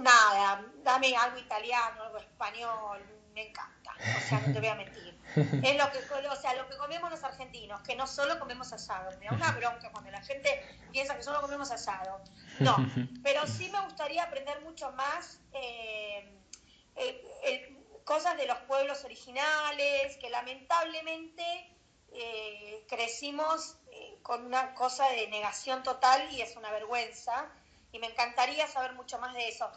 Nada, 0.00 0.64
dame 0.82 1.16
algo 1.16 1.38
italiano, 1.38 2.02
algo 2.04 2.18
español, 2.18 3.00
me 3.34 3.48
encanta, 3.48 3.94
o 3.96 4.28
sea, 4.28 4.40
no 4.40 4.52
te 4.52 4.58
voy 4.58 4.68
a 4.68 4.74
mentir. 4.74 5.10
Es 5.36 5.76
lo 5.76 5.90
que, 5.92 6.28
o 6.28 6.36
sea, 6.36 6.54
lo 6.54 6.68
que 6.68 6.76
comemos 6.76 7.10
los 7.10 7.22
argentinos, 7.22 7.80
que 7.82 7.94
no 7.94 8.06
solo 8.06 8.38
comemos 8.38 8.72
asado. 8.72 9.16
Me 9.18 9.26
da 9.26 9.32
una 9.32 9.52
bronca 9.52 9.90
cuando 9.92 10.10
la 10.10 10.20
gente 10.22 10.64
piensa 10.90 11.16
que 11.16 11.22
solo 11.22 11.40
comemos 11.40 11.70
asado. 11.70 12.20
No, 12.58 12.76
pero 13.22 13.46
sí 13.46 13.70
me 13.70 13.80
gustaría 13.82 14.24
aprender 14.24 14.60
mucho 14.62 14.90
más 14.92 15.40
eh, 15.52 16.36
eh, 16.96 17.76
cosas 18.04 18.36
de 18.36 18.46
los 18.46 18.58
pueblos 18.60 19.04
originales, 19.04 20.16
que 20.16 20.30
lamentablemente 20.30 21.44
eh, 22.12 22.84
crecimos 22.88 23.76
con 24.22 24.44
una 24.46 24.74
cosa 24.74 25.08
de 25.10 25.28
negación 25.28 25.82
total 25.82 26.28
y 26.32 26.42
es 26.42 26.56
una 26.56 26.70
vergüenza. 26.72 27.48
Y 27.92 27.98
me 27.98 28.06
encantaría 28.06 28.66
saber 28.68 28.94
mucho 28.94 29.18
más 29.18 29.34
de 29.34 29.48
eso. 29.48 29.70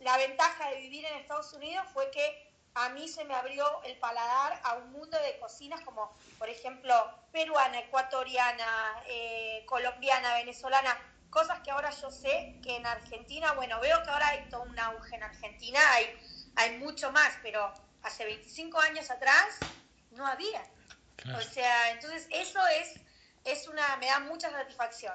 La 0.00 0.16
ventaja 0.16 0.70
de 0.70 0.80
vivir 0.80 1.04
en 1.04 1.14
Estados 1.14 1.52
Unidos 1.52 1.86
fue 1.92 2.10
que 2.10 2.46
a 2.74 2.90
mí 2.90 3.08
se 3.08 3.24
me 3.24 3.34
abrió 3.34 3.82
el 3.84 3.96
paladar 3.98 4.60
a 4.62 4.74
un 4.74 4.92
mundo 4.92 5.18
de 5.18 5.38
cocinas 5.38 5.80
como, 5.80 6.14
por 6.38 6.48
ejemplo, 6.48 6.94
peruana, 7.32 7.78
ecuatoriana, 7.78 9.02
eh, 9.06 9.64
colombiana, 9.66 10.34
venezolana, 10.34 10.96
cosas 11.30 11.60
que 11.60 11.70
ahora 11.70 11.90
yo 11.90 12.10
sé 12.10 12.58
que 12.62 12.76
en 12.76 12.86
Argentina, 12.86 13.52
bueno, 13.52 13.80
veo 13.80 14.02
que 14.02 14.10
ahora 14.10 14.28
hay 14.28 14.48
todo 14.50 14.62
un 14.62 14.78
auge 14.78 15.16
en 15.16 15.22
Argentina, 15.22 15.80
hay, 15.92 16.06
hay 16.56 16.78
mucho 16.78 17.10
más, 17.12 17.32
pero 17.42 17.72
hace 18.02 18.24
25 18.24 18.78
años 18.80 19.10
atrás 19.10 19.58
no 20.10 20.26
había. 20.26 20.62
O 21.34 21.40
sea, 21.40 21.90
entonces 21.90 22.26
eso 22.30 22.60
es, 22.68 22.94
es 23.44 23.68
una, 23.68 23.96
me 23.96 24.06
da 24.06 24.20
mucha 24.20 24.50
satisfacción. 24.50 25.14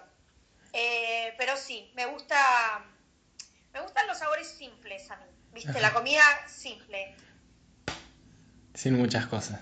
Eh, 0.73 1.33
pero 1.37 1.55
sí, 1.57 1.91
me 1.95 2.05
gusta, 2.05 2.85
me 3.73 3.81
gustan 3.81 4.07
los 4.07 4.17
sabores 4.17 4.47
simples 4.47 5.09
a 5.11 5.17
mí, 5.17 5.25
¿viste? 5.53 5.79
La 5.79 5.93
comida 5.93 6.23
simple. 6.47 7.15
Sin 8.73 8.97
muchas 8.97 9.25
cosas. 9.27 9.59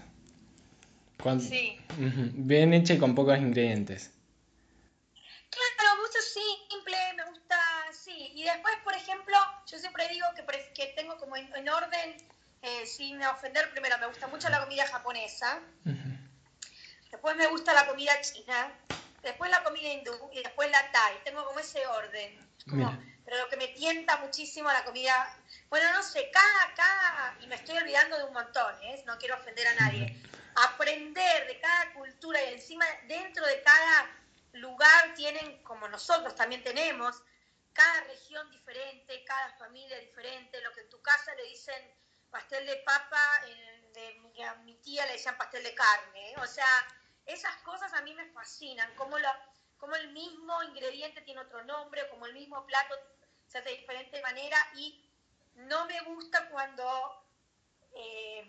Sí. 1.39 1.78
Bien 1.97 2.74
hecha 2.74 2.93
y 2.93 2.97
con 2.97 3.14
pocos 3.14 3.38
ingredientes. 3.38 4.12
Claro, 5.49 5.95
me 5.95 6.01
gusta 6.01 6.20
simple, 6.22 6.97
me 7.18 7.26
gusta, 7.26 7.57
sí. 7.91 8.32
Y 8.36 8.43
después, 8.43 8.74
por 8.84 8.93
ejemplo, 8.93 9.36
yo 9.68 9.78
siempre 9.78 10.07
digo 10.07 10.26
que, 10.36 10.45
que 10.74 10.93
tengo 10.95 11.18
como 11.18 11.36
en, 11.36 11.70
orden, 11.70 12.16
eh, 12.62 12.86
sin 12.86 13.22
ofender, 13.24 13.70
primero 13.72 13.97
me 13.97 14.07
gusta 14.07 14.28
mucho 14.28 14.47
la 14.49 14.62
comida 14.62 14.88
japonesa, 14.88 15.60
después 17.12 17.36
me 17.36 17.47
gusta 17.47 17.74
la 17.74 17.86
comida 17.88 18.14
china, 18.22 18.72
después 19.22 19.51
la 19.51 19.64
comida 19.64 19.91
hindú 19.91 20.14
y 20.32 20.41
después 20.41 20.72
la 20.72 20.89
thai. 20.91 21.24
Tengo 21.26 21.45
como 21.45 21.60
ese 21.60 21.86
orden. 21.88 22.38
Pero 23.30 23.44
lo 23.44 23.50
que 23.50 23.58
me 23.58 23.68
tienta 23.68 24.18
muchísimo 24.18 24.72
la 24.72 24.84
comida. 24.84 25.38
Bueno, 25.70 25.94
no 25.94 26.02
sé, 26.02 26.32
cada, 26.32 26.74
cada, 26.74 27.38
y 27.42 27.46
me 27.46 27.56
estoy 27.56 27.78
olvidando 27.78 28.18
de 28.18 28.24
un 28.24 28.34
montón, 28.34 28.74
¿eh? 28.82 29.04
no 29.06 29.20
quiero 29.20 29.36
ofender 29.36 29.68
a 29.68 29.76
nadie, 29.76 30.20
aprender 30.56 31.46
de 31.46 31.60
cada 31.60 31.94
cultura 31.94 32.44
y 32.44 32.54
encima 32.54 32.86
dentro 33.08 33.46
de 33.46 33.62
cada 33.62 34.10
lugar 34.54 35.14
tienen, 35.14 35.62
como 35.62 35.88
nosotros 35.90 36.34
también 36.34 36.64
tenemos, 36.64 37.22
cada 37.72 38.02
región 38.06 38.50
diferente, 38.50 39.24
cada 39.26 39.52
familia 39.60 40.00
diferente, 40.00 40.60
lo 40.62 40.74
que 40.74 40.82
en 40.82 40.90
tu 40.90 41.00
casa 41.04 41.36
le 41.36 41.44
dicen 41.44 41.94
pastel 42.32 42.66
de 42.66 42.78
papa, 42.78 43.42
de, 43.94 44.44
a 44.44 44.56
mi 44.56 44.74
tía 44.78 45.06
le 45.06 45.14
decían 45.14 45.38
pastel 45.38 45.64
de 45.64 45.76
carne, 45.76 46.34
o 46.38 46.48
sea, 46.48 46.66
esas 47.28 47.56
cosas 47.58 47.94
a 47.94 48.02
mí 48.02 48.12
me 48.16 48.26
fascinan, 48.32 48.92
como, 48.96 49.20
la, 49.20 49.40
como 49.80 49.96
el 49.96 50.12
mismo 50.12 50.62
ingrediente 50.64 51.22
tiene 51.22 51.42
otro 51.42 51.64
nombre, 51.64 52.08
como 52.10 52.26
el 52.26 52.34
mismo 52.34 52.66
plato 52.66 52.96
se 53.48 53.58
hace 53.58 53.70
de 53.70 53.78
diferente 53.78 54.22
manera 54.22 54.58
y 54.76 55.10
no 55.56 55.86
me 55.86 56.00
gusta 56.02 56.50
cuando, 56.50 57.26
eh, 57.96 58.48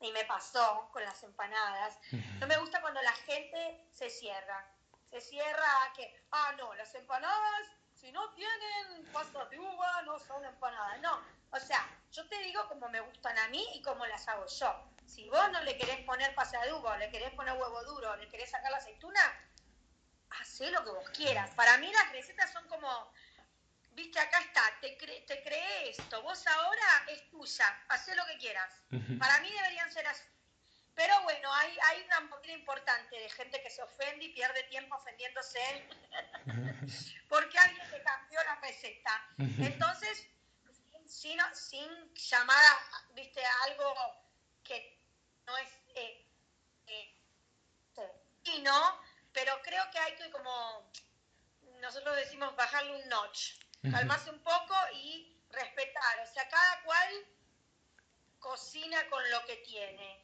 y 0.00 0.12
me 0.12 0.24
pasó 0.24 0.88
con 0.92 1.02
las 1.02 1.22
empanadas, 1.22 1.98
no 2.38 2.46
me 2.46 2.56
gusta 2.58 2.80
cuando 2.80 3.02
la 3.02 3.12
gente 3.12 3.88
se 3.92 4.08
cierra. 4.08 4.66
Se 5.10 5.20
cierra 5.22 5.84
a 5.84 5.92
que, 5.94 6.26
ah, 6.32 6.54
no, 6.58 6.74
las 6.74 6.94
empanadas, 6.94 7.68
si 7.94 8.12
no 8.12 8.30
tienen 8.34 9.10
pasta 9.12 9.44
de 9.46 9.58
uva, 9.58 10.02
no 10.02 10.18
son 10.18 10.44
empanadas. 10.44 11.00
No, 11.00 11.20
o 11.50 11.58
sea, 11.58 11.88
yo 12.12 12.28
te 12.28 12.38
digo 12.40 12.68
como 12.68 12.88
me 12.88 13.00
gustan 13.00 13.36
a 13.38 13.48
mí 13.48 13.66
y 13.74 13.82
como 13.82 14.06
las 14.06 14.28
hago 14.28 14.46
yo. 14.46 14.84
Si 15.06 15.28
vos 15.30 15.50
no 15.50 15.62
le 15.62 15.78
querés 15.78 16.04
poner 16.04 16.34
pasta 16.34 16.60
de 16.62 16.72
uva, 16.74 16.98
le 16.98 17.10
querés 17.10 17.32
poner 17.32 17.54
huevo 17.54 17.82
duro, 17.84 18.14
le 18.16 18.28
querés 18.28 18.50
sacar 18.50 18.70
la 18.70 18.76
aceituna, 18.76 19.20
hacé 20.30 20.70
lo 20.70 20.84
que 20.84 20.90
vos 20.90 21.10
quieras. 21.10 21.50
Para 21.50 21.78
mí 21.78 21.90
las 21.92 22.12
recetas 22.12 22.52
son 22.52 22.66
como 22.68 23.12
viste, 23.98 24.20
acá 24.20 24.38
está, 24.40 24.62
te, 24.80 24.90
te 25.26 25.42
creé 25.42 25.90
esto, 25.90 26.22
vos 26.22 26.46
ahora 26.46 27.04
es 27.08 27.28
tuya, 27.30 27.84
haz 27.88 28.06
lo 28.14 28.26
que 28.26 28.38
quieras. 28.38 28.72
Para 29.18 29.40
mí 29.40 29.50
deberían 29.50 29.92
ser 29.92 30.06
así. 30.06 30.22
Pero 30.94 31.20
bueno, 31.22 31.52
hay, 31.52 31.76
hay 31.86 32.02
una 32.02 32.20
movida 32.22 32.52
importante 32.52 33.16
de 33.16 33.28
gente 33.30 33.62
que 33.62 33.70
se 33.70 33.82
ofende 33.82 34.24
y 34.24 34.32
pierde 34.32 34.62
tiempo 34.64 34.96
ofendiéndose 34.96 35.60
porque 37.28 37.58
alguien 37.58 37.90
le 37.90 38.02
cambió 38.02 38.42
la 38.44 38.54
receta. 38.56 39.28
Entonces, 39.38 40.26
sin, 41.06 41.38
sin 41.54 42.14
llamar 42.14 42.64
a, 42.64 43.12
viste, 43.14 43.42
algo 43.66 43.94
que 44.64 44.98
no 45.46 45.56
es 45.58 45.68
eh, 45.94 46.26
eh, 46.86 47.14
y 48.44 48.62
no, 48.62 49.00
pero 49.38 49.60
creo 49.62 49.84
que 49.92 49.98
hay 49.98 50.14
que 50.16 50.30
como 50.30 50.90
nosotros 51.80 52.16
decimos 52.16 52.56
bajarle 52.56 53.02
un 53.02 53.08
notch 53.08 53.52
calmarse 53.92 54.30
un 54.30 54.40
poco 54.40 54.74
y 54.94 55.38
respetar. 55.50 56.20
O 56.24 56.32
sea, 56.32 56.48
cada 56.48 56.82
cual 56.82 57.08
cocina 58.40 58.98
con 59.08 59.22
lo 59.30 59.44
que 59.46 59.56
tiene. 59.58 60.22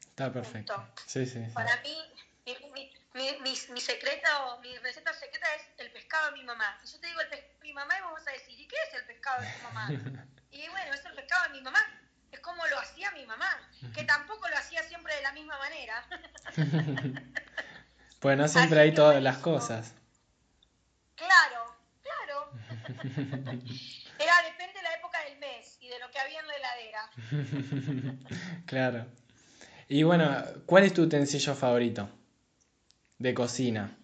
Está 0.00 0.32
perfecto. 0.32 0.92
Sí, 1.06 1.26
sí, 1.26 1.44
Para 1.54 1.76
mí, 1.82 1.96
mi, 2.44 2.90
mi, 3.14 3.56
mi, 3.70 3.80
secreto, 3.80 4.58
mi 4.62 4.76
receta 4.78 5.12
secreta 5.12 5.46
es 5.54 5.62
el 5.78 5.92
pescado 5.92 6.32
de 6.32 6.38
mi 6.38 6.44
mamá. 6.44 6.78
Si 6.82 6.92
yo 6.92 7.00
te 7.00 7.06
digo 7.06 7.20
el 7.20 7.28
pescado 7.28 7.52
de 7.58 7.62
mi 7.62 7.72
mamá, 7.72 7.98
y 7.98 8.02
vos 8.02 8.12
vas 8.12 8.28
a 8.28 8.32
decir, 8.32 8.58
¿y 8.58 8.66
qué 8.66 8.76
es 8.88 8.94
el 8.94 9.06
pescado 9.06 9.42
de 9.42 9.48
tu 9.48 9.62
mamá? 9.62 9.88
y 10.50 10.68
bueno, 10.68 10.94
es 10.94 11.04
el 11.04 11.14
pescado 11.14 11.44
de 11.44 11.50
mi 11.50 11.62
mamá. 11.62 11.80
Es 12.32 12.40
como 12.40 12.66
lo 12.66 12.78
hacía 12.80 13.10
mi 13.12 13.24
mamá, 13.24 13.70
que 13.94 14.04
tampoco 14.04 14.48
lo 14.48 14.56
hacía 14.56 14.82
siempre 14.82 15.14
de 15.14 15.22
la 15.22 15.32
misma 15.32 15.58
manera. 15.58 16.06
pues 18.26 18.36
no 18.36 18.48
siempre 18.48 18.80
hay 18.80 18.92
todas 18.92 19.22
las 19.22 19.38
cosas. 19.38 19.94
Claro, 21.14 21.76
Era, 24.18 24.42
depende 24.42 24.72
de 24.74 24.82
la 24.82 24.94
época 24.94 25.22
del 25.26 25.38
mes 25.38 25.78
y 25.80 25.86
de 25.86 26.00
lo 26.00 26.10
que 26.10 26.18
había 26.18 26.40
en 26.40 26.48
la 26.48 26.56
heladera. 26.56 27.08
claro. 28.66 29.06
Y 29.86 30.02
bueno, 30.02 30.42
¿cuál 30.66 30.82
es 30.82 30.92
tu 30.92 31.02
utensilio 31.02 31.54
favorito 31.54 32.10
de 33.18 33.32
cocina? 33.32 33.96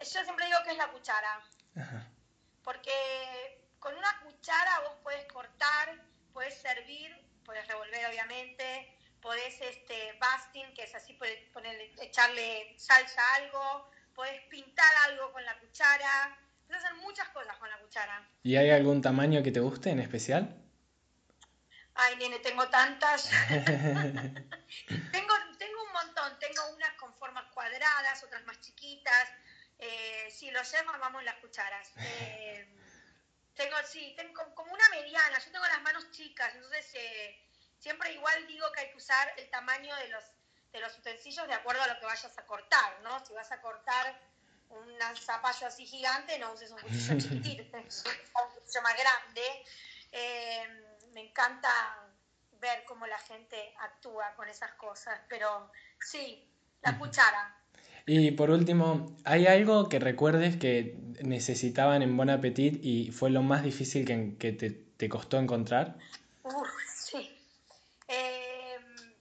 yo 0.00 0.24
siempre 0.24 0.46
digo 0.46 0.58
que 0.64 0.72
es 0.72 0.76
la 0.76 0.90
cuchara. 0.90 1.40
Porque 2.64 2.90
con 3.78 3.94
una 3.94 4.18
cuchara 4.24 4.80
vos 4.80 4.94
puedes 5.04 5.24
cortar, 5.32 6.02
puedes 6.32 6.60
servir, 6.60 7.16
puedes 7.44 7.64
revolver 7.68 8.06
obviamente, 8.10 8.98
podés 9.34 9.60
este, 9.62 10.12
basting, 10.20 10.72
que 10.74 10.84
es 10.84 10.94
así, 10.94 11.18
ponerle, 11.52 11.92
echarle 12.00 12.72
salsa 12.78 13.20
a 13.20 13.34
algo, 13.36 13.90
podés 14.14 14.40
pintar 14.42 14.92
algo 15.08 15.32
con 15.32 15.44
la 15.44 15.58
cuchara, 15.58 16.38
podés 16.68 16.84
hacer 16.84 16.94
muchas 16.98 17.28
cosas 17.30 17.56
con 17.56 17.68
la 17.68 17.78
cuchara. 17.80 18.28
¿Y 18.44 18.54
hay 18.54 18.70
algún 18.70 19.02
tamaño 19.02 19.42
que 19.42 19.50
te 19.50 19.58
guste 19.58 19.90
en 19.90 19.98
especial? 19.98 20.56
Ay, 21.96 22.14
nene, 22.16 22.38
tengo 22.38 22.68
tantas. 22.68 23.28
tengo, 23.48 25.34
tengo 25.58 25.82
un 25.84 25.92
montón, 25.92 26.38
tengo 26.38 26.68
unas 26.72 26.92
con 26.94 27.12
formas 27.16 27.46
cuadradas, 27.52 28.22
otras 28.22 28.44
más 28.44 28.60
chiquitas. 28.60 29.32
Eh, 29.78 30.28
si 30.30 30.52
lo 30.52 30.62
llaman, 30.62 31.00
vamos 31.00 31.24
las 31.24 31.36
cucharas. 31.36 31.92
Eh, 31.98 32.68
tengo, 33.54 33.76
sí, 33.84 34.14
tengo 34.16 34.54
como 34.54 34.72
una 34.72 34.88
mediana, 34.90 35.38
yo 35.38 35.50
tengo 35.52 35.64
las 35.66 35.80
manos 35.82 36.10
chicas, 36.10 36.52
entonces 36.56 36.90
eh, 36.94 37.44
siempre 37.84 38.14
igual 38.14 38.46
digo 38.46 38.66
que 38.72 38.80
hay 38.80 38.90
que 38.90 38.96
usar 38.96 39.28
el 39.36 39.50
tamaño 39.50 39.94
de 39.96 40.08
los, 40.08 40.24
de 40.72 40.80
los 40.80 40.98
utensilios 40.98 41.46
de 41.46 41.52
acuerdo 41.52 41.82
a 41.82 41.86
lo 41.86 42.00
que 42.00 42.06
vayas 42.06 42.38
a 42.38 42.46
cortar, 42.46 43.02
¿no? 43.02 43.22
Si 43.26 43.34
vas 43.34 43.52
a 43.52 43.60
cortar 43.60 44.18
un 44.70 45.16
zapallo 45.20 45.66
así 45.66 45.84
gigante, 45.84 46.38
no 46.38 46.54
uses 46.54 46.70
un 46.70 46.80
cuchillo 46.80 47.18
chiquitito, 47.18 47.76
un 47.76 47.82
cuchillo 47.84 48.82
más 48.82 48.96
grande. 48.96 49.42
Eh, 50.12 50.66
me 51.12 51.28
encanta 51.28 51.68
ver 52.58 52.84
cómo 52.86 53.06
la 53.06 53.18
gente 53.18 53.74
actúa 53.80 54.34
con 54.34 54.48
esas 54.48 54.72
cosas, 54.72 55.20
pero 55.28 55.70
sí, 56.00 56.42
la 56.80 56.96
cuchara. 56.96 57.54
Y 58.06 58.30
por 58.30 58.48
último, 58.48 59.14
¿hay 59.24 59.46
algo 59.46 59.90
que 59.90 59.98
recuerdes 59.98 60.56
que 60.56 60.96
necesitaban 61.22 62.00
en 62.00 62.16
Bon 62.16 62.30
Appetit 62.30 62.82
y 62.82 63.12
fue 63.12 63.28
lo 63.28 63.42
más 63.42 63.62
difícil 63.62 64.06
que, 64.38 64.52
te, 64.52 65.08
costó 65.10 65.38
encontrar? 65.38 65.98
sí. 66.96 67.34
Em, 68.06 69.14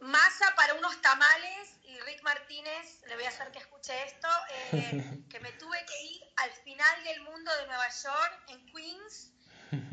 masa 0.00 0.54
para 0.68 0.80
unos 0.80 1.00
tamales 1.00 1.78
y 1.84 1.98
Rick 2.00 2.22
Martínez, 2.22 3.00
le 3.06 3.14
voy 3.14 3.24
a 3.24 3.30
hacer 3.30 3.50
que 3.52 3.58
escuche 3.58 4.04
esto, 4.04 4.28
eh, 4.72 5.22
que 5.30 5.40
me 5.40 5.50
tuve 5.52 5.82
que 5.86 6.02
ir 6.02 6.22
al 6.36 6.50
final 6.62 7.04
del 7.04 7.22
mundo 7.22 7.50
de 7.56 7.66
Nueva 7.68 7.88
York, 7.88 8.42
en 8.48 8.66
Queens, 8.66 9.32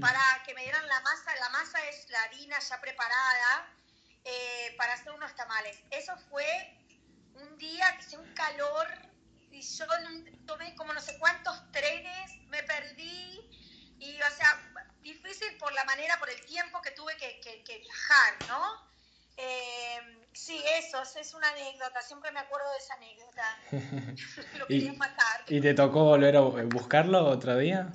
para 0.01 0.19
que 0.45 0.53
me 0.53 0.63
dieran 0.63 0.85
la 0.85 0.99
masa. 0.99 1.33
La 1.39 1.47
masa 1.47 1.79
es 1.87 2.09
la 2.09 2.21
harina 2.23 2.59
ya 2.59 2.81
preparada 2.81 3.73
eh, 4.25 4.75
para 4.77 4.95
hacer 4.95 5.13
unos 5.13 5.33
tamales. 5.37 5.79
Eso 5.91 6.13
fue 6.29 6.45
un 7.35 7.57
día 7.57 7.95
que 7.95 8.05
hice 8.07 8.17
un 8.17 8.33
calor 8.33 8.85
y 9.51 9.61
yo 9.61 9.85
tomé 10.45 10.75
como 10.75 10.91
no 10.91 10.99
sé 10.99 11.17
cuántos 11.19 11.71
trenes, 11.71 12.31
me 12.49 12.61
perdí 12.63 13.95
y, 13.97 14.21
o 14.21 14.29
sea, 14.35 14.61
difícil 14.99 15.57
por 15.57 15.71
la 15.71 15.85
manera, 15.85 16.19
por 16.19 16.29
el 16.29 16.45
tiempo 16.45 16.81
que 16.81 16.91
tuve 16.91 17.15
que, 17.15 17.63
que, 17.63 17.77
viajar, 17.77 18.35
¿no? 18.49 18.93
Eh, 19.37 20.24
sí, 20.35 20.61
eso, 20.77 21.01
es 21.19 21.33
una 21.33 21.49
anécdota, 21.49 22.01
siempre 22.01 22.31
me 22.31 22.39
acuerdo 22.39 22.71
de 22.71 22.77
esa 22.77 22.93
anécdota. 22.93 23.57
Lo 24.59 24.67
quería 24.67 24.93
matar. 24.93 25.43
¿Y 25.47 25.61
te 25.61 25.73
tocó 25.73 26.03
volver 26.03 26.35
a 26.37 26.41
buscarlo 26.41 27.25
otro 27.25 27.57
día? 27.57 27.91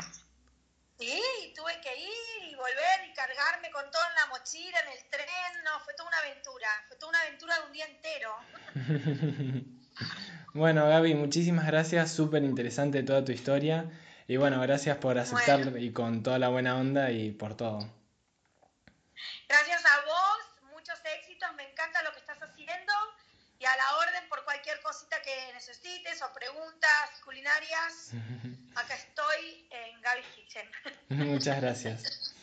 Sí, 1.01 1.55
tuve 1.57 1.81
que 1.81 1.97
ir 1.97 2.51
y 2.51 2.55
volver 2.55 3.09
y 3.09 3.15
cargarme 3.15 3.71
con 3.71 3.91
todo 3.91 4.03
en 4.07 4.15
la 4.17 4.39
mochila, 4.39 4.81
en 4.81 4.99
el 4.99 5.09
tren, 5.09 5.65
no, 5.65 5.81
fue 5.81 5.95
toda 5.95 6.11
una 6.11 6.19
aventura, 6.19 6.69
fue 6.89 6.97
toda 6.99 7.11
una 7.11 7.21
aventura 7.23 7.55
de 7.59 7.67
un 7.67 7.73
día 7.73 7.87
entero. 7.87 8.37
bueno, 10.55 10.87
Gaby, 10.87 11.15
muchísimas 11.15 11.67
gracias, 11.67 12.13
súper 12.13 12.45
interesante 12.45 13.03
toda 13.03 13.25
tu 13.25 13.33
historia 13.33 13.91
y 14.27 14.37
bueno, 14.37 14.61
gracias 14.61 14.99
por 14.99 15.19
aceptar 15.19 15.79
y 15.79 15.91
con 15.93 16.23
toda 16.23 16.39
la 16.39 16.51
buena 16.51 16.77
onda 16.77 17.11
y 17.11 17.31
por 17.31 17.57
todo. 17.57 17.79
Gracias 19.49 19.83
a 19.87 20.05
vos, 20.05 20.71
muchos 20.71 21.01
éxitos, 21.17 21.53
me 21.57 21.69
encanta 21.69 22.03
lo 22.03 22.13
que 22.13 22.21
estás 22.21 22.43
haciendo 22.43 22.93
y 23.61 23.67
a 23.67 23.77
la 23.77 23.97
orden 23.99 24.29
por 24.31 24.43
cualquier 24.45 24.81
cosita 24.81 25.17
que 25.23 25.53
necesites 25.53 26.23
o 26.23 26.33
preguntas 26.33 27.21
culinarias. 27.25 28.13
Acá 28.75 28.95
estoy 28.95 29.69
en 29.71 30.01
Gaby's 30.01 30.27
Kitchen. 30.35 30.67
Muchas 31.31 31.61
gracias. 31.61 32.35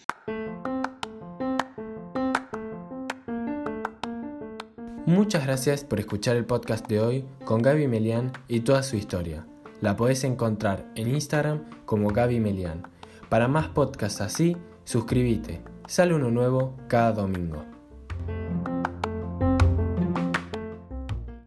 Muchas 5.07 5.45
gracias 5.45 5.83
por 5.83 5.99
escuchar 5.99 6.35
el 6.35 6.45
podcast 6.45 6.85
de 6.87 6.99
hoy 6.99 7.27
con 7.45 7.63
Gaby 7.63 7.87
Melian 7.87 8.31
y 8.47 8.59
toda 8.59 8.83
su 8.83 8.95
historia. 8.95 9.47
La 9.81 9.95
podés 9.95 10.23
encontrar 10.23 10.85
en 10.95 11.07
Instagram 11.07 11.85
como 11.85 12.09
Gaby 12.09 12.39
Melian. 12.39 12.91
Para 13.29 13.47
más 13.47 13.69
podcasts 13.69 14.21
así, 14.21 14.55
suscríbete. 14.83 15.63
Sale 15.87 16.13
uno 16.13 16.29
nuevo 16.29 16.77
cada 16.87 17.13
domingo. 17.13 17.76